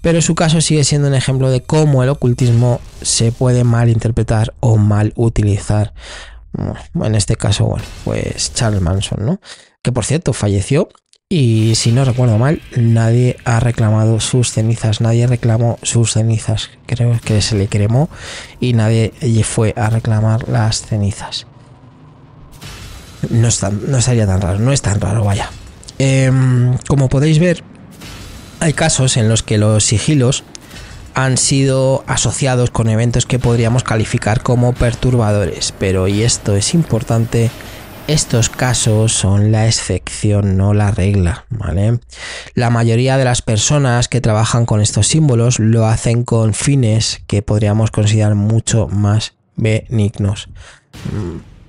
Pero 0.01 0.21
su 0.21 0.35
caso 0.35 0.61
sigue 0.61 0.83
siendo 0.83 1.07
un 1.07 1.15
ejemplo 1.15 1.49
de 1.49 1.63
cómo 1.63 2.03
el 2.03 2.09
ocultismo 2.09 2.79
se 3.01 3.31
puede 3.31 3.63
malinterpretar 3.63 4.53
o 4.59 4.77
mal 4.77 5.13
utilizar. 5.15 5.93
En 6.93 7.15
este 7.15 7.35
caso, 7.35 7.65
bueno, 7.65 7.85
pues 8.03 8.53
Charles 8.53 8.81
Manson, 8.81 9.25
¿no? 9.25 9.41
Que 9.81 9.91
por 9.91 10.05
cierto 10.05 10.31
falleció 10.31 10.89
y 11.27 11.73
si 11.75 11.91
no 11.91 12.05
recuerdo 12.05 12.37
mal, 12.37 12.61
nadie 12.77 13.37
ha 13.45 13.59
reclamado 13.59 14.19
sus 14.19 14.51
cenizas, 14.51 15.01
nadie 15.01 15.25
reclamó 15.25 15.79
sus 15.81 16.13
cenizas, 16.13 16.69
creo 16.85 17.19
que 17.19 17.41
se 17.41 17.55
le 17.55 17.67
cremó 17.67 18.09
y 18.59 18.73
nadie 18.73 19.11
fue 19.43 19.73
a 19.75 19.89
reclamar 19.89 20.47
las 20.47 20.81
cenizas. 20.81 21.47
No, 23.31 23.47
es 23.47 23.63
no 23.63 24.01
sería 24.01 24.27
tan 24.27 24.39
raro, 24.39 24.59
no 24.59 24.71
es 24.71 24.83
tan 24.83 25.01
raro, 25.01 25.23
vaya. 25.23 25.49
Em, 25.97 26.77
como 26.87 27.09
podéis 27.09 27.39
ver, 27.39 27.63
hay 28.59 28.73
casos 28.73 29.17
en 29.17 29.29
los 29.29 29.43
que 29.43 29.57
los 29.57 29.83
sigilos 29.83 30.43
han 31.13 31.37
sido 31.37 32.03
asociados 32.07 32.71
con 32.71 32.89
eventos 32.89 33.25
que 33.25 33.39
podríamos 33.39 33.83
calificar 33.83 34.43
como 34.43 34.73
perturbadores, 34.73 35.73
pero 35.79 36.07
y 36.07 36.23
esto 36.23 36.55
es 36.55 36.73
importante, 36.73 37.49
estos 38.07 38.49
casos 38.49 39.13
son 39.13 39.51
la 39.51 39.65
excepción, 39.67 40.57
no 40.57 40.73
la 40.73 40.91
regla, 40.91 41.45
¿vale? 41.49 41.99
La 42.53 42.69
mayoría 42.69 43.17
de 43.17 43.23
las 43.23 43.41
personas 43.41 44.09
que 44.09 44.19
trabajan 44.21 44.65
con 44.65 44.81
estos 44.81 45.07
símbolos 45.07 45.59
lo 45.59 45.87
hacen 45.87 46.23
con 46.23 46.53
fines 46.53 47.21
que 47.27 47.41
podríamos 47.41 47.91
considerar 47.91 48.35
mucho 48.35 48.87
más 48.89 49.35
benignos. 49.55 50.49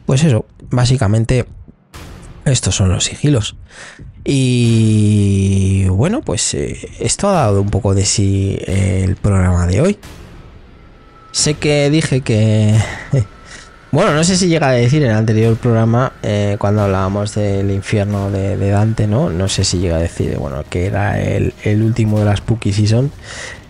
Pues 0.07 0.24
eso, 0.24 0.45
básicamente 0.70 1.47
estos 2.45 2.74
son 2.74 2.91
los 2.91 3.05
sigilos. 3.05 3.57
Y 4.24 5.56
bueno, 5.97 6.23
pues 6.23 6.55
eh, 6.55 6.89
esto 7.01 7.29
ha 7.29 7.33
dado 7.33 7.61
un 7.61 7.71
poco 7.71 7.95
de 7.95 8.05
sí 8.05 8.59
el 8.67 9.17
programa 9.17 9.67
de 9.67 9.81
hoy. 9.81 9.99
Sé 11.33 11.55
que 11.55 11.91
dije 11.91 12.21
que 12.23 12.75
Bueno, 13.97 14.13
no 14.13 14.25
sé 14.25 14.37
si 14.37 14.49
llega 14.49 14.69
a 14.69 14.73
decir 14.73 15.03
en 15.05 15.11
el 15.11 15.17
anterior 15.17 15.57
programa, 15.57 16.13
eh, 16.23 16.57
cuando 16.59 16.83
hablábamos 16.83 17.35
del 17.35 17.71
infierno 17.71 18.31
de, 18.31 18.71
Dante, 18.71 19.07
¿no? 19.07 19.31
No 19.31 19.49
sé 19.49 19.65
si 19.65 19.79
llega 19.79 19.97
a 19.97 20.01
decir, 20.01 20.37
bueno, 20.37 20.65
que 20.69 20.85
era 20.85 21.19
el, 21.19 21.55
último 21.83 22.19
de 22.19 22.27
la 22.27 22.37
Spooky 22.37 22.75
Season. 22.75 23.11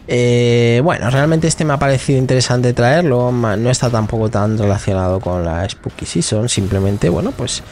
Eh, 0.09 0.81
bueno, 0.83 1.11
realmente 1.11 1.47
este 1.47 1.65
me 1.65 1.75
ha 1.75 1.79
parecido 1.79 2.19
interesante 2.19 2.73
traerlo, 2.73 3.31
no 3.31 3.71
está 3.71 3.89
tampoco 3.89 4.29
tan 4.29 4.59
relacionado 4.59 5.21
con 5.21 5.45
la 5.45 5.69
Spooky 5.69 6.07
Season, 6.07 6.49
simplemente, 6.49 7.09
bueno, 7.09 7.31
pues 7.31 7.63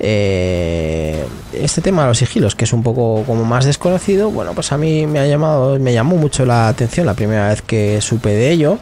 eh, 0.00 1.24
este 1.52 1.80
tema 1.80 2.02
de 2.02 2.08
los 2.08 2.18
sigilos, 2.18 2.54
que 2.54 2.64
es 2.64 2.72
un 2.72 2.82
poco 2.82 3.22
como 3.24 3.44
más 3.44 3.64
desconocido, 3.64 4.30
bueno, 4.30 4.52
pues 4.52 4.72
a 4.72 4.78
mí 4.78 5.06
me 5.06 5.20
ha 5.20 5.26
llamado, 5.26 5.78
me 5.78 5.92
llamó 5.92 6.16
mucho 6.16 6.44
la 6.44 6.68
atención 6.68 7.06
la 7.06 7.14
primera 7.14 7.48
vez 7.48 7.62
que 7.62 8.00
supe 8.00 8.30
de 8.30 8.50
ello. 8.50 8.78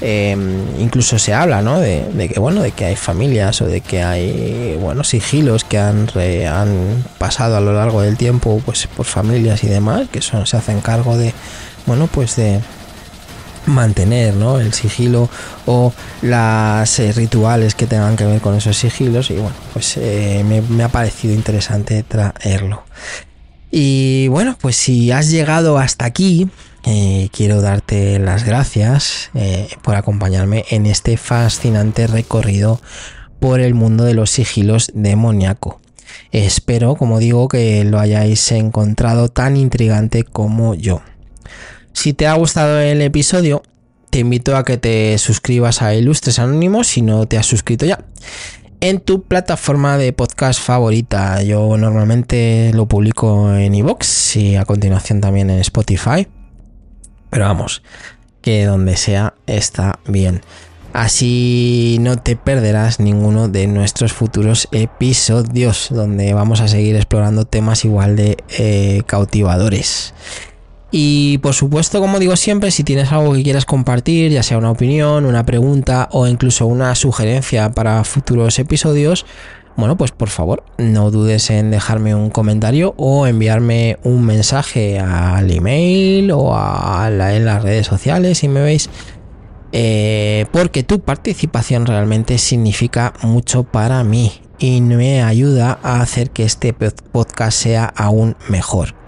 Eh, 0.00 0.36
incluso 0.78 1.18
se 1.18 1.32
habla, 1.32 1.62
¿no? 1.62 1.78
De, 1.78 2.28
que 2.32 2.40
bueno, 2.40 2.62
de 2.62 2.72
que 2.72 2.84
hay 2.84 2.96
familias 2.96 3.62
o 3.62 3.66
de 3.66 3.80
que 3.80 4.02
hay, 4.02 4.76
bueno, 4.80 5.04
sigilos 5.04 5.64
que 5.64 5.78
han, 5.78 6.08
han 6.48 7.04
pasado 7.18 7.56
a 7.56 7.60
lo 7.60 7.72
largo 7.72 8.02
del 8.02 8.16
tiempo, 8.16 8.60
pues 8.64 8.86
por 8.88 9.06
familias 9.06 9.62
y 9.64 9.68
demás, 9.68 10.08
que 10.10 10.20
son, 10.20 10.46
se 10.46 10.56
hacen 10.56 10.80
cargo 10.80 11.16
de, 11.16 11.32
bueno, 11.86 12.08
pues 12.08 12.36
de 12.36 12.60
mantener 13.66 14.34
¿no? 14.34 14.58
el 14.58 14.72
sigilo 14.72 15.28
o 15.66 15.92
las 16.22 16.98
eh, 16.98 17.12
rituales 17.12 17.74
que 17.74 17.86
tengan 17.86 18.16
que 18.16 18.24
ver 18.24 18.40
con 18.40 18.54
esos 18.54 18.76
sigilos 18.76 19.30
y 19.30 19.34
bueno 19.34 19.54
pues 19.72 19.96
eh, 19.96 20.44
me, 20.44 20.82
ha 20.82 20.88
parecido 20.88 21.34
interesante 21.34 22.02
traerlo 22.02 22.84
Y 23.70 24.28
bueno, 24.28 24.56
pues 24.60 24.76
si 24.76 25.12
has 25.12 25.30
llegado 25.30 25.78
hasta 25.78 26.04
aquí, 26.04 26.50
eh, 26.84 27.28
quiero 27.32 27.62
darte 27.62 28.18
las 28.18 28.44
gracias 28.44 29.30
por 29.82 29.94
acompañarme 29.94 30.64
en 30.70 30.84
este 30.86 31.16
fascinante 31.16 32.06
recorrido 32.06 32.80
por 33.40 33.60
el 33.60 33.74
mundo 33.74 34.04
de 34.04 34.14
los 34.14 34.30
sigilos 34.30 34.90
demoníaco. 34.94 35.80
Espero, 36.32 36.94
como 36.94 37.18
digo, 37.18 37.48
que 37.48 37.84
lo 37.84 37.98
hayáis 37.98 38.52
encontrado 38.52 39.28
tan 39.28 39.56
intrigante 39.56 40.24
como 40.24 40.74
yo. 40.74 41.02
Si 41.92 42.12
te 42.12 42.26
ha 42.26 42.34
gustado 42.34 42.80
el 42.80 43.00
episodio, 43.02 43.62
te 44.10 44.18
invito 44.20 44.56
a 44.56 44.64
que 44.64 44.76
te 44.76 45.16
suscribas 45.18 45.82
a 45.82 45.94
Ilustres 45.94 46.38
Anónimos 46.38 46.88
si 46.88 47.02
no 47.02 47.26
te 47.26 47.38
has 47.38 47.46
suscrito 47.46 47.86
ya 47.86 48.04
en 48.82 48.98
tu 48.98 49.22
plataforma 49.22 49.96
de 49.96 50.12
podcast 50.12 50.60
favorita. 50.60 51.40
Yo 51.44 51.78
normalmente 51.78 52.72
lo 52.74 52.86
publico 52.86 53.54
en 53.54 53.76
iVoox 53.76 54.36
y 54.36 54.56
a 54.56 54.64
continuación 54.64 55.20
también 55.20 55.50
en 55.50 55.60
Spotify. 55.60 56.26
Pero 57.30 57.44
vamos, 57.44 57.84
que 58.40 58.64
donde 58.64 58.96
sea 58.96 59.34
está 59.46 60.00
bien. 60.08 60.42
Así 60.92 61.98
no 62.00 62.18
te 62.18 62.34
perderás 62.34 62.98
ninguno 62.98 63.48
de 63.48 63.68
nuestros 63.68 64.12
futuros 64.12 64.66
episodios 64.72 65.86
donde 65.90 66.34
vamos 66.34 66.60
a 66.60 66.66
seguir 66.66 66.96
explorando 66.96 67.44
temas 67.44 67.84
igual 67.84 68.16
de 68.16 68.36
eh, 68.58 69.02
cautivadores. 69.06 70.12
Y 70.94 71.38
por 71.38 71.54
supuesto, 71.54 72.00
como 72.00 72.18
digo 72.18 72.36
siempre, 72.36 72.70
si 72.70 72.84
tienes 72.84 73.10
algo 73.12 73.32
que 73.32 73.42
quieras 73.42 73.64
compartir, 73.64 74.30
ya 74.30 74.42
sea 74.42 74.58
una 74.58 74.70
opinión, 74.70 75.24
una 75.24 75.44
pregunta 75.46 76.10
o 76.12 76.26
incluso 76.26 76.66
una 76.66 76.94
sugerencia 76.94 77.72
para 77.72 78.04
futuros 78.04 78.58
episodios, 78.58 79.24
bueno, 79.74 79.96
pues 79.96 80.10
por 80.10 80.28
favor, 80.28 80.64
no 80.76 81.10
dudes 81.10 81.48
en 81.48 81.70
dejarme 81.70 82.14
un 82.14 82.28
comentario 82.28 82.94
o 82.98 83.26
enviarme 83.26 83.96
un 84.02 84.24
mensaje 84.26 84.98
al 84.98 85.50
email 85.50 86.30
o 86.30 86.54
a 86.54 87.08
en 87.08 87.46
las 87.46 87.62
redes 87.62 87.86
sociales 87.86 88.38
si 88.38 88.48
me 88.48 88.60
veis. 88.60 88.90
Eh, 89.72 90.44
porque 90.52 90.82
tu 90.82 91.00
participación 91.00 91.86
realmente 91.86 92.36
significa 92.36 93.14
mucho 93.22 93.64
para 93.64 94.04
mí 94.04 94.32
y 94.58 94.82
me 94.82 95.22
ayuda 95.22 95.78
a 95.82 96.02
hacer 96.02 96.30
que 96.30 96.44
este 96.44 96.74
podcast 96.74 97.58
sea 97.58 97.86
aún 97.96 98.36
mejor. 98.50 99.01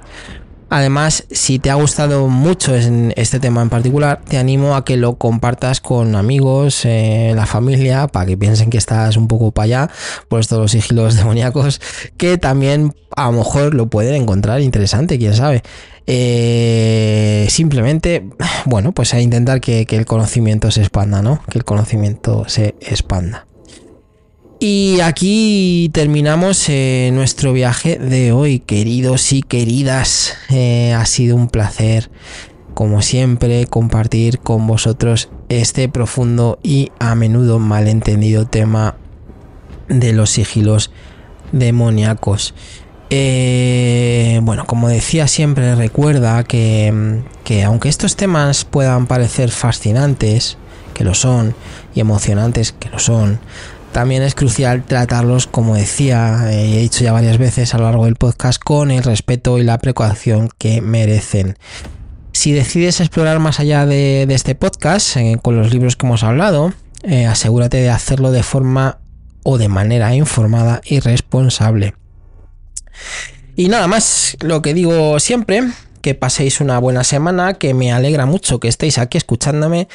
Además, 0.74 1.24
si 1.30 1.60
te 1.60 1.70
ha 1.70 1.76
gustado 1.76 2.26
mucho 2.26 2.74
este 2.74 3.38
tema 3.38 3.62
en 3.62 3.70
particular, 3.70 4.20
te 4.28 4.38
animo 4.38 4.74
a 4.74 4.84
que 4.84 4.96
lo 4.96 5.18
compartas 5.18 5.80
con 5.80 6.16
amigos, 6.16 6.84
eh, 6.84 7.32
la 7.36 7.46
familia, 7.46 8.08
para 8.08 8.26
que 8.26 8.36
piensen 8.36 8.70
que 8.70 8.78
estás 8.78 9.16
un 9.16 9.28
poco 9.28 9.52
para 9.52 9.64
allá, 9.66 9.90
por 10.26 10.40
estos 10.40 10.58
los 10.58 10.72
sigilos 10.72 11.14
demoníacos, 11.16 11.80
que 12.16 12.38
también 12.38 12.92
a 13.14 13.26
lo 13.26 13.38
mejor 13.38 13.72
lo 13.72 13.86
pueden 13.86 14.20
encontrar 14.20 14.62
interesante, 14.62 15.16
quién 15.16 15.34
sabe. 15.34 15.62
Eh, 16.08 17.46
simplemente, 17.50 18.28
bueno, 18.64 18.90
pues 18.90 19.14
a 19.14 19.20
intentar 19.20 19.60
que 19.60 19.86
el 19.88 20.06
conocimiento 20.06 20.72
se 20.72 20.80
expanda, 20.80 21.22
¿no? 21.22 21.40
Que 21.48 21.58
el 21.58 21.64
conocimiento 21.64 22.48
se 22.48 22.74
expanda. 22.80 23.46
Y 24.66 25.02
aquí 25.02 25.90
terminamos 25.92 26.70
eh, 26.70 27.10
nuestro 27.12 27.52
viaje 27.52 27.98
de 27.98 28.32
hoy, 28.32 28.60
queridos 28.60 29.34
y 29.34 29.42
queridas. 29.42 30.38
Eh, 30.48 30.94
ha 30.94 31.04
sido 31.04 31.36
un 31.36 31.48
placer, 31.48 32.10
como 32.72 33.02
siempre, 33.02 33.66
compartir 33.66 34.38
con 34.38 34.66
vosotros 34.66 35.28
este 35.50 35.90
profundo 35.90 36.58
y 36.62 36.92
a 36.98 37.14
menudo 37.14 37.58
malentendido 37.58 38.46
tema 38.46 38.96
de 39.90 40.14
los 40.14 40.30
sigilos 40.30 40.90
demoníacos. 41.52 42.54
Eh, 43.10 44.40
bueno, 44.44 44.64
como 44.64 44.88
decía 44.88 45.28
siempre, 45.28 45.74
recuerda 45.74 46.42
que, 46.42 47.20
que 47.44 47.64
aunque 47.64 47.90
estos 47.90 48.16
temas 48.16 48.64
puedan 48.64 49.08
parecer 49.08 49.50
fascinantes, 49.50 50.56
que 50.94 51.04
lo 51.04 51.12
son, 51.12 51.54
y 51.94 52.00
emocionantes, 52.00 52.72
que 52.72 52.88
lo 52.88 52.98
son, 52.98 53.40
también 53.94 54.24
es 54.24 54.34
crucial 54.34 54.82
tratarlos, 54.82 55.46
como 55.46 55.76
decía, 55.76 56.50
eh, 56.50 56.78
he 56.78 56.80
dicho 56.80 57.04
ya 57.04 57.12
varias 57.12 57.38
veces 57.38 57.74
a 57.74 57.78
lo 57.78 57.84
largo 57.84 58.06
del 58.06 58.16
podcast, 58.16 58.60
con 58.60 58.90
el 58.90 59.04
respeto 59.04 59.56
y 59.56 59.62
la 59.62 59.78
precaución 59.78 60.50
que 60.58 60.80
merecen. 60.80 61.56
Si 62.32 62.50
decides 62.50 62.98
explorar 62.98 63.38
más 63.38 63.60
allá 63.60 63.86
de, 63.86 64.26
este 64.28 64.56
podcast, 64.56 65.16
eh, 65.16 65.38
con 65.40 65.56
los 65.56 65.72
libros 65.72 65.94
que 65.94 66.06
hemos 66.06 66.24
hablado, 66.24 66.72
eh, 67.04 67.26
asegúrate 67.26 67.76
de 67.76 67.90
hacerlo 67.90 68.32
de 68.32 68.42
forma 68.42 68.98
o 69.44 69.58
de 69.58 69.68
manera 69.68 70.12
informada 70.12 70.80
y 70.84 70.98
responsable. 70.98 71.94
Y 73.54 73.68
nada 73.68 73.86
más, 73.86 74.36
lo 74.40 74.60
que 74.60 74.74
digo 74.74 75.20
siempre, 75.20 75.62
que 76.00 76.16
paséis 76.16 76.60
una 76.60 76.80
buena 76.80 77.04
semana, 77.04 77.54
que 77.54 77.74
me 77.74 77.92
alegra 77.92 78.26
mucho 78.26 78.58
que 78.58 78.66
estéis 78.66 78.98
aquí 78.98 79.18
escuchándome, 79.18 79.86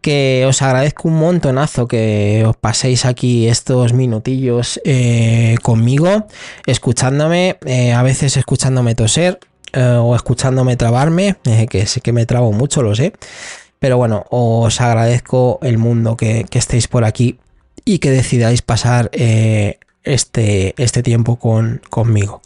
que 0.00 0.44
os 0.46 0.62
agradezco 0.62 1.08
un 1.08 1.18
montonazo 1.18 1.88
que 1.88 2.44
os 2.46 2.56
paséis 2.56 3.04
aquí 3.04 3.48
estos 3.48 3.92
minutillos 3.92 4.80
eh, 4.84 5.56
conmigo, 5.62 6.26
escuchándome, 6.66 7.58
eh, 7.66 7.92
a 7.92 8.02
veces 8.02 8.36
escuchándome 8.36 8.94
toser 8.94 9.40
eh, 9.72 9.98
o 10.00 10.14
escuchándome 10.14 10.76
trabarme, 10.76 11.36
que 11.68 11.86
sé 11.86 12.00
que 12.00 12.12
me 12.12 12.26
trabo 12.26 12.52
mucho, 12.52 12.82
lo 12.82 12.94
sé. 12.94 13.12
Pero 13.80 13.96
bueno, 13.96 14.24
os 14.30 14.80
agradezco 14.80 15.58
el 15.62 15.78
mundo 15.78 16.16
que, 16.16 16.46
estéis 16.52 16.88
por 16.88 17.04
aquí 17.04 17.38
y 17.84 17.98
que 17.98 18.10
decidáis 18.10 18.62
pasar 18.62 19.10
este, 19.12 20.74
este 20.76 21.02
tiempo 21.02 21.36
con, 21.36 21.80
conmigo. 21.88 22.42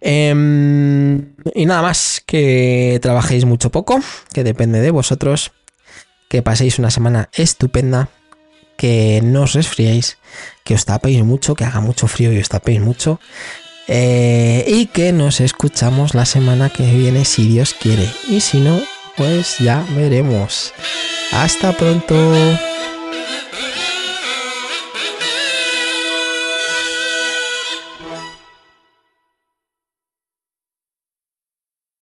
Em, 0.00 1.32
y 1.54 1.64
nada 1.64 1.82
más, 1.82 2.22
que 2.26 2.98
trabajéis 3.00 3.46
mucho 3.46 3.70
poco, 3.70 4.00
que 4.32 4.44
depende 4.44 4.80
de 4.80 4.90
vosotros 4.90 5.52
que 6.28 6.42
paséis 6.42 6.78
una 6.78 6.90
semana 6.90 7.28
estupenda, 7.32 8.08
que 8.76 9.20
no 9.22 9.42
os 9.42 9.54
resfriéis, 9.54 10.18
que 10.64 10.74
os 10.74 10.84
tapéis 10.84 11.24
mucho, 11.24 11.54
que 11.54 11.64
haga 11.64 11.80
mucho 11.80 12.08
frío 12.08 12.32
y 12.32 12.38
os 12.38 12.48
tapéis 12.48 12.80
mucho. 12.80 13.20
Eh, 13.88 14.64
y 14.66 14.86
que 14.86 15.12
nos 15.12 15.40
escuchamos 15.40 16.14
la 16.14 16.24
semana 16.26 16.70
que 16.70 16.84
viene 16.84 17.24
si 17.24 17.46
Dios 17.46 17.74
quiere. 17.74 18.08
Y 18.28 18.40
si 18.40 18.60
no, 18.60 18.80
pues 19.16 19.58
ya 19.58 19.84
veremos. 19.94 20.72
Hasta 21.32 21.72
pronto. 21.72 22.14